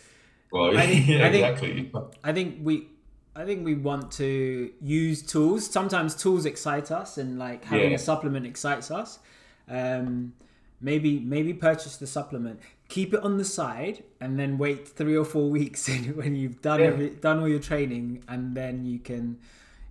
Well, 0.52 0.78
I 0.78 0.86
think- 0.86 1.08
yeah, 1.08 1.26
I 1.28 1.32
think- 1.32 1.46
exactly. 1.48 1.92
I 2.24 2.32
think 2.34 2.58
we 2.64 2.90
I 3.36 3.46
think 3.46 3.64
we 3.66 3.76
want 3.76 4.12
to 4.14 4.72
use 4.82 5.22
tools. 5.24 5.66
Sometimes 5.66 6.16
tools 6.16 6.46
excite 6.46 6.92
us 6.92 7.18
and 7.18 7.40
like 7.40 7.64
having 7.66 7.90
Yeah. 7.92 7.96
a 7.96 8.00
supplement 8.00 8.46
excites 8.46 8.92
us. 8.92 9.20
Um 9.68 10.34
maybe 10.82 11.20
maybe 11.20 11.54
purchase 11.54 11.98
the 11.98 12.08
supplement. 12.08 12.60
Keep 12.90 13.14
it 13.14 13.22
on 13.24 13.38
the 13.38 13.46
side 13.46 14.04
and 14.20 14.38
then 14.40 14.58
wait 14.58 14.88
3 14.88 15.16
or 15.16 15.24
4 15.26 15.50
weeks 15.58 15.88
when 16.16 16.36
you've 16.36 16.62
done 16.62 16.80
Yeah. 16.82 16.88
every, 16.88 17.10
done 17.12 17.40
all 17.40 17.48
your 17.48 17.60
training 17.60 18.24
and 18.28 18.56
then 18.56 18.86
you 18.86 19.00
can 19.00 19.40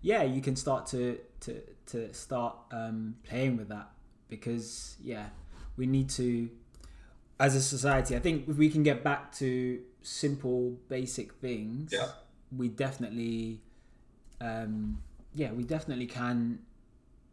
yeah, 0.03 0.23
you 0.23 0.41
can 0.43 0.55
start 0.57 0.87
to 0.89 1.19
to 1.41 1.61
to 1.87 2.13
start 2.13 2.55
um 2.71 3.17
playing 3.29 3.57
with 3.57 3.69
that 3.69 3.89
because 4.29 4.97
yeah, 5.03 5.27
we 5.77 5.87
need 5.87 6.09
to 6.11 6.51
as 7.41 7.55
a 7.55 7.63
society, 7.63 8.17
I 8.17 8.19
think 8.19 8.49
if 8.49 8.57
we 8.57 8.69
can 8.69 8.83
get 8.83 9.05
back 9.05 9.33
to 9.37 9.81
simple, 10.03 10.77
basic 10.89 11.35
things, 11.35 11.93
Yeah. 11.93 12.09
we 12.57 12.67
definitely, 12.69 13.61
um, 14.41 14.99
yeah, 15.35 15.53
we 15.53 15.63
definitely 15.63 16.07
can. 16.07 16.59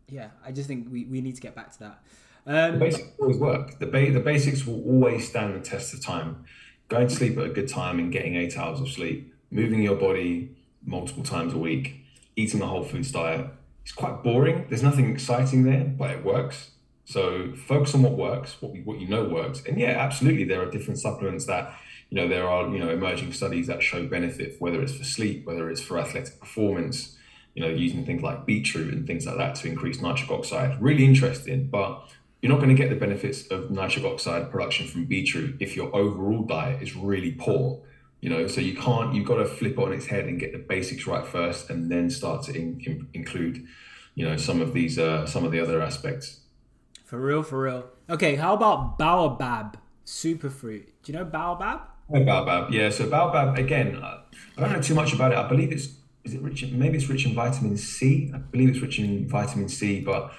Yeah, 0.07 0.29
I 0.45 0.51
just 0.51 0.67
think 0.67 0.89
we, 0.91 1.05
we 1.05 1.21
need 1.21 1.35
to 1.37 1.41
get 1.41 1.55
back 1.55 1.71
to 1.73 1.79
that. 1.79 2.03
The 2.45 2.73
Um, 2.73 2.79
basics 2.79 3.07
always 3.19 3.37
work. 3.37 3.79
The, 3.79 3.87
ba- 3.87 4.11
the 4.11 4.19
basics 4.19 4.65
will 4.65 4.83
always 4.83 5.27
stand 5.27 5.55
the 5.55 5.59
test 5.59 5.93
of 5.93 6.01
time. 6.01 6.45
Going 6.87 7.07
to 7.07 7.15
sleep 7.15 7.37
at 7.37 7.45
a 7.45 7.49
good 7.49 7.67
time 7.67 7.97
and 7.97 8.11
getting 8.11 8.35
eight 8.35 8.57
hours 8.57 8.79
of 8.79 8.89
sleep, 8.89 9.33
moving 9.49 9.81
your 9.81 9.95
body 9.95 10.51
multiple 10.85 11.23
times 11.23 11.53
a 11.53 11.57
week, 11.57 12.03
eating 12.35 12.61
a 12.61 12.67
whole 12.67 12.83
foods 12.83 13.11
diet. 13.11 13.47
It's 13.83 13.91
quite 13.91 14.23
boring. 14.23 14.65
There's 14.69 14.83
nothing 14.83 15.11
exciting 15.11 15.63
there, 15.63 15.83
but 15.85 16.11
it 16.11 16.23
works. 16.23 16.71
So 17.05 17.53
focus 17.55 17.95
on 17.95 18.03
what 18.03 18.13
works, 18.13 18.61
what 18.61 18.71
we, 18.71 18.81
what 18.81 18.99
you 18.99 19.07
know 19.07 19.23
works. 19.23 19.63
And 19.67 19.79
yeah, 19.79 19.91
absolutely, 19.91 20.43
there 20.43 20.61
are 20.61 20.69
different 20.69 20.99
supplements 20.99 21.45
that 21.45 21.73
you 22.09 22.17
know 22.19 22.27
there 22.27 22.47
are 22.47 22.67
you 22.69 22.79
know 22.79 22.89
emerging 22.89 23.33
studies 23.33 23.67
that 23.67 23.81
show 23.83 24.07
benefit, 24.07 24.55
whether 24.59 24.81
it's 24.81 24.95
for 24.95 25.03
sleep, 25.03 25.45
whether 25.45 25.69
it's 25.69 25.81
for 25.81 25.99
athletic 25.99 26.39
performance. 26.39 27.17
You 27.53 27.63
know, 27.63 27.69
using 27.69 28.05
things 28.05 28.21
like 28.21 28.45
beetroot 28.45 28.93
and 28.93 29.07
things 29.07 29.25
like 29.25 29.37
that 29.37 29.55
to 29.55 29.69
increase 29.69 30.01
nitric 30.01 30.29
oxide. 30.29 30.81
Really 30.81 31.05
interesting, 31.05 31.67
but 31.67 32.03
you're 32.41 32.51
not 32.51 32.57
going 32.61 32.75
to 32.75 32.81
get 32.81 32.89
the 32.89 32.95
benefits 32.95 33.47
of 33.47 33.71
nitric 33.71 34.05
oxide 34.05 34.51
production 34.51 34.87
from 34.87 35.05
beetroot 35.05 35.57
if 35.59 35.75
your 35.75 35.95
overall 35.95 36.43
diet 36.43 36.81
is 36.81 36.95
really 36.95 37.31
poor. 37.31 37.81
You 38.21 38.29
know, 38.29 38.47
so 38.47 38.61
you 38.61 38.75
can't. 38.75 39.13
You've 39.13 39.27
got 39.27 39.35
to 39.37 39.45
flip 39.45 39.73
it 39.73 39.79
on 39.79 39.93
its 39.93 40.07
head 40.07 40.25
and 40.25 40.39
get 40.39 40.51
the 40.51 40.57
basics 40.57 41.05
right 41.05 41.25
first, 41.25 41.69
and 41.69 41.91
then 41.91 42.09
start 42.09 42.43
to 42.43 42.55
in, 42.55 42.81
in- 42.85 43.07
include, 43.13 43.65
you 44.15 44.27
know, 44.27 44.35
some 44.37 44.61
of 44.61 44.73
these, 44.73 44.97
uh, 44.97 45.25
some 45.27 45.43
of 45.45 45.51
the 45.51 45.59
other 45.59 45.81
aspects. 45.81 46.39
for 47.03 47.19
real, 47.19 47.43
for 47.43 47.61
real. 47.61 47.85
Okay, 48.09 48.35
how 48.35 48.53
about 48.53 48.97
baobab 48.97 49.77
superfruit? 50.05 50.85
Do 51.03 51.11
you 51.11 51.17
know 51.17 51.25
baobab? 51.25 51.81
Oh, 52.13 52.23
Baobab, 52.23 52.71
yeah. 52.71 52.89
So 52.91 53.09
Baobab 53.09 53.57
again, 53.57 53.99
I 54.03 54.21
don't 54.61 54.71
know 54.73 54.81
too 54.81 54.93
much 54.93 55.11
about 55.13 55.31
it. 55.31 55.37
I 55.39 55.47
believe 55.47 55.71
it's 55.71 55.87
is 56.23 56.33
it 56.35 56.41
rich? 56.41 56.63
In, 56.63 56.77
maybe 56.77 56.97
it's 56.97 57.09
rich 57.09 57.25
in 57.25 57.33
vitamin 57.33 57.77
C. 57.77 58.31
I 58.33 58.37
believe 58.37 58.69
it's 58.69 58.79
rich 58.79 58.99
in 58.99 59.27
vitamin 59.27 59.69
C, 59.69 60.01
but 60.01 60.31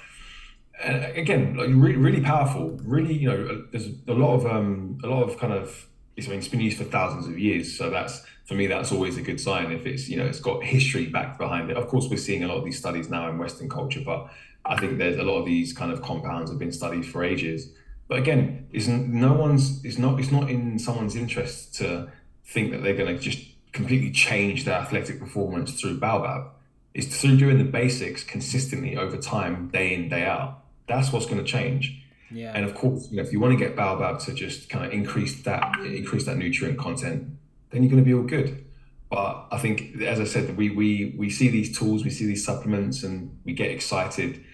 uh, 0.85 1.11
again, 1.15 1.57
like 1.57 1.69
really, 1.71 1.97
really 1.97 2.21
powerful. 2.21 2.79
Really, 2.83 3.15
you 3.15 3.29
know, 3.29 3.47
uh, 3.47 3.59
there's 3.71 3.89
a 4.07 4.13
lot 4.13 4.35
of 4.35 4.47
um, 4.47 4.99
a 5.03 5.07
lot 5.07 5.23
of 5.23 5.39
kind 5.39 5.53
of. 5.53 5.89
It's, 6.17 6.27
I 6.27 6.31
mean, 6.31 6.39
it's 6.39 6.49
been 6.49 6.61
used 6.61 6.79
for 6.79 6.85
thousands 6.85 7.27
of 7.27 7.39
years, 7.39 7.77
so 7.77 7.91
that's 7.91 8.25
for 8.47 8.55
me. 8.55 8.67
That's 8.67 8.93
always 8.93 9.17
a 9.19 9.23
good 9.23 9.41
sign 9.41 9.71
if 9.71 9.87
it's 9.87 10.09
you 10.09 10.17
know 10.17 10.25
it's 10.25 10.41
got 10.41 10.65
history 10.65 11.07
back 11.07 11.39
behind 11.39 11.71
it. 11.71 11.77
Of 11.77 11.89
course, 11.89 12.09
we're 12.09 12.17
seeing 12.17 12.43
a 12.45 12.49
lot 12.49 12.57
of 12.57 12.65
these 12.65 12.79
studies 12.79 13.09
now 13.09 13.29
in 13.29 13.39
Western 13.39 13.69
culture, 13.69 14.01
but 14.05 14.29
I 14.65 14.77
think 14.77 14.99
there's 14.99 15.19
a 15.19 15.23
lot 15.23 15.39
of 15.39 15.47
these 15.47 15.73
kind 15.73 15.93
of 15.93 16.03
compounds 16.03 16.51
have 16.51 16.59
been 16.59 16.73
studied 16.73 17.07
for 17.07 17.23
ages. 17.23 17.71
But 18.09 18.19
again, 18.19 18.67
it's 18.73 18.87
no 18.87 19.33
one's 19.33 19.85
it's 19.85 19.99
not 19.99 20.21
it's 20.21 20.31
not 20.31 20.51
in 20.51 20.79
someone's 20.79 21.17
interest 21.17 21.75
to 21.77 22.11
think 22.45 22.71
that 22.73 22.83
they're 22.83 22.97
going 22.97 23.15
to 23.15 23.23
just 23.23 23.41
completely 23.73 24.11
change 24.11 24.65
their 24.65 24.75
athletic 24.75 25.19
performance 25.19 25.81
through 25.81 25.99
Baobab. 25.99 26.51
It's 26.95 27.21
through 27.21 27.37
doing 27.37 27.59
the 27.59 27.65
basics 27.65 28.25
consistently 28.25 28.97
over 28.97 29.17
time, 29.17 29.69
day 29.69 29.95
in 29.95 30.09
day 30.09 30.25
out. 30.25 30.63
That's 30.87 31.13
what's 31.13 31.27
going 31.27 31.39
to 31.39 31.45
change. 31.45 32.03
Yeah. 32.31 32.53
And 32.55 32.65
of 32.65 32.75
course, 32.75 33.09
you 33.11 33.17
know, 33.17 33.23
if 33.23 33.33
you 33.33 33.41
want 33.41 33.59
to 33.59 33.65
get 33.65 33.77
Baobab 33.77 34.21
to 34.21 34.35
just 34.35 34.69
kind 34.69 34.85
of 34.85 34.93
increase 34.93 35.43
that 35.43 35.79
increase 35.81 36.27
that 36.27 36.37
nutrient 36.37 36.79
content, 36.79 37.29
then 37.71 37.83
you're 37.83 37.91
going 37.91 38.03
to 38.03 38.07
be 38.07 38.15
all 38.15 38.23
good. 38.23 38.65
But 39.09 39.47
I 39.53 39.59
think, 39.59 40.01
as 40.03 40.19
I 40.19 40.25
said, 40.25 40.57
we 40.57 40.71
we 40.71 41.15
we 41.17 41.31
see 41.31 41.49
these 41.49 41.77
tools, 41.79 42.05
we 42.05 42.11
see 42.11 42.27
these 42.27 42.45
supplements, 42.45 43.05
and 43.05 43.39
we 43.45 43.53
get 43.53 43.71
excited. 43.71 44.45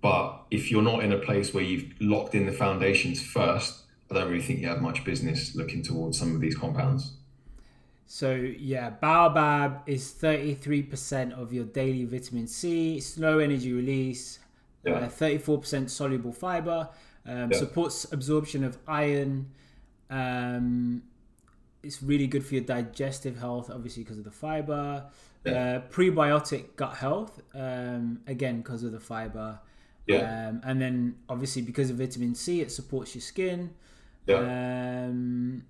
But 0.00 0.42
if 0.50 0.70
you're 0.70 0.82
not 0.82 1.04
in 1.04 1.12
a 1.12 1.18
place 1.18 1.52
where 1.52 1.64
you've 1.64 1.92
locked 2.00 2.34
in 2.34 2.46
the 2.46 2.52
foundations 2.52 3.22
first, 3.22 3.82
I 4.10 4.14
don't 4.14 4.30
really 4.30 4.42
think 4.42 4.60
you 4.60 4.68
have 4.68 4.80
much 4.80 5.04
business 5.04 5.54
looking 5.54 5.82
towards 5.82 6.18
some 6.18 6.34
of 6.34 6.40
these 6.40 6.56
compounds. 6.56 7.12
So 8.06 8.34
yeah, 8.34 8.90
baobab 8.90 9.82
is 9.86 10.10
thirty 10.12 10.54
three 10.54 10.82
percent 10.82 11.32
of 11.34 11.52
your 11.52 11.64
daily 11.64 12.04
vitamin 12.04 12.46
C, 12.46 13.00
slow 13.00 13.38
energy 13.38 13.72
release, 13.72 14.38
Yeah. 14.84 15.08
thirty 15.08 15.38
four 15.38 15.58
percent 15.58 15.90
soluble 15.90 16.32
fiber, 16.32 16.88
um, 17.26 17.50
Yeah. 17.50 17.58
supports 17.58 18.12
absorption 18.12 18.64
of 18.64 18.78
iron. 18.86 19.50
Um, 20.10 21.02
it's 21.82 22.02
really 22.02 22.26
good 22.26 22.44
for 22.44 22.54
your 22.54 22.64
digestive 22.64 23.38
health, 23.38 23.70
obviously 23.70 24.02
because 24.02 24.18
of 24.18 24.24
the 24.24 24.30
fiber. 24.30 25.06
Uh, 25.46 25.80
prebiotic 25.90 26.74
gut 26.76 26.94
health, 26.96 27.42
um, 27.54 28.20
again 28.26 28.58
because 28.62 28.82
of 28.82 28.92
the 28.92 29.00
fiber. 29.00 29.58
Yeah. 30.06 30.48
Um, 30.48 30.60
and 30.64 30.80
then 30.80 31.16
obviously 31.28 31.60
because 31.60 31.90
of 31.90 31.96
vitamin 31.96 32.34
C, 32.34 32.62
it 32.62 32.72
supports 32.72 33.14
your 33.14 33.20
skin. 33.22 33.70
Yeah. 34.26 34.36
Um, 34.36 35.64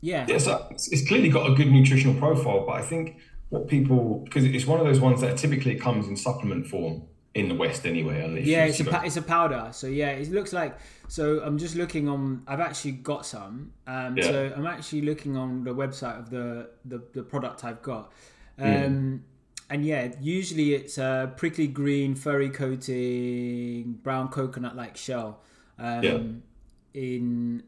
yeah. 0.00 0.26
Yeah, 0.28 0.38
so 0.38 0.66
it's, 0.70 0.88
it's 0.92 1.06
clearly 1.06 1.28
got 1.28 1.48
a 1.48 1.54
good 1.54 1.70
nutritional 1.70 2.14
profile, 2.16 2.66
but 2.66 2.72
I 2.72 2.82
think 2.82 3.18
what 3.50 3.68
people 3.68 4.20
because 4.24 4.44
it's 4.44 4.66
one 4.66 4.80
of 4.80 4.86
those 4.86 4.98
ones 4.98 5.20
that 5.20 5.36
typically 5.38 5.76
comes 5.76 6.08
in 6.08 6.16
supplement 6.16 6.66
form 6.66 7.02
in 7.34 7.48
the 7.48 7.54
West 7.54 7.84
anyway. 7.86 8.22
Unless 8.22 8.44
Yeah, 8.46 8.64
it's 8.64 8.80
a 8.80 8.84
pa- 8.84 9.02
it's 9.04 9.16
a 9.16 9.22
powder. 9.22 9.68
So 9.72 9.86
yeah, 9.86 10.10
it 10.10 10.30
looks 10.30 10.52
like. 10.52 10.76
So 11.08 11.40
I'm 11.40 11.58
just 11.58 11.74
looking 11.76 12.08
on. 12.08 12.42
I've 12.46 12.60
actually 12.60 12.92
got 12.92 13.26
some. 13.26 13.72
Um, 13.86 14.16
Yeah. 14.16 14.24
So 14.24 14.52
I'm 14.56 14.66
actually 14.66 15.02
looking 15.02 15.36
on 15.36 15.64
the 15.64 15.74
website 15.74 16.18
of 16.18 16.30
the 16.30 16.70
the, 16.84 17.02
the 17.12 17.22
product 17.22 17.64
I've 17.64 17.82
got. 17.82 18.12
Um, 18.58 18.66
Mm. 18.68 19.20
And 19.70 19.84
yeah, 19.84 20.12
usually 20.20 20.74
it's 20.74 20.98
a 20.98 21.32
prickly 21.38 21.66
green, 21.66 22.14
furry 22.14 22.50
coating, 22.50 23.94
brown 24.02 24.28
coconut 24.28 24.76
like 24.76 24.96
shell. 24.96 25.40
Um, 25.78 26.02
Yeah. 26.02 26.18
In 26.94 27.62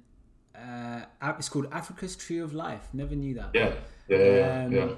uh, 0.55 1.00
it's 1.38 1.48
called 1.48 1.66
Africa's 1.72 2.14
Tree 2.16 2.38
of 2.38 2.55
Life. 2.55 2.88
Never 2.92 3.14
knew 3.16 3.35
that. 3.35 3.50
yeah, 3.55 3.72
yeah, 4.09 4.18
yeah, 4.18 4.68
yeah, 4.68 4.83
Um. 4.83 4.96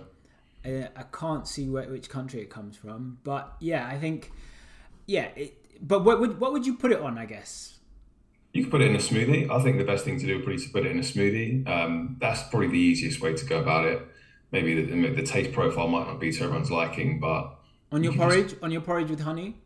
Uh, 0.66 0.88
I 0.96 1.02
can't 1.12 1.46
see 1.48 1.68
where, 1.70 1.88
which 1.88 2.10
country 2.10 2.40
it 2.40 2.50
comes 2.50 2.76
from, 2.76 3.18
but 3.24 3.54
yeah, 3.60 3.86
I 3.86 3.96
think 3.98 4.30
yeah. 5.08 5.28
It, 5.34 5.54
but 5.80 6.04
what 6.04 6.20
would 6.20 6.38
what 6.40 6.52
would 6.52 6.64
you 6.66 6.74
put 6.76 6.92
it 6.92 7.00
on? 7.00 7.18
I 7.18 7.26
guess. 7.26 7.78
You 8.52 8.62
could 8.62 8.70
put 8.70 8.80
it 8.80 8.88
in 8.90 8.94
a 8.96 8.98
smoothie. 9.00 9.50
I 9.50 9.62
think 9.62 9.76
the 9.78 9.84
best 9.84 10.04
thing 10.04 10.18
to 10.20 10.26
do 10.26 10.36
would 10.36 10.44
probably 10.44 10.62
to 10.62 10.70
put 10.70 10.86
it 10.86 10.90
in 10.92 10.98
a 10.98 11.02
smoothie. 11.02 11.66
Um, 11.68 12.16
that's 12.20 12.42
probably 12.48 12.68
the 12.68 12.78
easiest 12.78 13.20
way 13.20 13.34
to 13.34 13.44
go 13.44 13.58
about 13.60 13.84
it. 13.84 14.00
Maybe 14.52 14.82
the, 14.82 15.10
the 15.10 15.22
taste 15.22 15.52
profile 15.52 15.86
might 15.88 16.06
not 16.06 16.18
be 16.18 16.32
to 16.32 16.44
everyone's 16.44 16.70
liking, 16.70 17.20
but 17.20 17.58
On 17.92 18.02
your 18.02 18.12
You 18.14 18.18
can 18.18 18.28
just- 18.30 18.36
porridge, 18.38 18.54
on 18.62 18.70
your 18.70 18.80
porridge 18.80 19.10
with 19.10 19.20
honey, 19.20 19.56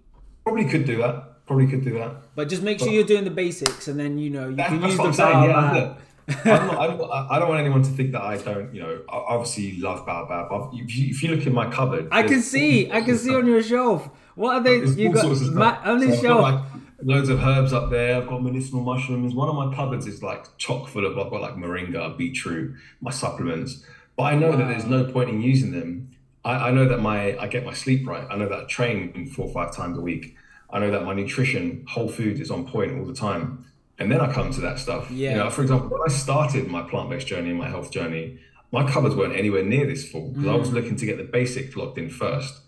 probably 0.45 0.65
could 0.65 0.85
do 0.85 0.97
that. 0.99 1.47
Probably 1.47 1.67
could 1.69 1.85
do 1.85 1.95
that. 1.99 2.35
but 2.35 2.49
just 2.49 2.63
make 2.63 2.79
sure 2.81 2.89
you're 2.89 3.05
doing 3.05 3.25
the 3.25 3.31
basics, 3.31 3.87
and 3.89 3.99
then 3.99 4.19
you 4.19 4.31
know 4.31 4.49
you 4.49 4.57
That- 4.57 4.69
can 4.69 4.83
use 4.83 4.97
the 4.97 5.03
I'm 5.05 5.13
saying. 5.13 5.43
Yeah, 5.45 5.97
not, 6.45 6.79
I'm, 6.79 6.99
not- 6.99 7.27
I 7.33 7.39
don't 7.39 7.49
want 7.49 7.61
anyone 7.61 7.83
to 7.83 7.91
think 7.91 8.13
that 8.13 8.23
I 8.23 8.37
don't. 8.37 8.75
You 8.75 8.83
know, 8.83 9.03
I 9.09 9.17
obviously 9.35 9.79
love 9.79 10.05
baobab. 10.07 10.73
If, 10.75 10.97
you, 10.97 11.07
if 11.11 11.23
you 11.23 11.35
look 11.35 11.47
in 11.47 11.53
my 11.55 11.71
cupboard, 11.71 12.09
I 12.11 12.23
can 12.25 12.43
see, 12.43 12.91
I 12.91 13.01
can 13.03 13.17
see 13.17 13.35
on 13.35 13.47
your 13.47 13.63
shelf. 13.63 14.09
What 14.35 14.55
are 14.57 14.63
they? 14.63 14.79
There's 14.79 14.97
You 14.97 15.13
got 15.13 15.27
ma- 15.29 15.35
stuff. 15.35 15.87
on 15.87 16.01
So 16.01 16.07
the 16.07 16.13
got, 16.13 16.23
shelf. 16.23 16.41
like, 16.43 16.65
loads 17.03 17.29
of 17.29 17.43
herbs 17.43 17.73
up 17.73 17.91
there. 17.91 18.17
I've 18.17 18.27
got 18.29 18.43
medicinal 18.43 18.83
mushrooms. 18.83 19.35
One 19.35 19.49
of 19.49 19.55
my 19.55 19.75
cupboards 19.75 20.07
is 20.07 20.23
like 20.23 20.45
chock 20.59 20.89
full 20.89 21.05
of. 21.07 21.19
I've 21.19 21.31
got 21.31 21.41
like 21.41 21.55
moringa, 21.57 22.17
beetroot, 22.17 22.75
my 23.01 23.11
supplements. 23.11 23.85
But 24.17 24.25
I 24.25 24.35
know 24.37 24.57
that 24.57 24.69
there's 24.69 24.85
no 24.87 25.05
point 25.05 25.31
in 25.31 25.41
using 25.43 25.73
them. 25.73 26.11
I, 26.45 26.69
I 26.69 26.71
know 26.71 26.87
that 26.89 27.01
my 27.01 27.37
I 27.39 27.47
get 27.49 27.65
my 27.65 27.73
sleep 27.75 28.07
right. 28.07 28.27
I 28.31 28.37
know 28.37 28.49
that 28.49 28.59
I 28.61 28.65
train 28.65 29.27
four 29.27 29.47
or 29.47 29.53
five 29.53 29.75
times 29.75 29.97
a 29.99 30.01
week. 30.01 30.37
I 30.71 30.79
know 30.79 30.91
that 30.91 31.05
my 31.05 31.13
nutrition, 31.15 31.85
whole 31.89 32.09
food, 32.09 32.41
is 32.41 32.51
on 32.51 32.67
point 32.67 32.99
all 32.99 33.05
the 33.05 33.15
time. 33.15 33.67
And 33.99 34.11
then 34.11 34.21
I 34.21 34.33
come 34.33 34.51
to 34.53 34.61
that 34.63 34.79
stuff. 34.79 35.11
Yeah. 35.11 35.33
You 35.33 35.37
know, 35.37 35.51
for 35.51 35.63
example, 35.63 35.89
when 35.89 36.01
I 36.05 36.09
started 36.11 36.67
my 36.67 36.83
plant-based 36.83 37.27
journey 37.27 37.51
and 37.51 37.59
my 37.59 37.69
health 37.69 37.91
journey, 37.91 38.39
my 38.73 38.91
cupboards 38.91 39.15
weren't 39.15 39.37
anywhere 39.37 39.63
near 39.63 39.87
this 39.87 40.09
full 40.11 40.31
because 40.31 40.49
I 40.49 40.55
was 40.55 40.71
Mm. 40.71 40.73
looking 40.73 40.97
to 40.97 41.07
get 41.07 41.19
the 41.19 41.25
basics 41.25 41.77
locked 41.77 41.99
in 41.99 42.09
first. 42.09 42.61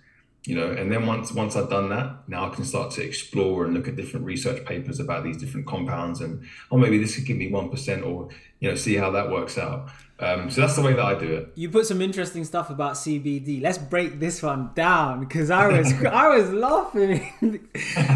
You 0.47 0.55
know 0.55 0.71
and 0.71 0.93
then 0.93 1.07
once 1.07 1.33
once 1.33 1.57
i've 1.57 1.71
done 1.71 1.89
that 1.89 2.17
now 2.29 2.47
i 2.47 2.55
can 2.55 2.65
start 2.65 2.91
to 2.91 3.03
explore 3.03 3.65
and 3.65 3.73
look 3.73 3.89
at 3.89 3.97
different 3.97 4.27
research 4.27 4.63
papers 4.67 5.01
about 5.01 5.25
these 5.25 5.39
different 5.39 5.67
compounds 5.67 6.21
and 6.21 6.45
oh 6.71 6.77
maybe 6.77 6.99
this 6.99 7.15
could 7.17 7.25
give 7.25 7.37
me 7.39 7.51
1% 7.51 8.07
or 8.07 8.29
you 8.61 8.69
know 8.69 8.75
see 8.77 8.95
how 8.97 9.11
that 9.11 9.31
works 9.31 9.57
out 9.59 9.89
um, 10.21 10.49
so 10.51 10.61
that's 10.61 10.77
the 10.77 10.83
way 10.83 10.93
that 10.93 11.05
i 11.05 11.15
do 11.19 11.33
it 11.35 11.51
You 11.57 11.71
put 11.71 11.87
some 11.87 12.01
interesting 12.01 12.45
stuff 12.45 12.71
about 12.71 12.93
CBD. 12.95 13.61
Let's 13.61 13.79
break 13.79 14.21
this 14.21 14.43
one 14.45 14.71
down 14.77 15.19
because 15.25 15.51
I 15.51 15.67
was 15.67 15.93
I 16.23 16.29
was 16.37 16.53
laughing. 16.53 17.19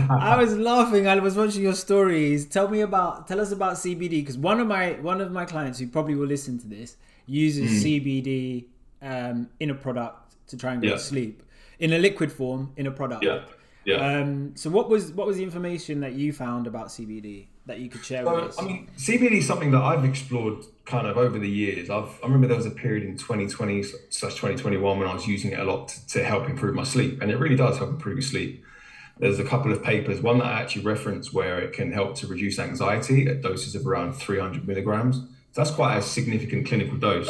I 0.08 0.36
was 0.38 0.56
laughing. 0.56 1.08
I 1.08 1.18
was 1.18 1.34
watching 1.36 1.62
your 1.62 1.74
stories. 1.74 2.46
Tell 2.46 2.68
me 2.68 2.80
about 2.82 3.26
tell 3.26 3.40
us 3.40 3.50
about 3.50 3.74
CBD 3.74 4.10
because 4.22 4.38
one 4.38 4.60
of 4.60 4.68
my 4.68 4.92
one 5.10 5.20
of 5.20 5.32
my 5.32 5.44
clients 5.44 5.80
who 5.80 5.88
probably 5.88 6.14
will 6.14 6.28
listen 6.28 6.56
to 6.60 6.68
this 6.68 6.96
uses 7.26 7.82
CBD 7.84 8.66
um, 9.02 9.48
in 9.58 9.70
a 9.70 9.74
product 9.74 10.36
to 10.50 10.56
try 10.56 10.72
and 10.74 10.82
go 10.82 10.88
Yeah. 10.88 10.94
to 10.94 11.00
sleep 11.00 11.42
in 11.78 11.92
a 11.92 11.98
liquid 11.98 12.30
form 12.32 12.72
in 12.76 12.86
a 12.86 12.90
product. 12.90 13.24
yeah 13.24 13.40
yeah 13.84 14.18
Um, 14.20 14.56
so 14.56 14.70
what 14.70 14.88
was 14.90 15.12
what 15.12 15.26
was 15.26 15.36
the 15.36 15.42
information 15.42 16.00
that 16.00 16.12
you 16.14 16.32
found 16.32 16.66
about 16.66 16.88
CBD 16.88 17.46
that 17.66 17.78
you 17.80 17.88
could 17.88 18.04
share 18.04 18.24
with 18.24 18.44
us? 18.44 18.58
I 18.58 18.64
mean, 18.64 18.88
CBD 18.96 19.32
is 19.38 19.46
something 19.46 19.70
that 19.72 19.82
I've 19.82 20.04
explored 20.04 20.64
kind 20.86 21.06
of 21.06 21.16
over 21.18 21.38
the 21.38 21.48
years. 21.50 21.90
I've, 21.90 22.10
I 22.22 22.26
remember 22.26 22.46
there 22.48 22.56
was 22.56 22.66
a 22.66 22.70
period 22.70 23.04
in 23.04 23.16
2020 23.18 23.82
slash 24.08 24.34
2021 24.34 24.98
when 24.98 25.06
I 25.06 25.12
was 25.12 25.26
using 25.26 25.52
it 25.52 25.58
a 25.58 25.64
lot 25.64 25.88
to, 25.88 26.06
to 26.14 26.24
help 26.24 26.48
improve 26.48 26.74
my 26.74 26.84
sleep, 26.84 27.20
and 27.20 27.30
it 27.30 27.38
really 27.38 27.56
does 27.56 27.76
help 27.76 27.90
improve 27.90 28.16
your 28.16 28.22
sleep. 28.22 28.64
There's 29.18 29.38
a 29.38 29.44
couple 29.44 29.70
of 29.72 29.82
papers, 29.82 30.20
one 30.22 30.38
that 30.38 30.46
I 30.46 30.60
actually 30.62 30.84
reference 30.84 31.32
where 31.32 31.58
it 31.58 31.72
can 31.72 31.92
help 31.92 32.14
to 32.16 32.26
reduce 32.26 32.58
anxiety 32.58 33.26
at 33.28 33.42
doses 33.42 33.74
of 33.74 33.86
around 33.86 34.12
300 34.14 34.66
milligrams. 34.66 35.16
So 35.16 35.56
that's 35.62 35.70
quite 35.70 35.96
a 35.98 36.02
significant 36.02 36.66
clinical 36.68 36.96
dose. 36.96 37.28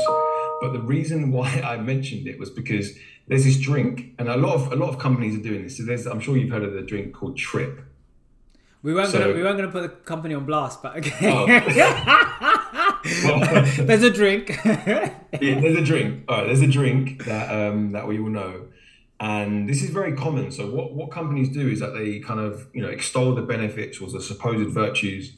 But 0.60 0.72
the 0.72 0.80
reason 0.80 1.32
why 1.36 1.48
I 1.64 1.78
mentioned 1.78 2.28
it 2.28 2.38
was 2.38 2.50
because 2.50 2.96
there's 3.28 3.44
this 3.44 3.58
drink, 3.58 4.14
and 4.18 4.28
a 4.28 4.36
lot 4.36 4.54
of 4.54 4.72
a 4.72 4.76
lot 4.76 4.88
of 4.88 4.98
companies 4.98 5.38
are 5.38 5.42
doing 5.42 5.62
this. 5.64 5.76
So 5.76 5.84
there's, 5.84 6.06
I'm 6.06 6.20
sure 6.20 6.36
you've 6.36 6.50
heard 6.50 6.64
of 6.64 6.72
the 6.72 6.82
drink 6.82 7.14
called 7.14 7.36
Trip. 7.36 7.80
we 8.82 8.94
weren't 8.94 9.10
so- 9.10 9.18
gonna 9.20 9.32
we 9.34 9.42
weren't 9.42 9.56
gonna 9.58 9.70
put 9.72 9.82
the 9.82 9.88
company 10.04 10.34
on 10.34 10.44
blast, 10.46 10.82
but 10.82 10.96
okay. 10.98 11.30
Oh. 11.30 12.54
Well, 13.24 13.40
There's 13.78 14.02
a 14.02 14.10
drink. 14.10 14.48
yeah, 14.64 15.14
there's 15.40 15.76
a 15.76 15.84
drink. 15.84 16.24
All 16.28 16.38
right, 16.38 16.46
there's 16.46 16.60
a 16.60 16.66
drink 16.66 17.24
that 17.24 17.48
um, 17.54 17.92
that 17.92 18.06
we 18.08 18.18
all 18.18 18.28
know, 18.28 18.66
and 19.20 19.68
this 19.68 19.82
is 19.82 19.90
very 19.90 20.14
common. 20.16 20.50
So 20.50 20.68
what 20.70 20.92
what 20.94 21.10
companies 21.10 21.48
do 21.48 21.68
is 21.68 21.78
that 21.80 21.94
they 21.94 22.18
kind 22.18 22.40
of 22.40 22.66
you 22.74 22.82
know 22.82 22.88
extol 22.88 23.34
the 23.34 23.42
benefits 23.42 24.00
or 24.00 24.10
the 24.10 24.20
supposed 24.20 24.70
virtues 24.70 25.36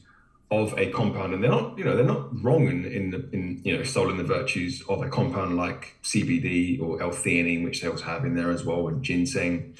of 0.51 0.77
a 0.77 0.91
compound, 0.91 1.33
and 1.33 1.41
they're 1.41 1.49
not 1.49 1.77
you 1.77 1.83
know 1.83 1.95
they're 1.95 2.05
not 2.05 2.43
wrong 2.43 2.67
in 2.67 2.85
in, 2.85 3.09
the, 3.11 3.29
in 3.31 3.61
you 3.63 3.73
know 3.73 3.79
extolling 3.79 4.17
the 4.17 4.23
virtues 4.23 4.83
of 4.89 5.01
a 5.01 5.09
compound 5.09 5.55
like 5.55 5.95
CBD 6.03 6.81
or 6.81 7.01
L-theanine, 7.01 7.63
which 7.63 7.81
they 7.81 7.87
also 7.87 8.03
have 8.03 8.25
in 8.25 8.35
there 8.35 8.51
as 8.51 8.65
well, 8.65 8.87
and 8.87 9.01
ginseng. 9.01 9.73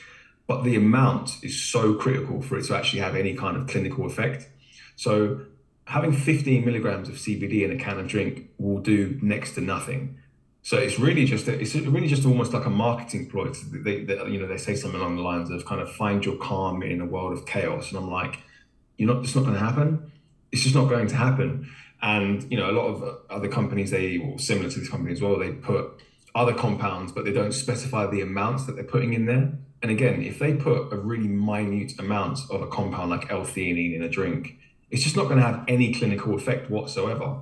But 0.47 0.63
the 0.63 0.75
amount 0.75 1.43
is 1.43 1.62
so 1.62 1.93
critical 1.93 2.41
for 2.41 2.57
it 2.57 2.65
to 2.65 2.75
actually 2.75 2.99
have 2.99 3.15
any 3.15 3.36
kind 3.36 3.57
of 3.57 3.67
clinical 3.67 4.05
effect. 4.05 4.49
So 4.95 5.41
having 5.86 6.13
15 6.13 6.65
milligrams 6.65 7.10
of 7.10 7.15
CBD 7.15 7.63
in 7.63 7.71
a 7.71 7.77
can 7.77 7.99
of 7.99 8.07
drink 8.07 8.49
will 8.57 8.79
do 8.79 9.19
next 9.21 9.55
to 9.55 9.62
nothing. 9.62 10.17
So 10.63 10.77
it's 10.77 10.99
really 10.99 11.25
just 11.25 11.47
a, 11.47 11.60
it's 11.60 11.75
really 11.75 12.07
just 12.07 12.25
almost 12.25 12.53
like 12.53 12.65
a 12.65 12.69
marketing 12.69 13.29
ploy. 13.29 13.49
They, 13.49 14.03
they, 14.03 14.15
you 14.27 14.39
know 14.39 14.47
they 14.47 14.57
say 14.57 14.75
something 14.75 14.99
along 14.99 15.17
the 15.17 15.23
lines 15.23 15.49
of 15.49 15.65
kind 15.65 15.81
of 15.81 15.91
find 15.91 16.23
your 16.23 16.38
calm 16.38 16.81
in 16.84 17.01
a 17.01 17.05
world 17.05 17.34
of 17.34 17.45
chaos, 17.45 17.89
and 17.89 17.97
I'm 17.97 18.10
like, 18.10 18.39
you're 18.97 19.13
not. 19.13 19.23
It's 19.23 19.36
not 19.36 19.41
going 19.41 19.55
to 19.55 19.60
happen. 19.60 20.11
It's 20.51 20.63
just 20.63 20.75
not 20.75 20.89
going 20.89 21.07
to 21.07 21.15
happen. 21.15 21.69
And 22.01 22.51
you 22.51 22.57
know 22.57 22.69
a 22.69 22.73
lot 22.73 22.87
of 22.87 23.19
other 23.29 23.47
companies 23.47 23.91
they 23.91 24.17
or 24.17 24.39
similar 24.39 24.69
to 24.69 24.79
this 24.79 24.89
company 24.89 25.11
as 25.11 25.21
well. 25.21 25.37
They 25.37 25.51
put 25.51 26.01
other 26.33 26.53
compounds, 26.53 27.11
but 27.11 27.25
they 27.25 27.33
don't 27.33 27.53
specify 27.53 28.07
the 28.07 28.21
amounts 28.21 28.65
that 28.65 28.73
they're 28.75 28.83
putting 28.83 29.13
in 29.13 29.25
there. 29.25 29.53
And 29.81 29.91
again, 29.91 30.21
if 30.21 30.39
they 30.39 30.53
put 30.53 30.93
a 30.93 30.97
really 30.97 31.27
minute 31.27 31.93
amount 31.99 32.39
of 32.49 32.61
a 32.61 32.67
compound 32.67 33.09
like 33.09 33.31
L-theanine 33.31 33.95
in 33.95 34.03
a 34.03 34.09
drink, 34.09 34.57
it's 34.91 35.03
just 35.03 35.15
not 35.15 35.23
going 35.23 35.37
to 35.37 35.45
have 35.45 35.63
any 35.67 35.93
clinical 35.93 36.35
effect 36.35 36.69
whatsoever. 36.69 37.39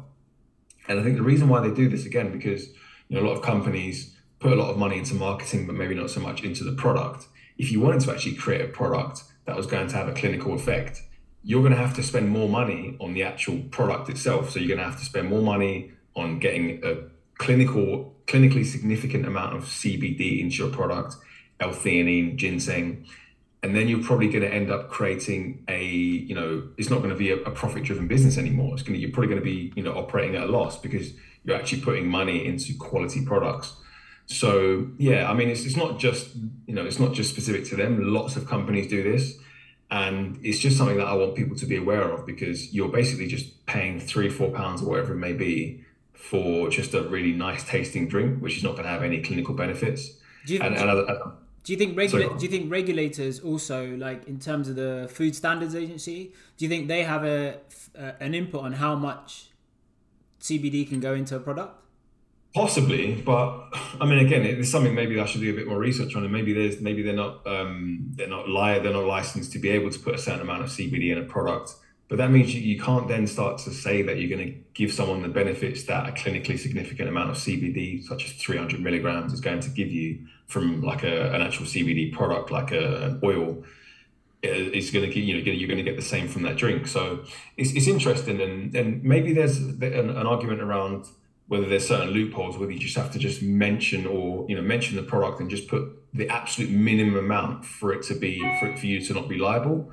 And 0.87 0.99
I 0.99 1.03
think 1.03 1.17
the 1.17 1.23
reason 1.23 1.49
why 1.49 1.59
they 1.61 1.73
do 1.73 1.89
this 1.89 2.05
again, 2.05 2.31
because 2.31 2.67
you 3.07 3.15
know 3.15 3.21
a 3.21 3.27
lot 3.27 3.37
of 3.37 3.43
companies 3.43 4.15
put 4.39 4.53
a 4.53 4.55
lot 4.55 4.69
of 4.71 4.77
money 4.77 4.97
into 4.97 5.15
marketing, 5.15 5.67
but 5.67 5.75
maybe 5.75 5.95
not 5.95 6.09
so 6.09 6.19
much 6.19 6.43
into 6.43 6.63
the 6.63 6.71
product. 6.71 7.27
If 7.57 7.71
you 7.71 7.81
wanted 7.81 8.01
to 8.01 8.11
actually 8.11 8.35
create 8.35 8.61
a 8.61 8.67
product 8.67 9.23
that 9.45 9.55
was 9.55 9.67
going 9.67 9.87
to 9.87 9.95
have 9.95 10.07
a 10.07 10.13
clinical 10.13 10.53
effect, 10.53 11.01
you're 11.43 11.61
going 11.61 11.73
to 11.73 11.79
have 11.79 11.93
to 11.95 12.03
spend 12.03 12.29
more 12.29 12.49
money 12.49 12.97
on 12.99 13.13
the 13.13 13.23
actual 13.23 13.59
product 13.71 14.09
itself. 14.09 14.51
So 14.51 14.59
you're 14.59 14.67
going 14.67 14.79
to 14.79 14.91
have 14.91 14.99
to 14.99 15.05
spend 15.05 15.29
more 15.29 15.41
money 15.41 15.91
on 16.15 16.39
getting 16.39 16.83
a 16.83 16.97
clinical, 17.37 18.13
clinically 18.27 18.65
significant 18.65 19.25
amount 19.25 19.55
of 19.55 19.63
CBD 19.63 20.41
into 20.41 20.57
your 20.57 20.69
product, 20.69 21.15
L-theanine, 21.59 22.35
ginseng, 22.35 23.05
and 23.61 23.75
then 23.75 23.87
you're 23.87 24.03
probably 24.03 24.29
going 24.29 24.41
to 24.41 24.53
end 24.53 24.71
up 24.71 24.89
creating 24.89 25.63
a 25.67 25.83
you 25.83 26.33
know 26.33 26.69
it's 26.77 26.89
not 26.89 26.99
going 26.99 27.09
to 27.09 27.15
be 27.15 27.31
a, 27.31 27.37
a 27.43 27.51
profit 27.51 27.83
driven 27.83 28.07
business 28.07 28.37
anymore. 28.37 28.73
It's 28.73 28.83
going 28.83 28.93
to 28.93 28.99
you're 28.99 29.11
probably 29.11 29.27
going 29.27 29.41
to 29.41 29.45
be 29.45 29.73
you 29.75 29.83
know 29.83 29.93
operating 29.93 30.35
at 30.35 30.43
a 30.43 30.51
loss 30.51 30.79
because 30.79 31.11
you're 31.43 31.55
actually 31.55 31.81
putting 31.81 32.07
money 32.07 32.45
into 32.45 32.73
quality 32.77 33.25
products. 33.25 33.75
So 34.27 34.87
yeah 34.97 35.29
i 35.29 35.33
mean 35.33 35.49
it's, 35.49 35.65
it's 35.65 35.75
not 35.75 35.97
just 35.97 36.35
you 36.67 36.73
know 36.75 36.85
it's 36.85 36.99
not 36.99 37.13
just 37.13 37.31
specific 37.31 37.65
to 37.65 37.75
them. 37.75 38.13
Lots 38.13 38.35
of 38.37 38.47
companies 38.47 38.87
do 38.87 39.03
this 39.03 39.37
and 39.91 40.39
it's 40.43 40.59
just 40.59 40.77
something 40.77 40.97
that 40.97 41.07
i 41.07 41.13
want 41.13 41.35
people 41.35 41.55
to 41.55 41.65
be 41.65 41.75
aware 41.75 42.03
of 42.03 42.25
because 42.25 42.73
you're 42.73 42.89
basically 42.89 43.27
just 43.27 43.65
paying 43.65 43.99
three 43.99 44.29
four 44.29 44.51
pounds 44.51 44.81
or 44.81 44.89
whatever 44.89 45.13
it 45.13 45.17
may 45.17 45.33
be 45.33 45.83
for 46.13 46.69
just 46.69 46.93
a 46.93 47.01
really 47.03 47.31
nice 47.31 47.63
tasting 47.63 48.07
drink 48.07 48.41
which 48.41 48.57
is 48.57 48.63
not 48.63 48.71
going 48.71 48.83
to 48.83 48.89
have 48.89 49.03
any 49.03 49.21
clinical 49.21 49.53
benefits 49.53 50.17
do 50.45 50.53
you, 50.53 50.61
and, 50.61 50.75
and, 50.75 50.89
and 50.89 51.19
do 51.63 51.73
you 51.73 51.77
think 51.77 51.97
regula- 51.97 52.37
do 52.37 52.43
you 52.45 52.49
think 52.49 52.71
regulators 52.71 53.39
also 53.41 53.95
like 53.95 54.27
in 54.27 54.39
terms 54.39 54.69
of 54.69 54.75
the 54.75 55.09
Food 55.11 55.35
Standards 55.35 55.75
Agency? 55.75 56.33
Do 56.57 56.65
you 56.65 56.69
think 56.69 56.87
they 56.87 57.03
have 57.03 57.23
a 57.23 57.59
uh, 57.97 58.13
an 58.19 58.33
input 58.33 58.63
on 58.63 58.73
how 58.73 58.95
much 58.95 59.49
CBD 60.41 60.87
can 60.87 60.99
go 60.99 61.13
into 61.13 61.35
a 61.35 61.39
product? 61.39 61.75
Possibly, 62.55 63.13
but 63.13 63.69
I 64.01 64.05
mean, 64.07 64.17
again, 64.25 64.43
it's 64.43 64.71
something 64.71 64.95
maybe 64.95 65.19
I 65.19 65.25
should 65.27 65.41
do 65.41 65.51
a 65.51 65.55
bit 65.55 65.67
more 65.67 65.77
research 65.77 66.15
on. 66.15 66.23
And 66.23 66.31
maybe 66.31 66.51
there's 66.51 66.81
maybe 66.81 67.03
they're 67.03 67.13
not 67.13 67.45
um, 67.45 68.07
they're 68.15 68.27
not 68.27 68.49
li- 68.49 68.79
they're 68.79 68.91
not 68.91 69.05
licensed 69.05 69.51
to 69.51 69.59
be 69.59 69.69
able 69.69 69.91
to 69.91 69.99
put 69.99 70.15
a 70.15 70.17
certain 70.17 70.41
amount 70.41 70.63
of 70.63 70.69
CBD 70.69 71.11
in 71.11 71.19
a 71.19 71.23
product. 71.23 71.75
But 72.07 72.17
that 72.17 72.31
means 72.31 72.55
you, 72.55 72.61
you 72.61 72.81
can't 72.81 73.07
then 73.07 73.27
start 73.27 73.59
to 73.59 73.69
say 73.71 74.01
that 74.01 74.17
you're 74.17 74.35
going 74.35 74.51
to 74.51 74.57
give 74.73 74.91
someone 74.91 75.21
the 75.21 75.27
benefits 75.29 75.83
that 75.83 76.09
a 76.09 76.11
clinically 76.11 76.57
significant 76.57 77.07
amount 77.07 77.29
of 77.29 77.35
CBD, 77.35 78.03
such 78.03 78.25
as 78.25 78.31
300 78.31 78.79
milligrams, 78.81 79.31
is 79.31 79.41
going 79.41 79.59
to 79.59 79.69
give 79.69 79.91
you 79.91 80.17
from 80.47 80.81
like 80.81 81.03
a, 81.03 81.31
an 81.35 81.43
actual 81.43 81.67
CBD 81.67 82.11
product, 82.11 82.49
like 82.49 82.71
a, 82.71 83.03
an 83.03 83.19
oil. 83.23 83.63
It- 84.41 84.73
It's 84.73 84.89
going 84.89 85.07
to 85.07 85.13
get 85.13 85.23
you 85.23 85.35
know 85.35 85.51
you're 85.51 85.67
going 85.67 85.77
to 85.77 85.83
get 85.83 85.97
the 85.97 86.01
same 86.01 86.27
from 86.27 86.41
that 86.43 86.57
drink. 86.57 86.87
So 86.87 87.25
it's, 87.57 87.73
it's 87.73 87.87
interesting, 87.87 88.41
and 88.41 88.73
and 88.75 89.03
maybe 89.03 89.33
there's 89.33 89.57
an, 89.59 89.83
an 90.09 90.25
argument 90.25 90.61
around 90.61 91.05
whether 91.49 91.67
there's 91.67 91.87
certain 91.87 92.11
loopholes 92.11 92.57
whether 92.57 92.71
you 92.71 92.79
just 92.79 92.95
have 92.95 93.11
to 93.11 93.19
just 93.19 93.41
mention 93.41 94.05
or 94.05 94.45
you 94.47 94.55
know 94.55 94.61
mention 94.61 94.95
the 94.95 95.03
product 95.03 95.41
and 95.41 95.49
just 95.49 95.67
put 95.67 95.83
the 96.13 96.27
absolute 96.29 96.71
minimum 96.71 97.17
amount 97.17 97.65
for 97.65 97.93
it 97.93 98.01
to 98.03 98.15
be 98.15 98.39
for, 98.59 98.69
it, 98.69 98.79
for 98.79 98.85
you 98.85 98.99
to 98.99 99.13
not 99.13 99.27
be 99.27 99.37
liable. 99.37 99.91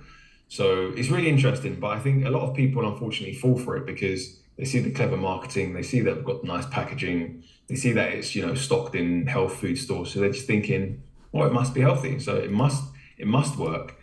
So 0.48 0.92
it's 0.96 1.08
really 1.08 1.28
interesting 1.28 1.80
but 1.80 1.88
i 1.88 1.98
think 1.98 2.24
a 2.24 2.30
lot 2.30 2.48
of 2.48 2.54
people 2.54 2.88
unfortunately 2.88 3.34
fall 3.34 3.58
for 3.58 3.76
it 3.76 3.84
because 3.84 4.38
they 4.56 4.64
see 4.64 4.78
the 4.78 4.92
clever 4.92 5.16
marketing 5.16 5.74
they 5.74 5.82
see 5.82 6.00
that 6.00 6.14
we've 6.14 6.24
got 6.24 6.44
nice 6.44 6.66
packaging 6.66 7.42
they 7.68 7.74
see 7.74 7.92
that 7.92 8.12
it's 8.12 8.34
you 8.34 8.46
know 8.46 8.54
stocked 8.54 8.94
in 8.94 9.26
health 9.26 9.56
food 9.56 9.76
stores. 9.76 10.12
So 10.12 10.20
they're 10.20 10.32
just 10.32 10.46
thinking 10.46 11.02
well 11.32 11.46
it 11.46 11.52
must 11.52 11.74
be 11.74 11.80
healthy. 11.80 12.18
So 12.18 12.36
it 12.36 12.50
must 12.50 12.84
it 13.18 13.26
must 13.26 13.56
work 13.58 13.95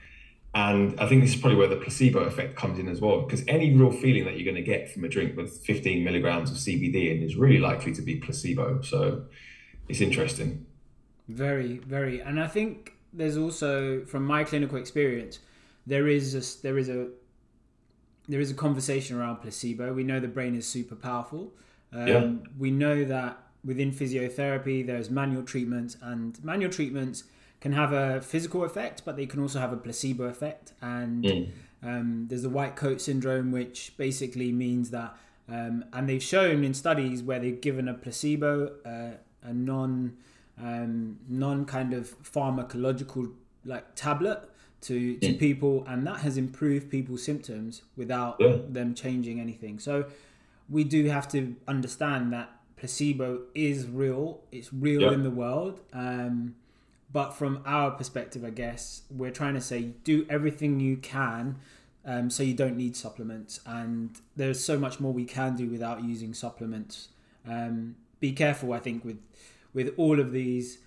and 0.56 1.00
I 1.00 1.08
think 1.08 1.24
this 1.24 1.34
is 1.34 1.42
probably 1.42 1.58
where 1.58 1.68
the 1.68 1.78
placebo 1.78 2.20
effect 2.22 2.56
comes 2.56 2.78
in 2.78 2.88
as 2.88 3.02
well, 3.02 3.22
because 3.22 3.44
any 3.48 3.76
real 3.76 3.92
feeling 3.92 4.26
that 4.26 4.36
you're 4.36 4.46
going 4.46 4.64
to 4.64 4.70
get 4.70 4.92
from 4.92 5.04
a 5.04 5.10
drink 5.10 5.36
with 5.36 5.58
15 5.66 6.04
milligrams 6.04 6.52
of 6.52 6.58
CBD 6.58 7.16
in 7.16 7.24
is 7.24 7.36
really 7.36 7.58
likely 7.58 7.94
to 7.94 8.02
be 8.02 8.18
placebo. 8.18 8.82
So 8.82 9.26
it's 9.88 10.00
interesting. 10.00 10.66
Very, 11.28 11.78
very, 11.80 12.20
and 12.20 12.40
I 12.40 12.48
think 12.48 12.94
there's 13.12 13.38
also, 13.38 14.06
from 14.06 14.26
my 14.26 14.44
clinical 14.44 14.78
experience, 14.78 15.40
there 15.88 16.08
is 16.08 16.36
a, 16.36 16.62
there 16.62 16.78
is 16.78 16.90
a 16.90 17.08
there 18.28 18.40
is 18.40 18.52
a 18.52 18.54
conversation 18.54 19.20
around 19.20 19.38
placebo. 19.38 19.94
We 19.94 20.04
know 20.04 20.20
the 20.20 20.28
brain 20.30 20.56
is 20.56 20.66
super 20.66 20.96
powerful. 20.96 21.52
Um, 21.92 22.08
Yeah. 22.08 22.32
We 22.58 22.72
know 22.72 23.04
that 23.04 23.38
within 23.66 23.92
physiotherapy, 23.92 24.86
there's 24.86 25.10
manual 25.10 25.44
treatments, 25.44 25.98
and 26.02 26.42
manual 26.44 26.72
treatments 26.72 27.26
can 27.64 27.72
have 27.72 27.92
a 27.94 28.20
physical 28.22 28.62
effect, 28.70 28.98
but 29.06 29.14
they 29.16 29.26
can 29.26 29.40
also 29.40 29.58
have 29.66 29.72
a 29.72 29.78
placebo 29.86 30.26
effect. 30.36 30.74
And 30.82 31.24
Mm. 31.24 31.48
um, 31.82 32.08
there's 32.30 32.44
the 32.44 32.50
white 32.60 32.76
coat 32.76 33.00
syndrome, 33.02 33.52
which 33.60 33.94
basically 33.98 34.52
means 34.52 34.90
that, 34.98 35.10
um, 35.48 35.86
and 35.94 36.08
they've 36.10 36.22
shown 36.36 36.64
in 36.68 36.74
studies 36.74 37.24
where 37.24 37.40
they've 37.40 37.62
given 37.70 37.88
a 37.88 37.94
placebo, 37.94 38.52
uh, 38.86 39.14
a 39.50 39.54
non, 39.54 39.92
um, 40.62 41.18
non 41.30 41.66
kind 41.66 41.94
of 41.94 42.04
pharmacological 42.36 43.32
like 43.66 43.86
tablet 43.96 44.40
to, 44.82 45.16
to 45.18 45.32
Mm. 45.34 45.40
people, 45.40 45.86
and 45.88 46.06
that 46.06 46.18
has 46.26 46.36
improved 46.38 46.90
people's 46.90 47.24
symptoms 47.24 47.82
without 47.96 48.36
Yeah. 48.42 48.58
them 48.78 48.94
changing 48.94 49.40
anything. 49.40 49.80
So 49.80 49.94
we 50.70 50.84
do 50.84 51.06
have 51.06 51.28
to 51.30 51.56
understand 51.68 52.34
that 52.34 52.50
placebo 52.76 53.44
is 53.56 53.88
real. 53.88 54.42
It's 54.52 54.74
real 54.74 55.02
Yeah. 55.04 55.14
in 55.14 55.24
the 55.24 55.32
world. 55.44 55.80
Um, 55.94 56.56
but 57.14 57.32
from 57.32 57.62
our 57.66 57.92
perspective, 57.92 58.44
I 58.44 58.50
guess 58.50 59.04
we're 59.10 59.32
trying 59.32 59.54
to 59.54 59.62
say 59.62 59.94
do 60.04 60.26
everything 60.30 60.80
you 60.80 60.98
can 60.98 61.60
um, 62.06 62.30
so 62.30 62.44
you 62.44 62.54
don't 62.54 62.76
need 62.76 62.96
supplements. 62.96 63.60
And 63.66 64.18
there's 64.36 64.64
so 64.64 64.78
much 64.78 65.00
more 65.00 65.14
we 65.14 65.26
can 65.26 65.56
do 65.56 65.70
without 65.70 66.04
using 66.04 66.34
supplements. 66.34 67.10
Um, 67.48 67.96
be 68.20 68.34
careful, 68.34 68.74
I 68.74 68.80
think, 68.80 69.06
with 69.06 69.20
with 69.74 69.94
all 69.98 70.20
of 70.20 70.32
these 70.32 70.80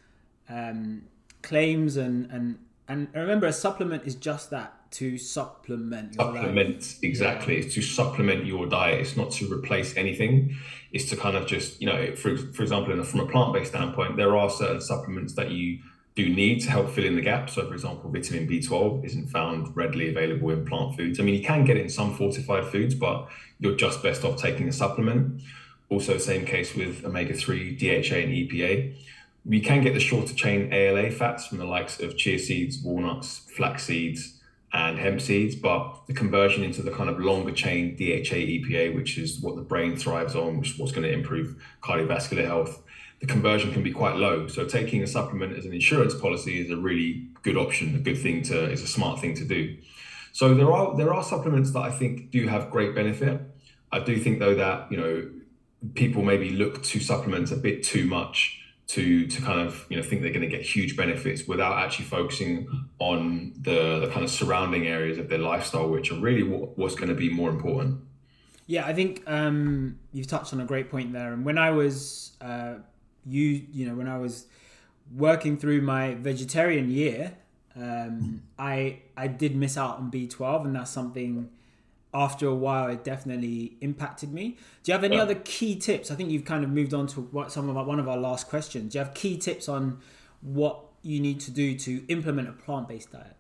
um, 0.49 1.03
claims 1.43 1.97
and 1.97 2.31
and 2.31 2.59
and 2.89 3.09
remember, 3.14 3.47
a 3.47 3.53
supplement 3.53 4.05
is 4.05 4.14
just 4.14 4.51
that 4.51 4.72
to 4.93 5.18
supplement 5.18 6.14
your 6.14 6.24
supplement 6.24 6.77
life. 6.77 6.99
exactly. 7.03 7.57
It's 7.59 7.74
to 7.74 7.83
supplement 7.83 8.47
your 8.47 8.66
diet. 8.66 9.01
It's 9.01 9.16
not 9.16 9.33
to 9.33 9.53
replace 9.53 9.97
anything. 9.97 10.57
It's 10.93 11.11
to 11.11 11.16
kind 11.16 11.37
of 11.37 11.47
just 11.47 11.81
you 11.81 11.87
know, 11.87 12.14
for 12.14 12.37
for 12.37 12.62
example, 12.62 12.99
a, 12.99 13.05
from 13.05 13.20
a 13.20 13.27
plant 13.27 13.55
based 13.55 13.70
standpoint, 13.70 14.16
there 14.16 14.37
are 14.37 14.51
certain 14.51 14.81
supplements 14.81 15.35
that 15.35 15.51
you 15.51 15.79
do 16.16 16.28
need 16.30 16.60
to 16.62 16.70
help 16.70 16.90
fill 16.90 17.04
in 17.04 17.14
the 17.14 17.20
gap. 17.20 17.50
So, 17.50 17.68
for 17.68 17.74
example, 17.74 18.10
vitamin 18.10 18.48
B12 18.48 19.04
isn't 19.04 19.28
found 19.28 19.76
readily 19.76 20.08
available 20.08 20.50
in 20.50 20.64
plant 20.64 20.96
foods. 20.96 21.20
I 21.20 21.22
mean, 21.22 21.34
you 21.34 21.44
can 21.44 21.64
get 21.64 21.76
it 21.76 21.82
in 21.82 21.90
some 21.90 22.14
fortified 22.16 22.64
foods, 22.64 22.94
but 22.94 23.28
you're 23.60 23.76
just 23.76 24.02
best 24.02 24.24
off 24.24 24.40
taking 24.40 24.66
a 24.66 24.72
supplement. 24.72 25.42
Also, 25.90 26.16
same 26.16 26.46
case 26.46 26.74
with 26.74 27.04
omega 27.04 27.34
3, 27.34 27.76
DHA, 27.76 28.16
and 28.16 28.32
EPA. 28.32 28.96
We 29.44 29.60
can 29.60 29.82
get 29.82 29.92
the 29.92 30.00
shorter 30.00 30.34
chain 30.34 30.72
ALA 30.72 31.10
fats 31.10 31.46
from 31.46 31.58
the 31.58 31.66
likes 31.66 32.00
of 32.00 32.16
chia 32.16 32.38
seeds, 32.38 32.82
walnuts, 32.82 33.38
flax 33.54 33.84
seeds, 33.84 34.40
and 34.72 34.98
hemp 34.98 35.20
seeds, 35.20 35.54
but 35.54 36.06
the 36.06 36.14
conversion 36.14 36.64
into 36.64 36.82
the 36.82 36.90
kind 36.90 37.08
of 37.08 37.20
longer 37.20 37.52
chain 37.52 37.94
DHA, 37.94 38.36
EPA, 38.36 38.94
which 38.96 39.18
is 39.18 39.38
what 39.40 39.54
the 39.54 39.62
brain 39.62 39.96
thrives 39.96 40.34
on, 40.34 40.58
which 40.58 40.72
is 40.72 40.78
what's 40.78 40.92
going 40.92 41.06
to 41.06 41.12
improve 41.12 41.62
cardiovascular 41.82 42.44
health, 42.44 42.82
the 43.20 43.26
conversion 43.26 43.72
can 43.72 43.82
be 43.82 43.92
quite 43.92 44.16
low. 44.16 44.46
So 44.48 44.66
taking 44.66 45.02
a 45.02 45.06
supplement 45.06 45.56
as 45.56 45.64
an 45.64 45.72
insurance 45.72 46.14
policy 46.14 46.60
is 46.60 46.70
a 46.70 46.76
really 46.76 47.28
good 47.42 47.56
option, 47.56 47.94
a 47.94 47.98
good 47.98 48.18
thing 48.18 48.42
to 48.44 48.70
is 48.70 48.82
a 48.82 48.86
smart 48.86 49.20
thing 49.20 49.34
to 49.36 49.44
do. 49.44 49.76
So 50.32 50.54
there 50.54 50.70
are 50.70 50.96
there 50.96 51.14
are 51.14 51.22
supplements 51.22 51.70
that 51.72 51.80
I 51.80 51.90
think 51.90 52.30
do 52.30 52.46
have 52.46 52.70
great 52.70 52.94
benefit. 52.94 53.40
I 53.90 54.00
do 54.00 54.18
think 54.18 54.38
though 54.38 54.54
that 54.54 54.90
you 54.92 54.98
know 54.98 55.30
people 55.94 56.22
maybe 56.22 56.50
look 56.50 56.82
to 56.82 57.00
supplements 57.00 57.50
a 57.52 57.56
bit 57.56 57.82
too 57.82 58.06
much 58.06 58.60
to 58.88 59.26
to 59.26 59.42
kind 59.42 59.60
of 59.60 59.86
you 59.88 59.96
know 59.96 60.02
think 60.02 60.22
they're 60.22 60.32
going 60.32 60.48
to 60.48 60.54
get 60.56 60.62
huge 60.62 60.96
benefits 60.96 61.46
without 61.48 61.78
actually 61.78 62.04
focusing 62.04 62.86
on 62.98 63.52
the, 63.60 64.00
the 64.00 64.08
kind 64.08 64.24
of 64.24 64.30
surrounding 64.30 64.86
areas 64.86 65.18
of 65.18 65.28
their 65.28 65.38
lifestyle, 65.38 65.88
which 65.88 66.12
are 66.12 66.20
really 66.20 66.42
what, 66.42 66.76
what's 66.78 66.94
going 66.94 67.08
to 67.08 67.14
be 67.14 67.30
more 67.30 67.50
important. 67.50 68.00
Yeah, 68.66 68.84
I 68.84 68.92
think 68.94 69.22
um, 69.26 69.98
you've 70.12 70.26
touched 70.26 70.52
on 70.52 70.60
a 70.60 70.64
great 70.64 70.90
point 70.90 71.12
there. 71.12 71.32
And 71.32 71.44
when 71.44 71.56
I 71.56 71.70
was 71.70 72.36
uh, 72.40 72.74
you 73.27 73.66
you 73.72 73.87
know 73.87 73.95
when 73.95 74.09
I 74.09 74.18
was 74.18 74.47
working 75.14 75.57
through 75.57 75.83
my 75.83 76.14
vegetarian 76.14 76.91
year, 76.91 77.35
um, 77.74 78.43
I 78.59 79.01
I 79.16 79.27
did 79.27 79.57
miss 79.57 79.77
out 79.77 79.99
on 79.99 80.11
B 80.11 80.27
twelve, 80.27 80.64
and 80.64 80.74
that's 80.74 80.91
something. 80.91 81.51
After 82.14 82.47
a 82.47 82.55
while, 82.55 82.89
it 82.89 83.05
definitely 83.05 83.77
impacted 83.83 84.33
me. 84.33 84.57
Do 84.83 84.91
you 84.91 84.93
have 84.95 85.05
any 85.05 85.16
yeah. 85.16 85.22
other 85.22 85.35
key 85.35 85.77
tips? 85.77 86.11
I 86.11 86.14
think 86.14 86.31
you've 86.31 86.47
kind 86.47 86.64
of 86.64 86.70
moved 86.70 86.95
on 86.95 87.07
to 87.09 87.20
what 87.20 87.53
some 87.53 87.68
of 87.68 87.77
our, 87.77 87.85
one 87.85 87.99
of 87.99 88.09
our 88.09 88.16
last 88.16 88.49
questions. 88.49 88.93
Do 88.93 88.99
you 88.99 89.05
have 89.05 89.12
key 89.12 89.37
tips 89.37 89.68
on 89.68 89.99
what 90.41 90.81
you 91.03 91.20
need 91.20 91.41
to 91.41 91.51
do 91.51 91.77
to 91.79 92.07
implement 92.09 92.49
a 92.49 92.53
plant 92.53 92.89
based 92.89 93.12
diet? 93.12 93.37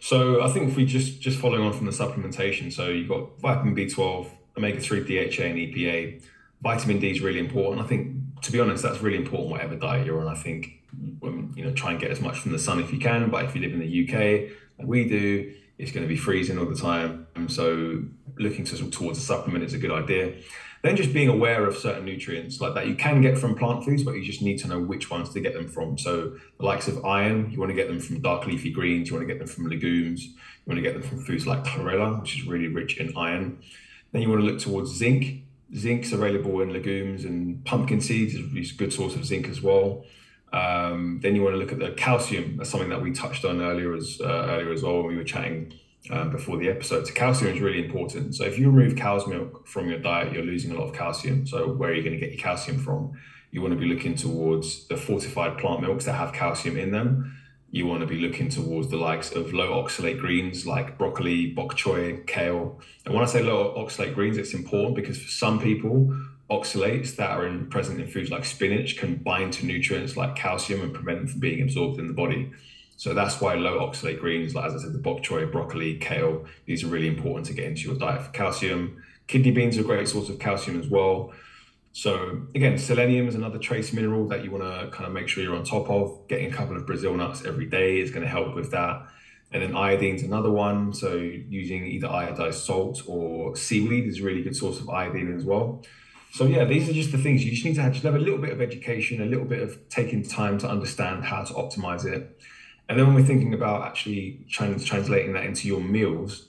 So 0.00 0.42
I 0.42 0.50
think 0.50 0.70
if 0.70 0.76
we 0.76 0.84
just 0.84 1.20
just 1.20 1.38
following 1.38 1.62
on 1.62 1.72
from 1.72 1.86
the 1.86 1.92
supplementation, 1.92 2.72
so 2.72 2.88
you've 2.88 3.08
got 3.08 3.38
vitamin 3.38 3.76
B12, 3.76 4.28
omega 4.56 4.80
three, 4.80 5.00
DHA, 5.00 5.44
and 5.44 5.58
EPA. 5.58 6.22
Vitamin 6.62 6.98
D 6.98 7.10
is 7.10 7.20
really 7.20 7.38
important. 7.38 7.82
I 7.82 7.86
think 7.86 8.19
to 8.42 8.52
be 8.52 8.60
honest, 8.60 8.82
that's 8.82 9.00
really 9.00 9.18
important 9.18 9.50
whatever 9.50 9.76
diet 9.76 10.06
you're 10.06 10.20
on. 10.20 10.28
I 10.28 10.38
think 10.38 10.82
um, 11.22 11.52
you 11.56 11.64
know 11.64 11.72
try 11.72 11.90
and 11.90 12.00
get 12.00 12.10
as 12.10 12.20
much 12.20 12.38
from 12.38 12.52
the 12.52 12.58
sun 12.58 12.80
if 12.80 12.92
you 12.92 12.98
can. 12.98 13.30
But 13.30 13.44
if 13.44 13.54
you 13.54 13.60
live 13.60 13.72
in 13.72 13.80
the 13.80 14.04
UK, 14.04 14.50
like 14.78 14.88
we 14.88 15.08
do, 15.08 15.54
it's 15.78 15.92
going 15.92 16.02
to 16.02 16.08
be 16.08 16.16
freezing 16.16 16.58
all 16.58 16.66
the 16.66 16.76
time. 16.76 17.26
And 17.34 17.50
So 17.50 18.02
looking 18.38 18.64
to, 18.64 18.90
towards 18.90 19.18
a 19.18 19.22
supplement 19.22 19.64
is 19.64 19.74
a 19.74 19.78
good 19.78 19.90
idea. 19.90 20.34
Then 20.82 20.96
just 20.96 21.12
being 21.12 21.28
aware 21.28 21.66
of 21.66 21.76
certain 21.76 22.06
nutrients 22.06 22.58
like 22.58 22.74
that 22.74 22.86
you 22.86 22.94
can 22.94 23.20
get 23.20 23.36
from 23.36 23.54
plant 23.54 23.84
foods, 23.84 24.02
but 24.02 24.12
you 24.12 24.24
just 24.24 24.40
need 24.40 24.58
to 24.60 24.68
know 24.68 24.80
which 24.80 25.10
ones 25.10 25.28
to 25.30 25.40
get 25.40 25.52
them 25.52 25.68
from. 25.68 25.98
So 25.98 26.36
the 26.58 26.64
likes 26.64 26.88
of 26.88 27.04
iron, 27.04 27.50
you 27.50 27.58
want 27.58 27.70
to 27.70 27.76
get 27.76 27.88
them 27.88 28.00
from 28.00 28.22
dark 28.22 28.46
leafy 28.46 28.70
greens, 28.70 29.08
you 29.08 29.14
want 29.14 29.28
to 29.28 29.32
get 29.32 29.38
them 29.38 29.48
from 29.48 29.68
legumes, 29.68 30.24
you 30.24 30.32
want 30.66 30.78
to 30.78 30.82
get 30.82 30.94
them 30.94 31.02
from 31.02 31.22
foods 31.22 31.46
like 31.46 31.64
chlorella, 31.64 32.18
which 32.20 32.38
is 32.38 32.46
really 32.46 32.68
rich 32.68 32.96
in 32.96 33.14
iron. 33.14 33.58
Then 34.12 34.22
you 34.22 34.30
want 34.30 34.40
to 34.40 34.46
look 34.46 34.58
towards 34.58 34.90
zinc 34.92 35.42
zinc's 35.74 36.12
available 36.12 36.60
in 36.60 36.72
legumes 36.72 37.24
and 37.24 37.64
pumpkin 37.64 38.00
seeds 38.00 38.34
is 38.34 38.72
a 38.72 38.74
good 38.74 38.92
source 38.92 39.14
of 39.14 39.24
zinc 39.24 39.48
as 39.48 39.62
well. 39.62 40.04
Um, 40.52 41.20
then 41.22 41.36
you 41.36 41.42
want 41.42 41.54
to 41.54 41.58
look 41.58 41.72
at 41.72 41.78
the 41.78 41.92
calcium. 41.92 42.56
That's 42.56 42.70
something 42.70 42.88
that 42.88 43.02
we 43.02 43.12
touched 43.12 43.44
on 43.44 43.60
earlier 43.60 43.94
as 43.94 44.20
uh, 44.20 44.46
earlier 44.50 44.72
as 44.72 44.82
well 44.82 44.98
when 44.98 45.06
we 45.06 45.16
were 45.16 45.24
chatting 45.24 45.72
um, 46.10 46.30
before 46.30 46.56
the 46.56 46.68
episode. 46.68 47.06
So 47.06 47.14
calcium 47.14 47.54
is 47.54 47.60
really 47.60 47.84
important. 47.84 48.34
So 48.34 48.44
if 48.44 48.58
you 48.58 48.70
remove 48.70 48.96
cow's 48.96 49.26
milk 49.26 49.66
from 49.68 49.88
your 49.88 50.00
diet, 50.00 50.32
you're 50.32 50.42
losing 50.42 50.72
a 50.72 50.74
lot 50.74 50.88
of 50.88 50.94
calcium. 50.94 51.46
So 51.46 51.68
where 51.68 51.90
are 51.90 51.94
you 51.94 52.02
going 52.02 52.14
to 52.14 52.20
get 52.20 52.32
your 52.32 52.42
calcium 52.42 52.78
from? 52.78 53.12
You 53.52 53.62
want 53.62 53.74
to 53.74 53.80
be 53.80 53.86
looking 53.86 54.14
towards 54.14 54.88
the 54.88 54.96
fortified 54.96 55.58
plant 55.58 55.82
milks 55.82 56.04
that 56.04 56.14
have 56.14 56.32
calcium 56.32 56.76
in 56.76 56.90
them 56.90 57.36
you 57.72 57.86
want 57.86 58.00
to 58.00 58.06
be 58.06 58.18
looking 58.18 58.48
towards 58.48 58.88
the 58.88 58.96
likes 58.96 59.30
of 59.32 59.52
low 59.52 59.82
oxalate 59.82 60.18
greens 60.18 60.66
like 60.66 60.98
broccoli, 60.98 61.46
bok 61.46 61.76
choy, 61.76 62.26
kale. 62.26 62.80
And 63.04 63.14
when 63.14 63.22
I 63.22 63.26
say 63.26 63.42
low 63.42 63.74
oxalate 63.76 64.14
greens, 64.14 64.36
it's 64.36 64.54
important 64.54 64.96
because 64.96 65.22
for 65.22 65.30
some 65.30 65.60
people, 65.60 66.16
oxalates 66.50 67.14
that 67.16 67.30
are 67.30 67.46
in, 67.46 67.66
present 67.68 68.00
in 68.00 68.08
foods 68.08 68.30
like 68.30 68.44
spinach 68.44 68.96
can 68.96 69.14
bind 69.16 69.52
to 69.52 69.66
nutrients 69.66 70.16
like 70.16 70.34
calcium 70.34 70.80
and 70.80 70.92
prevent 70.92 71.20
them 71.20 71.28
from 71.28 71.40
being 71.40 71.62
absorbed 71.62 72.00
in 72.00 72.08
the 72.08 72.12
body. 72.12 72.50
So 72.96 73.14
that's 73.14 73.40
why 73.40 73.54
low 73.54 73.78
oxalate 73.78 74.18
greens, 74.18 74.54
like 74.54 74.66
as 74.66 74.74
I 74.74 74.78
said, 74.84 74.92
the 74.92 74.98
bok 74.98 75.22
choy, 75.22 75.50
broccoli, 75.50 75.96
kale, 75.96 76.44
these 76.66 76.82
are 76.82 76.88
really 76.88 77.06
important 77.06 77.46
to 77.46 77.54
get 77.54 77.66
into 77.66 77.82
your 77.82 77.96
diet 77.96 78.22
for 78.22 78.32
calcium. 78.32 79.02
Kidney 79.28 79.52
beans 79.52 79.78
are 79.78 79.82
a 79.82 79.84
great 79.84 80.08
source 80.08 80.28
of 80.28 80.40
calcium 80.40 80.78
as 80.78 80.88
well. 80.88 81.32
So 81.92 82.46
again, 82.54 82.78
selenium 82.78 83.26
is 83.28 83.34
another 83.34 83.58
trace 83.58 83.92
mineral 83.92 84.28
that 84.28 84.44
you 84.44 84.50
want 84.50 84.64
to 84.64 84.90
kind 84.96 85.06
of 85.06 85.12
make 85.12 85.28
sure 85.28 85.42
you're 85.42 85.56
on 85.56 85.64
top 85.64 85.90
of. 85.90 86.26
Getting 86.28 86.52
a 86.52 86.54
couple 86.54 86.76
of 86.76 86.86
Brazil 86.86 87.14
nuts 87.14 87.44
every 87.44 87.66
day 87.66 88.00
is 88.00 88.10
going 88.10 88.22
to 88.22 88.28
help 88.28 88.54
with 88.54 88.70
that. 88.70 89.06
And 89.52 89.62
then 89.62 89.76
iodine 89.76 90.14
is 90.14 90.22
another 90.22 90.50
one. 90.50 90.92
So 90.92 91.14
using 91.14 91.86
either 91.86 92.06
iodized 92.06 92.64
salt 92.64 93.02
or 93.06 93.56
seaweed 93.56 94.06
is 94.06 94.20
a 94.20 94.22
really 94.22 94.42
good 94.42 94.54
source 94.54 94.78
of 94.78 94.88
iodine 94.88 95.34
as 95.34 95.44
well. 95.44 95.84
So 96.32 96.46
yeah, 96.46 96.64
these 96.64 96.88
are 96.88 96.92
just 96.92 97.10
the 97.10 97.18
things 97.18 97.44
you 97.44 97.50
just 97.50 97.64
need 97.64 97.74
to 97.74 97.82
have, 97.82 97.92
just 97.92 98.04
have 98.04 98.14
a 98.14 98.18
little 98.18 98.38
bit 98.38 98.52
of 98.52 98.60
education, 98.60 99.20
a 99.20 99.26
little 99.26 99.44
bit 99.44 99.60
of 99.60 99.88
taking 99.88 100.22
time 100.22 100.58
to 100.58 100.68
understand 100.68 101.24
how 101.24 101.42
to 101.42 101.52
optimize 101.54 102.04
it. 102.04 102.38
And 102.88 102.98
then 102.98 103.06
when 103.06 103.16
we're 103.16 103.24
thinking 103.24 103.52
about 103.52 103.82
actually 103.82 104.44
trans- 104.48 104.84
translating 104.84 105.32
that 105.32 105.44
into 105.44 105.66
your 105.66 105.80
meals, 105.80 106.48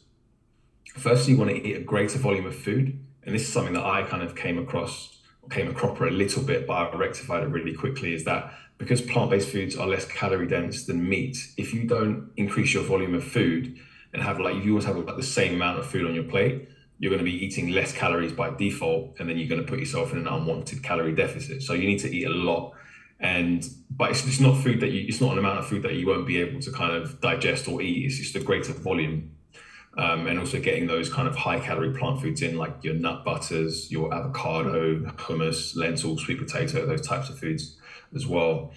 firstly, 0.96 1.34
you 1.34 1.39
want 1.39 1.50
to 1.50 1.58
eat 1.58 1.78
a 1.78 1.82
greater 1.82 2.20
volume 2.20 2.46
of 2.46 2.56
food. 2.56 3.04
And 3.24 3.34
this 3.34 3.42
is 3.42 3.52
something 3.52 3.74
that 3.74 3.86
I 3.86 4.04
kind 4.04 4.22
of 4.22 4.36
came 4.36 4.60
across 4.60 5.20
came 5.50 5.68
a 5.68 5.74
cropper 5.74 6.08
a 6.08 6.12
little 6.12 6.44
bit, 6.44 6.68
but 6.68 6.74
I 6.74 6.96
rectified 6.96 7.44
it 7.44 7.48
really 7.48 7.74
quickly, 7.74 8.14
is 8.14 8.24
that 8.26 8.54
because 8.78 9.02
plant-based 9.02 9.50
foods 9.50 9.76
are 9.76 9.88
less 9.88 10.06
calorie 10.06 10.48
dense 10.48 10.86
than 10.86 11.08
meat, 11.08 11.38
if 11.58 11.74
you 11.74 11.86
don't 11.86 12.32
increase 12.38 12.74
your 12.74 12.84
volume 12.84 13.14
of 13.14 13.24
food 13.24 13.78
and 14.14 14.24
have 14.24 14.39
like 14.39 14.56
if 14.56 14.66
you 14.66 14.72
always 14.72 14.86
have 14.86 14.98
like 14.98 15.16
the 15.16 15.24
same 15.24 15.56
amount 15.56 15.80
of 15.80 15.86
food 15.86 16.06
on 16.06 16.14
your 16.14 16.24
plate, 16.24 16.68
you're 17.00 17.10
going 17.10 17.24
to 17.24 17.32
be 17.32 17.46
eating 17.46 17.70
less 17.70 17.92
calories 17.92 18.32
by 18.32 18.50
default, 18.52 19.16
and 19.20 19.30
then 19.30 19.38
you're 19.38 19.48
going 19.48 19.62
to 19.62 19.68
put 19.68 19.80
yourself 19.80 20.12
in 20.12 20.20
an 20.20 20.28
unwanted 20.28 20.84
calorie 20.84 21.16
deficit. 21.16 21.64
So 21.64 21.74
you 21.74 21.88
need 21.88 22.00
to 22.00 22.10
eat 22.10 22.26
a 22.26 22.30
lot, 22.30 22.74
and 23.20 23.68
but 23.89 24.12
it's, 24.12 24.26
it's 24.28 24.39
not 24.39 24.62
food 24.62 24.80
that 24.82 24.92
you 24.92 25.06
it's 25.08 25.22
not 25.22 25.32
an 25.34 25.39
amount 25.39 25.60
of 25.60 25.68
food 25.68 25.84
that 25.84 25.96
you 25.96 26.06
won't 26.06 26.28
be 26.28 26.38
able 26.38 26.60
to 26.62 26.72
kind 26.72 26.96
of 26.96 27.20
digest 27.20 27.68
or 27.68 27.82
eat. 27.82 28.06
It's 28.06 28.18
just 28.18 28.36
a 28.36 28.39
greater 28.39 28.74
volume 28.74 29.32
um, 29.98 30.28
and 30.28 30.39
also 30.39 30.60
getting 30.60 30.88
those 30.88 31.12
kind 31.12 31.28
of 31.28 31.36
high 31.36 31.60
calorie 31.60 31.94
plant 31.94 32.22
foods 32.22 32.42
in, 32.42 32.58
like 32.58 32.84
your 32.84 32.94
nut 32.94 33.26
butters, 33.26 33.92
your 33.92 34.14
avocado, 34.14 35.00
hummus, 35.18 35.76
lentils, 35.76 36.22
sweet 36.24 36.39
potato, 36.39 36.86
those 36.86 37.06
types 37.06 37.30
of 37.30 37.38
foods 37.38 37.76
as 38.16 38.26
well. 38.26 38.72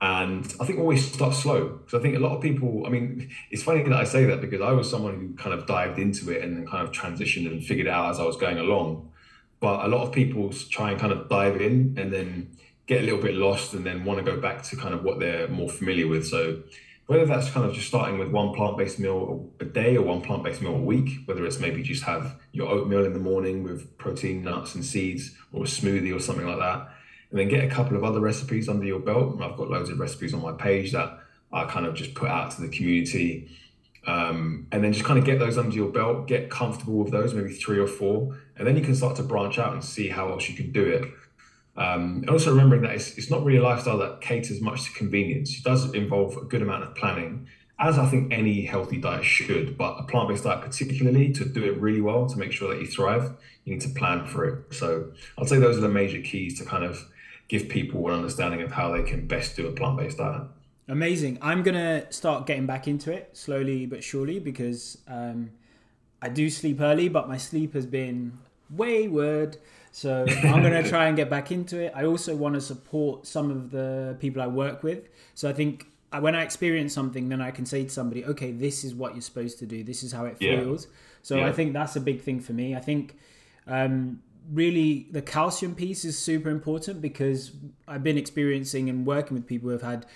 And 0.00 0.44
I 0.60 0.64
think 0.64 0.78
always 0.78 1.12
start 1.12 1.34
slow 1.34 1.68
because 1.68 1.98
I 1.98 2.02
think 2.02 2.16
a 2.16 2.20
lot 2.20 2.36
of 2.36 2.40
people. 2.40 2.86
I 2.86 2.88
mean, 2.88 3.30
it's 3.50 3.64
funny 3.64 3.82
that 3.82 3.92
I 3.92 4.04
say 4.04 4.24
that 4.26 4.40
because 4.40 4.60
I 4.60 4.70
was 4.70 4.88
someone 4.88 5.14
who 5.18 5.34
kind 5.34 5.58
of 5.58 5.66
dived 5.66 5.98
into 5.98 6.30
it 6.30 6.42
and 6.42 6.56
then 6.56 6.66
kind 6.66 6.86
of 6.86 6.94
transitioned 6.94 7.46
and 7.50 7.64
figured 7.64 7.88
out 7.88 8.10
as 8.10 8.20
I 8.20 8.24
was 8.24 8.36
going 8.36 8.58
along. 8.58 9.10
But 9.60 9.84
a 9.84 9.88
lot 9.88 10.06
of 10.06 10.12
people 10.12 10.52
try 10.70 10.92
and 10.92 11.00
kind 11.00 11.12
of 11.12 11.28
dive 11.28 11.60
in 11.60 11.96
and 11.98 12.12
then 12.12 12.56
get 12.86 13.02
a 13.02 13.04
little 13.04 13.20
bit 13.20 13.34
lost 13.34 13.74
and 13.74 13.84
then 13.84 14.04
want 14.04 14.24
to 14.24 14.24
go 14.24 14.40
back 14.40 14.62
to 14.62 14.76
kind 14.76 14.94
of 14.94 15.02
what 15.02 15.18
they're 15.18 15.48
more 15.48 15.68
familiar 15.68 16.06
with. 16.06 16.28
So 16.28 16.62
whether 17.08 17.24
that's 17.24 17.50
kind 17.50 17.64
of 17.64 17.74
just 17.74 17.86
starting 17.86 18.18
with 18.18 18.28
one 18.28 18.52
plant-based 18.52 18.98
meal 18.98 19.50
a 19.60 19.64
day 19.64 19.96
or 19.96 20.02
one 20.02 20.20
plant-based 20.20 20.60
meal 20.60 20.74
a 20.74 20.82
week, 20.82 21.08
whether 21.24 21.46
it's 21.46 21.58
maybe 21.58 21.82
just 21.82 22.02
have 22.02 22.38
your 22.52 22.68
oatmeal 22.68 23.06
in 23.06 23.14
the 23.14 23.18
morning 23.18 23.62
with 23.62 23.96
protein, 23.96 24.42
nuts, 24.42 24.74
and 24.74 24.84
seeds, 24.84 25.34
or 25.50 25.64
a 25.64 25.66
smoothie 25.66 26.14
or 26.14 26.20
something 26.20 26.46
like 26.46 26.58
that, 26.58 26.86
and 27.30 27.40
then 27.40 27.48
get 27.48 27.64
a 27.64 27.68
couple 27.68 27.96
of 27.96 28.04
other 28.04 28.20
recipes 28.20 28.68
under 28.68 28.84
your 28.84 29.00
belt. 29.00 29.40
I've 29.40 29.56
got 29.56 29.70
loads 29.70 29.88
of 29.88 29.98
recipes 29.98 30.34
on 30.34 30.42
my 30.42 30.52
page 30.52 30.92
that 30.92 31.18
I 31.50 31.64
kind 31.64 31.86
of 31.86 31.94
just 31.94 32.12
put 32.12 32.28
out 32.28 32.50
to 32.52 32.60
the 32.60 32.68
community. 32.68 33.56
Um, 34.06 34.66
and 34.70 34.84
then 34.84 34.92
just 34.92 35.06
kind 35.06 35.18
of 35.18 35.24
get 35.24 35.38
those 35.38 35.56
under 35.56 35.74
your 35.74 35.88
belt, 35.90 36.26
get 36.26 36.50
comfortable 36.50 36.98
with 36.98 37.10
those, 37.10 37.32
maybe 37.32 37.54
three 37.54 37.78
or 37.78 37.86
four, 37.86 38.38
and 38.56 38.66
then 38.66 38.76
you 38.76 38.82
can 38.82 38.94
start 38.94 39.16
to 39.16 39.22
branch 39.22 39.58
out 39.58 39.72
and 39.72 39.82
see 39.82 40.08
how 40.08 40.28
else 40.28 40.46
you 40.48 40.54
can 40.54 40.72
do 40.72 40.84
it. 40.84 41.04
Um, 41.78 42.24
also 42.28 42.50
remembering 42.50 42.82
that 42.82 42.90
it's, 42.90 43.16
it's 43.16 43.30
not 43.30 43.44
really 43.44 43.58
a 43.58 43.62
lifestyle 43.62 43.98
that 43.98 44.20
caters 44.20 44.60
much 44.60 44.84
to 44.84 44.92
convenience. 44.92 45.56
It 45.56 45.62
does 45.62 45.94
involve 45.94 46.36
a 46.36 46.42
good 46.42 46.60
amount 46.60 46.82
of 46.82 46.94
planning, 46.96 47.46
as 47.78 47.98
I 47.98 48.06
think 48.06 48.32
any 48.32 48.62
healthy 48.62 48.96
diet 48.98 49.24
should. 49.24 49.78
But 49.78 49.96
a 49.98 50.02
plant 50.02 50.28
based 50.28 50.44
diet, 50.44 50.60
particularly 50.60 51.32
to 51.34 51.44
do 51.44 51.62
it 51.64 51.80
really 51.80 52.00
well, 52.00 52.26
to 52.26 52.36
make 52.36 52.50
sure 52.50 52.68
that 52.74 52.80
you 52.80 52.86
thrive, 52.86 53.32
you 53.64 53.74
need 53.74 53.80
to 53.82 53.90
plan 53.90 54.26
for 54.26 54.44
it. 54.44 54.74
So 54.74 55.12
I'd 55.38 55.48
say 55.48 55.58
those 55.58 55.78
are 55.78 55.80
the 55.80 55.88
major 55.88 56.20
keys 56.20 56.58
to 56.58 56.64
kind 56.64 56.84
of 56.84 57.06
give 57.46 57.68
people 57.68 58.08
an 58.08 58.14
understanding 58.14 58.60
of 58.62 58.72
how 58.72 58.90
they 58.92 59.02
can 59.02 59.26
best 59.26 59.56
do 59.56 59.68
a 59.68 59.72
plant 59.72 59.98
based 59.98 60.18
diet. 60.18 60.42
Amazing. 60.88 61.38
I'm 61.40 61.62
gonna 61.62 62.10
start 62.10 62.46
getting 62.46 62.66
back 62.66 62.88
into 62.88 63.12
it 63.12 63.36
slowly 63.36 63.86
but 63.86 64.02
surely 64.02 64.40
because 64.40 64.98
um, 65.06 65.50
I 66.20 66.28
do 66.28 66.50
sleep 66.50 66.80
early, 66.80 67.08
but 67.08 67.28
my 67.28 67.36
sleep 67.36 67.74
has 67.74 67.86
been 67.86 68.32
wayward. 68.70 69.58
So 69.98 70.24
I'm 70.28 70.62
gonna 70.62 70.88
try 70.88 71.08
and 71.08 71.16
get 71.16 71.28
back 71.28 71.50
into 71.50 71.80
it. 71.80 71.92
I 71.92 72.04
also 72.04 72.36
want 72.36 72.54
to 72.54 72.60
support 72.60 73.26
some 73.26 73.50
of 73.50 73.72
the 73.72 74.16
people 74.20 74.40
I 74.40 74.46
work 74.46 74.84
with. 74.84 75.08
So 75.34 75.48
I 75.48 75.52
think 75.52 75.88
uh, 76.12 76.20
when 76.20 76.36
I 76.36 76.42
experience 76.44 76.94
something, 76.94 77.28
then 77.28 77.40
I 77.40 77.50
can 77.50 77.66
say 77.66 77.82
to 77.82 77.90
somebody, 77.90 78.24
"Okay, 78.24 78.52
this 78.52 78.84
is 78.84 78.94
what 78.94 79.14
you're 79.14 79.22
supposed 79.22 79.58
to 79.58 79.66
do. 79.66 79.82
This 79.82 80.04
is 80.04 80.12
how 80.12 80.24
it 80.26 80.38
feels." 80.38 80.84
Yeah. 80.84 80.90
So 81.22 81.36
yeah. 81.38 81.48
I 81.48 81.52
think 81.52 81.72
that's 81.72 81.96
a 81.96 82.00
big 82.00 82.20
thing 82.20 82.38
for 82.38 82.52
me. 82.52 82.76
I 82.76 82.78
think 82.78 83.16
um, 83.66 84.22
really 84.52 85.08
the 85.10 85.20
calcium 85.20 85.74
piece 85.74 86.04
is 86.04 86.16
super 86.16 86.48
important 86.48 87.02
because 87.02 87.50
I've 87.88 88.04
been 88.04 88.18
experiencing 88.18 88.88
and 88.88 89.04
working 89.04 89.36
with 89.36 89.48
people 89.48 89.68
who 89.68 89.72
have 89.72 89.82
had 89.82 90.06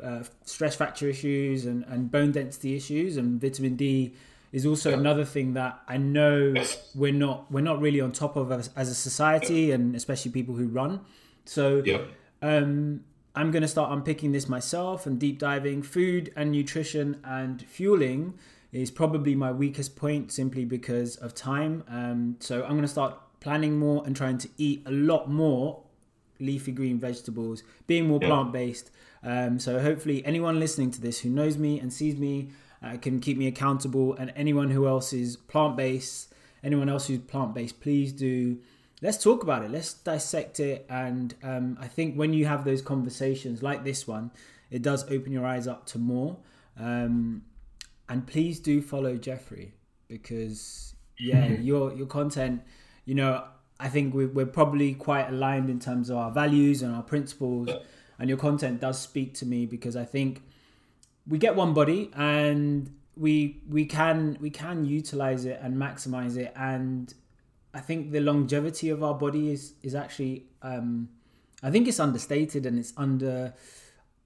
uh, 0.00 0.22
stress 0.44 0.76
fracture 0.76 1.08
issues 1.08 1.66
and, 1.66 1.84
and 1.88 2.12
bone 2.12 2.30
density 2.30 2.76
issues 2.76 3.16
and 3.16 3.40
vitamin 3.40 3.74
D 3.74 4.14
is 4.52 4.66
also 4.66 4.90
yeah. 4.90 4.96
another 4.96 5.24
thing 5.24 5.54
that 5.54 5.80
I 5.88 5.96
know 5.96 6.54
we're 6.94 7.12
not 7.12 7.50
we're 7.50 7.62
not 7.62 7.80
really 7.80 8.00
on 8.00 8.12
top 8.12 8.36
of 8.36 8.52
as, 8.52 8.70
as 8.76 8.88
a 8.88 8.94
society 8.94 9.62
yeah. 9.62 9.74
and 9.74 9.96
especially 9.96 10.30
people 10.30 10.54
who 10.54 10.68
run. 10.68 11.00
So 11.44 11.82
yeah. 11.84 12.02
um, 12.42 13.04
I'm 13.34 13.50
going 13.50 13.62
to 13.62 13.68
start 13.68 13.90
unpicking 13.90 14.32
this 14.32 14.48
myself 14.48 15.06
and 15.06 15.18
deep 15.18 15.38
diving. 15.38 15.82
Food 15.82 16.32
and 16.36 16.52
nutrition 16.52 17.20
and 17.24 17.62
fueling 17.62 18.34
is 18.72 18.90
probably 18.90 19.34
my 19.34 19.52
weakest 19.52 19.96
point 19.96 20.32
simply 20.32 20.64
because 20.64 21.16
of 21.16 21.34
time. 21.34 21.84
Um, 21.88 22.36
so 22.40 22.62
I'm 22.62 22.70
going 22.70 22.82
to 22.82 22.88
start 22.88 23.18
planning 23.40 23.78
more 23.78 24.02
and 24.06 24.14
trying 24.14 24.38
to 24.38 24.48
eat 24.56 24.82
a 24.86 24.90
lot 24.90 25.30
more 25.30 25.82
leafy 26.38 26.72
green 26.72 26.98
vegetables, 26.98 27.62
being 27.86 28.06
more 28.06 28.20
plant 28.20 28.52
based. 28.52 28.90
Um, 29.22 29.58
so 29.58 29.80
hopefully 29.80 30.24
anyone 30.24 30.58
listening 30.58 30.90
to 30.92 31.00
this 31.00 31.20
who 31.20 31.30
knows 31.30 31.56
me 31.56 31.78
and 31.78 31.92
sees 31.92 32.16
me 32.16 32.50
uh, 32.82 32.96
can 32.96 33.20
keep 33.20 33.36
me 33.36 33.46
accountable. 33.46 34.14
And 34.14 34.32
anyone 34.36 34.70
who 34.70 34.86
else 34.86 35.12
is 35.12 35.36
plant 35.36 35.76
based, 35.76 36.32
anyone 36.62 36.88
else 36.88 37.06
who's 37.06 37.18
plant 37.18 37.54
based, 37.54 37.80
please 37.80 38.12
do. 38.12 38.58
Let's 39.00 39.22
talk 39.22 39.42
about 39.42 39.64
it. 39.64 39.70
Let's 39.70 39.94
dissect 39.94 40.60
it. 40.60 40.86
And 40.88 41.34
um, 41.42 41.76
I 41.80 41.88
think 41.88 42.14
when 42.14 42.32
you 42.32 42.46
have 42.46 42.64
those 42.64 42.82
conversations 42.82 43.62
like 43.62 43.82
this 43.82 44.06
one, 44.06 44.30
it 44.70 44.82
does 44.82 45.04
open 45.10 45.32
your 45.32 45.44
eyes 45.44 45.66
up 45.66 45.86
to 45.86 45.98
more. 45.98 46.38
Um, 46.78 47.42
and 48.08 48.26
please 48.26 48.60
do 48.60 48.80
follow 48.80 49.16
Jeffrey 49.16 49.74
because 50.08 50.94
yeah, 51.18 51.46
your 51.60 51.94
your 51.94 52.06
content. 52.06 52.62
You 53.04 53.16
know, 53.16 53.44
I 53.80 53.88
think 53.88 54.14
we're, 54.14 54.28
we're 54.28 54.46
probably 54.46 54.94
quite 54.94 55.28
aligned 55.28 55.68
in 55.68 55.80
terms 55.80 56.08
of 56.08 56.16
our 56.16 56.30
values 56.30 56.82
and 56.82 56.94
our 56.94 57.02
principles. 57.02 57.68
And 58.18 58.28
your 58.28 58.38
content 58.38 58.80
does 58.80 59.00
speak 59.00 59.34
to 59.34 59.46
me 59.46 59.66
because 59.66 59.96
I 59.96 60.04
think 60.04 60.42
we 61.26 61.38
get 61.38 61.54
one 61.54 61.74
body 61.74 62.10
and 62.14 62.94
we 63.16 63.60
we 63.68 63.84
can 63.84 64.36
we 64.40 64.50
can 64.50 64.84
utilize 64.84 65.44
it 65.44 65.58
and 65.62 65.76
maximize 65.76 66.36
it 66.36 66.52
and 66.56 67.14
I 67.74 67.80
think 67.80 68.12
the 68.12 68.20
longevity 68.20 68.90
of 68.90 69.02
our 69.02 69.14
body 69.14 69.50
is 69.50 69.74
is 69.82 69.94
actually 69.94 70.46
um, 70.62 71.08
I 71.62 71.70
think 71.70 71.88
it's 71.88 72.00
understated 72.00 72.66
and 72.66 72.78
it's 72.78 72.92
under 72.96 73.54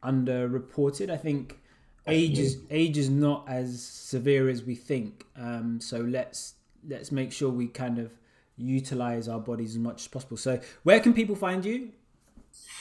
under 0.03 0.49
reported. 0.49 1.11
I 1.11 1.17
think 1.17 1.59
age 2.07 2.39
is 2.39 2.59
age 2.71 2.99
is 2.99 3.09
not 3.09 3.45
as 3.49 3.83
severe 3.83 4.49
as 4.49 4.63
we 4.63 4.75
think. 4.75 5.25
Um, 5.37 5.81
so 5.81 6.01
let's 6.01 6.55
let's 6.89 7.13
make 7.13 7.33
sure 7.33 7.51
we 7.51 7.69
kind 7.69 7.99
of 7.99 8.13
utilize 8.57 9.29
our 9.29 9.41
bodies 9.41 9.73
as 9.73 9.79
much 9.79 10.03
as 10.03 10.09
possible. 10.09 10.37
So 10.37 10.61
where 10.83 10.99
can 11.01 11.13
people 11.13 11.37
find 11.37 11.65
you? 11.65 11.93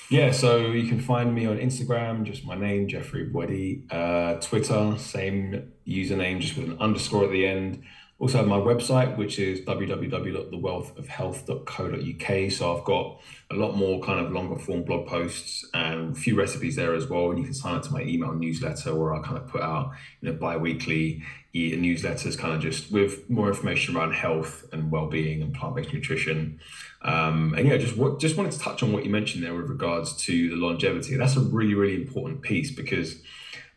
Yeah, 0.09 0.31
so 0.31 0.57
you 0.57 0.87
can 0.87 0.99
find 0.99 1.33
me 1.33 1.47
on 1.47 1.57
Instagram, 1.57 2.25
just 2.25 2.45
my 2.45 2.55
name, 2.55 2.87
Jeffrey 2.87 3.27
Boadi. 3.27 3.91
Uh, 3.91 4.39
Twitter, 4.39 4.95
same 4.99 5.71
username, 5.87 6.39
just 6.39 6.55
with 6.57 6.69
an 6.69 6.77
underscore 6.79 7.23
at 7.25 7.31
the 7.31 7.47
end. 7.47 7.83
Also 8.17 8.37
have 8.37 8.47
my 8.47 8.59
website, 8.59 9.17
which 9.17 9.39
is 9.39 9.59
www.thewealthofhealth.co.uk. 9.61 12.51
So 12.51 12.77
I've 12.77 12.85
got 12.85 13.21
a 13.51 13.55
lot 13.55 13.75
more 13.75 14.01
kind 14.01 14.25
of 14.25 14.31
longer 14.31 14.57
form 14.57 14.83
blog 14.83 15.05
posts 15.07 15.65
and 15.73 16.15
a 16.15 16.19
few 16.19 16.35
recipes 16.35 16.77
there 16.77 16.95
as 16.95 17.07
well. 17.07 17.31
And 17.31 17.39
you 17.39 17.45
can 17.45 17.53
sign 17.53 17.75
up 17.75 17.83
to 17.83 17.91
my 17.91 18.03
email 18.03 18.31
newsletter 18.31 18.95
where 18.95 19.13
I 19.13 19.21
kind 19.21 19.35
of 19.37 19.47
put 19.47 19.61
out, 19.61 19.91
you 20.21 20.31
know, 20.31 20.37
bi-weekly 20.37 21.23
newsletters 21.55 22.37
kind 22.37 22.53
of 22.53 22.61
just 22.61 22.91
with 22.91 23.29
more 23.29 23.47
information 23.47 23.95
around 23.95 24.13
health 24.13 24.65
and 24.73 24.91
well-being 24.91 25.41
and 25.41 25.53
plant-based 25.53 25.93
nutrition. 25.93 26.59
Um, 27.01 27.53
and 27.57 27.67
yeah, 27.67 27.77
just 27.77 27.95
what 27.95 28.19
just 28.19 28.35
wanted 28.35 28.51
to 28.51 28.59
touch 28.59 28.83
on 28.83 28.91
what 28.91 29.05
you 29.05 29.09
mentioned 29.09 29.43
there 29.43 29.53
with 29.53 29.69
regards 29.69 30.15
to 30.25 30.49
the 30.49 30.55
longevity. 30.55 31.15
That's 31.15 31.37
a 31.37 31.41
really, 31.41 31.73
really 31.73 31.95
important 31.95 32.41
piece 32.41 32.71
because 32.71 33.21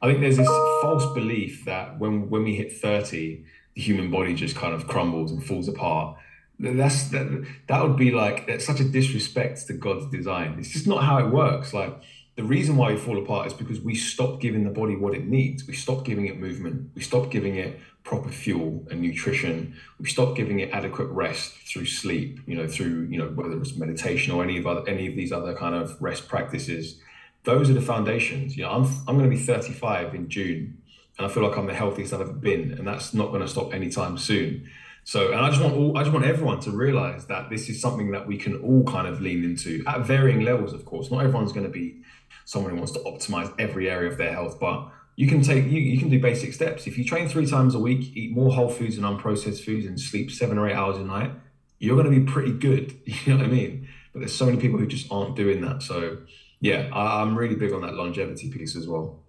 I 0.03 0.09
think 0.09 0.20
there's 0.20 0.39
this 0.39 0.47
false 0.47 1.12
belief 1.14 1.64
that 1.66 1.99
when 1.99 2.31
when 2.31 2.43
we 2.45 2.57
hit 2.57 2.72
30, 2.72 3.45
the 3.74 3.81
human 3.81 4.11
body 4.11 4.35
just 4.35 4.57
kind 4.57 4.74
of 4.74 4.89
crumbles 4.89 5.31
and 5.31 5.45
falls 5.45 5.68
apart. 5.68 6.16
That's 6.59 7.11
that 7.11 7.47
that 7.68 7.83
would 7.83 7.97
be 7.97 8.11
like 8.11 8.61
such 8.61 8.81
a 8.81 8.85
disrespect 8.85 9.66
to 9.68 9.74
God's 9.74 10.07
design. 10.11 10.57
It's 10.59 10.70
just 10.70 10.89
not 10.89 11.05
how 11.05 11.18
it 11.18 11.31
works. 11.31 11.72
Like 11.72 11.97
the 12.39 12.45
reason 12.45 12.76
why 12.76 12.93
we 12.93 12.97
fall 12.97 13.18
apart 13.18 13.49
is 13.49 13.53
because 13.53 13.80
we 13.80 13.97
stop 13.97 14.39
giving 14.41 14.62
the 14.62 14.70
body 14.70 14.95
what 14.95 15.12
it 15.12 15.26
needs. 15.26 15.66
We 15.66 15.74
stop 15.74 16.05
giving 16.05 16.26
it 16.26 16.39
movement. 16.39 16.93
We 16.95 17.03
stop 17.03 17.32
giving 17.32 17.57
it 17.57 17.80
proper 18.05 18.28
fuel 18.28 18.86
and 18.93 19.03
nutrition. 19.03 19.74
We 19.99 20.09
stop 20.09 20.36
giving 20.36 20.61
it 20.61 20.70
adequate 20.70 21.07
rest 21.07 21.55
through 21.66 21.86
sleep. 21.86 22.39
You 22.47 22.55
know, 22.55 22.68
through 22.68 23.09
you 23.11 23.18
know 23.18 23.26
whether 23.30 23.59
it's 23.61 23.74
meditation 23.74 24.32
or 24.32 24.45
any 24.45 24.57
of 24.57 24.68
other, 24.68 24.89
any 24.89 25.09
of 25.09 25.16
these 25.16 25.32
other 25.32 25.53
kind 25.53 25.74
of 25.74 26.01
rest 26.01 26.28
practices. 26.28 27.01
Those 27.43 27.70
are 27.70 27.74
the 27.74 27.82
foundations. 27.82 28.57
You 28.57 28.62
know, 28.62 28.70
I'm 28.70 28.84
I'm 29.09 29.18
going 29.18 29.28
to 29.28 29.36
be 29.36 29.43
35 29.43 30.14
in 30.14 30.28
June 30.28 30.78
and 31.18 31.26
I 31.26 31.30
feel 31.30 31.43
like 31.43 31.59
I'm 31.59 31.66
the 31.66 31.74
healthiest 31.74 32.12
I've 32.12 32.20
ever 32.20 32.32
been, 32.32 32.70
and 32.70 32.86
that's 32.86 33.12
not 33.12 33.30
going 33.30 33.43
to 33.43 33.49
stop 33.49 33.74
anytime 33.74 34.16
soon. 34.16 34.70
So, 35.03 35.32
and 35.32 35.41
I 35.41 35.49
just 35.49 35.61
want 35.61 35.74
all, 35.74 35.97
I 35.97 36.03
just 36.03 36.12
want 36.12 36.26
everyone 36.26 36.61
to 36.61 36.70
realize 36.70 37.26
that 37.26 37.51
this 37.51 37.68
is 37.68 37.80
something 37.80 38.12
that 38.12 38.28
we 38.28 38.36
can 38.36 38.61
all 38.61 38.84
kind 38.84 39.09
of 39.09 39.20
lean 39.20 39.43
into 39.43 39.82
at 39.86 40.03
varying 40.03 40.43
levels. 40.43 40.72
Of 40.72 40.84
course, 40.84 41.11
not 41.11 41.24
everyone's 41.24 41.53
going 41.53 41.66
to 41.66 41.72
be 41.72 42.03
someone 42.49 42.70
who 42.70 42.78
wants 42.78 42.92
to 42.92 42.99
optimize 43.01 43.53
every 43.59 43.90
area 43.90 44.11
of 44.11 44.16
their 44.16 44.32
health, 44.32 44.59
but 44.59 44.90
you 45.16 45.28
can 45.28 45.42
take 45.42 45.66
you, 45.66 45.80
you 45.82 45.99
can 45.99 46.09
do 46.09 46.18
basic 46.18 46.55
steps. 46.55 46.86
If 46.86 46.96
you 46.96 47.05
train 47.05 47.28
three 47.28 47.44
times 47.44 47.74
a 47.74 47.78
week, 47.78 48.16
eat 48.16 48.32
more 48.32 48.51
whole 48.51 48.70
foods 48.70 48.96
and 48.96 49.05
unprocessed 49.05 49.62
foods, 49.64 49.84
and 49.84 50.01
sleep 50.01 50.30
seven 50.30 50.57
or 50.57 50.66
eight 50.66 50.72
hours 50.72 50.96
a 50.96 51.05
night, 51.05 51.30
you're 51.78 51.94
going 51.94 52.11
to 52.11 52.20
be 52.20 52.24
pretty 52.24 52.53
good. 52.53 52.99
You 53.05 53.34
know 53.34 53.40
what 53.40 53.46
I 53.46 53.51
mean? 53.51 53.88
But 54.14 54.20
there's 54.20 54.34
so 54.34 54.46
many 54.46 54.57
people 54.57 54.78
who 54.78 54.86
just 54.86 55.12
aren't 55.12 55.36
doing 55.36 55.61
that. 55.61 55.82
So, 55.82 56.18
yeah, 56.61 56.88
I'm 56.90 57.36
really 57.36 57.55
big 57.55 57.74
on 57.74 57.82
that 57.82 57.92
longevity 57.92 58.51
piece 58.51 58.76
as 58.76 58.88
well. 58.88 59.20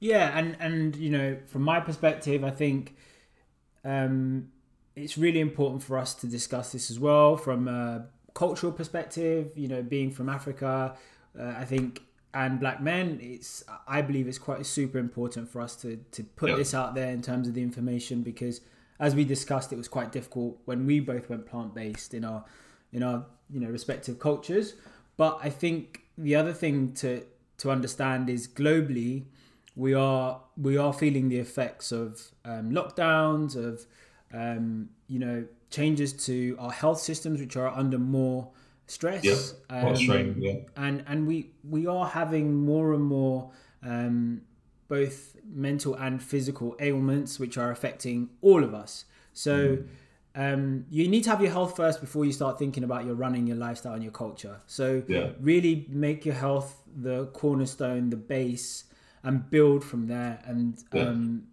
Yeah, 0.00 0.36
and 0.36 0.56
and 0.58 0.96
you 0.96 1.10
know, 1.10 1.36
from 1.46 1.62
my 1.62 1.78
perspective, 1.78 2.42
I 2.42 2.50
think 2.50 2.96
um, 3.84 4.48
it's 4.96 5.16
really 5.16 5.38
important 5.38 5.84
for 5.84 5.96
us 5.96 6.12
to 6.16 6.26
discuss 6.26 6.72
this 6.72 6.90
as 6.90 6.98
well 6.98 7.36
from 7.36 7.68
a 7.68 8.06
cultural 8.34 8.72
perspective. 8.72 9.52
You 9.54 9.68
know, 9.68 9.82
being 9.82 10.10
from 10.10 10.28
Africa, 10.28 10.96
uh, 11.38 11.54
I 11.56 11.64
think, 11.64 12.02
and 12.34 12.60
black 12.60 12.80
men, 12.80 13.18
it's 13.22 13.64
I 13.86 14.02
believe 14.02 14.28
it's 14.28 14.38
quite 14.38 14.64
super 14.66 14.98
important 14.98 15.48
for 15.48 15.60
us 15.60 15.76
to 15.76 15.96
to 16.12 16.24
put 16.24 16.56
this 16.56 16.74
out 16.74 16.94
there 16.94 17.10
in 17.10 17.22
terms 17.22 17.48
of 17.48 17.54
the 17.54 17.62
information 17.62 18.22
because, 18.22 18.60
as 19.00 19.14
we 19.14 19.24
discussed, 19.24 19.72
it 19.72 19.76
was 19.76 19.88
quite 19.88 20.12
difficult 20.12 20.58
when 20.64 20.86
we 20.86 21.00
both 21.00 21.28
went 21.30 21.46
plant 21.46 21.74
based 21.74 22.14
in 22.14 22.24
our 22.24 22.44
in 22.92 23.02
our 23.02 23.26
you 23.50 23.60
know 23.60 23.68
respective 23.68 24.18
cultures. 24.18 24.74
But 25.16 25.38
I 25.42 25.50
think 25.50 26.02
the 26.16 26.36
other 26.36 26.52
thing 26.52 26.92
to 26.94 27.24
to 27.58 27.70
understand 27.70 28.28
is 28.30 28.46
globally 28.46 29.24
we 29.78 29.94
are 29.94 30.40
we 30.60 30.76
are 30.76 30.92
feeling 30.92 31.28
the 31.28 31.38
effects 31.38 31.92
of 31.92 32.20
um, 32.44 32.72
lockdowns, 32.72 33.54
of 33.54 33.86
um, 34.34 34.90
you 35.06 35.20
know 35.20 35.46
changes 35.70 36.12
to 36.26 36.56
our 36.58 36.72
health 36.72 37.00
systems, 37.00 37.40
which 37.40 37.56
are 37.56 37.68
under 37.68 37.96
more 37.96 38.50
stress. 38.88 39.24
Yeah, 39.24 39.36
um, 39.70 39.96
strain, 39.96 40.36
yeah. 40.40 40.54
And 40.76 41.04
and 41.06 41.26
we 41.26 41.50
we 41.68 41.86
are 41.86 42.06
having 42.06 42.64
more 42.64 42.92
and 42.92 43.04
more 43.04 43.50
um, 43.82 44.42
both 44.88 45.36
mental 45.44 45.94
and 45.94 46.22
physical 46.22 46.74
ailments, 46.80 47.38
which 47.38 47.56
are 47.56 47.70
affecting 47.70 48.30
all 48.42 48.64
of 48.64 48.74
us. 48.74 49.04
So. 49.32 49.76
Mm. 49.76 49.86
Um, 50.34 50.84
you 50.88 51.08
need 51.08 51.24
to 51.24 51.30
have 51.30 51.40
your 51.40 51.50
health 51.50 51.74
first 51.74 52.00
before 52.00 52.24
you 52.24 52.30
start 52.30 52.60
thinking 52.60 52.84
about 52.84 53.04
your 53.04 53.16
running, 53.16 53.48
your 53.48 53.56
lifestyle, 53.56 53.94
and 53.94 54.04
your 54.04 54.12
culture. 54.12 54.60
So, 54.68 55.02
yeah. 55.08 55.30
really 55.40 55.86
make 55.88 56.24
your 56.24 56.36
health 56.36 56.80
the 56.94 57.26
cornerstone, 57.32 58.10
the 58.10 58.16
base, 58.16 58.84
and 59.24 59.50
build 59.50 59.84
from 59.84 60.06
there. 60.06 60.40
And 60.44 60.78
yeah. 60.92 61.08
um, 61.08 61.48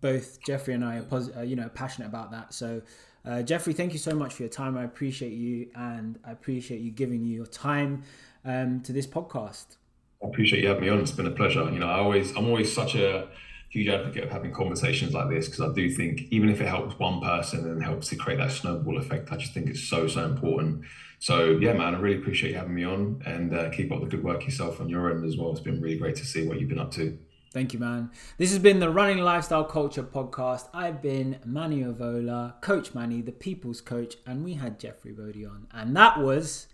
both 0.00 0.40
Jeffrey 0.42 0.74
and 0.74 0.84
I 0.84 0.98
are, 0.98 1.02
pos- 1.02 1.30
uh, 1.36 1.42
you 1.42 1.56
know, 1.56 1.68
passionate 1.68 2.06
about 2.06 2.30
that. 2.32 2.52
So 2.54 2.82
Uh, 3.24 3.42
Jeffrey, 3.42 3.72
thank 3.72 3.92
you 3.92 3.98
so 3.98 4.14
much 4.14 4.34
for 4.34 4.42
your 4.42 4.50
time. 4.50 4.76
I 4.76 4.84
appreciate 4.84 5.32
you, 5.32 5.68
and 5.74 6.18
I 6.24 6.32
appreciate 6.32 6.80
you 6.80 6.90
giving 6.90 7.24
you 7.24 7.34
your 7.34 7.46
time 7.46 8.02
um, 8.44 8.80
to 8.82 8.92
this 8.92 9.06
podcast. 9.06 9.76
I 10.22 10.28
appreciate 10.28 10.62
you 10.62 10.68
having 10.68 10.84
me 10.84 10.90
on. 10.90 11.00
It's 11.00 11.10
been 11.10 11.26
a 11.26 11.30
pleasure. 11.30 11.64
You 11.70 11.78
know, 11.78 11.88
I 11.88 11.98
always, 11.98 12.36
I'm 12.36 12.46
always 12.46 12.72
such 12.72 12.94
a 12.94 13.28
huge 13.70 13.88
advocate 13.88 14.24
of 14.24 14.30
having 14.30 14.52
conversations 14.52 15.14
like 15.14 15.28
this 15.30 15.46
because 15.46 15.60
I 15.60 15.72
do 15.74 15.90
think 15.90 16.22
even 16.30 16.48
if 16.48 16.60
it 16.60 16.68
helps 16.68 16.98
one 16.98 17.20
person 17.20 17.68
and 17.68 17.82
helps 17.82 18.08
to 18.10 18.16
create 18.16 18.36
that 18.36 18.52
snowball 18.52 18.98
effect, 18.98 19.32
I 19.32 19.36
just 19.36 19.52
think 19.52 19.68
it's 19.68 19.82
so 19.82 20.06
so 20.06 20.24
important. 20.24 20.84
So 21.18 21.58
yeah, 21.60 21.72
man, 21.72 21.94
I 21.94 21.98
really 21.98 22.18
appreciate 22.18 22.50
you 22.50 22.58
having 22.58 22.74
me 22.74 22.84
on, 22.84 23.22
and 23.26 23.54
uh, 23.54 23.70
keep 23.70 23.90
up 23.90 24.00
the 24.00 24.06
good 24.06 24.22
work 24.22 24.44
yourself 24.44 24.80
on 24.80 24.88
your 24.88 25.10
end 25.10 25.24
as 25.24 25.36
well. 25.36 25.50
It's 25.50 25.60
been 25.60 25.80
really 25.80 25.98
great 25.98 26.16
to 26.16 26.26
see 26.26 26.46
what 26.46 26.60
you've 26.60 26.68
been 26.68 26.78
up 26.78 26.92
to. 26.92 27.18
Thank 27.54 27.72
you, 27.72 27.78
man. 27.78 28.10
This 28.36 28.50
has 28.50 28.58
been 28.58 28.80
the 28.80 28.90
Running 28.90 29.18
Lifestyle 29.18 29.62
Culture 29.62 30.02
podcast. 30.02 30.68
I've 30.74 31.00
been 31.00 31.38
Manny 31.44 31.84
Ovola, 31.84 32.60
Coach 32.60 32.94
Manny, 32.94 33.22
the 33.22 33.30
people's 33.30 33.80
coach, 33.80 34.16
and 34.26 34.44
we 34.44 34.54
had 34.54 34.80
Jeffrey 34.80 35.12
Boadi 35.12 35.48
on. 35.48 35.68
And 35.72 35.96
that 35.96 36.18
was 36.18 36.66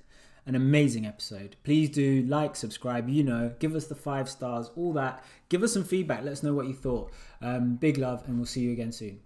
an 0.47 0.55
amazing 0.55 1.05
episode. 1.05 1.57
Please 1.65 1.91
do 1.91 2.23
like, 2.23 2.57
subscribe, 2.57 3.11
you 3.11 3.23
know, 3.23 3.53
give 3.59 3.75
us 3.75 3.89
the 3.89 3.95
five 3.95 4.27
stars, 4.31 4.71
all 4.75 4.95
that. 4.95 5.23
Give 5.51 5.63
us 5.63 5.75
some 5.75 5.85
feedback. 5.85 6.25
Let 6.25 6.33
us 6.33 6.43
know 6.43 6.55
what 6.55 6.67
you 6.67 6.73
thought. 6.73 7.13
Um, 7.43 7.77
big 7.77 7.99
love, 7.99 8.25
and 8.27 8.39
we'll 8.39 8.47
see 8.47 8.63
you 8.63 8.73
again 8.73 8.91
soon. 8.91 9.21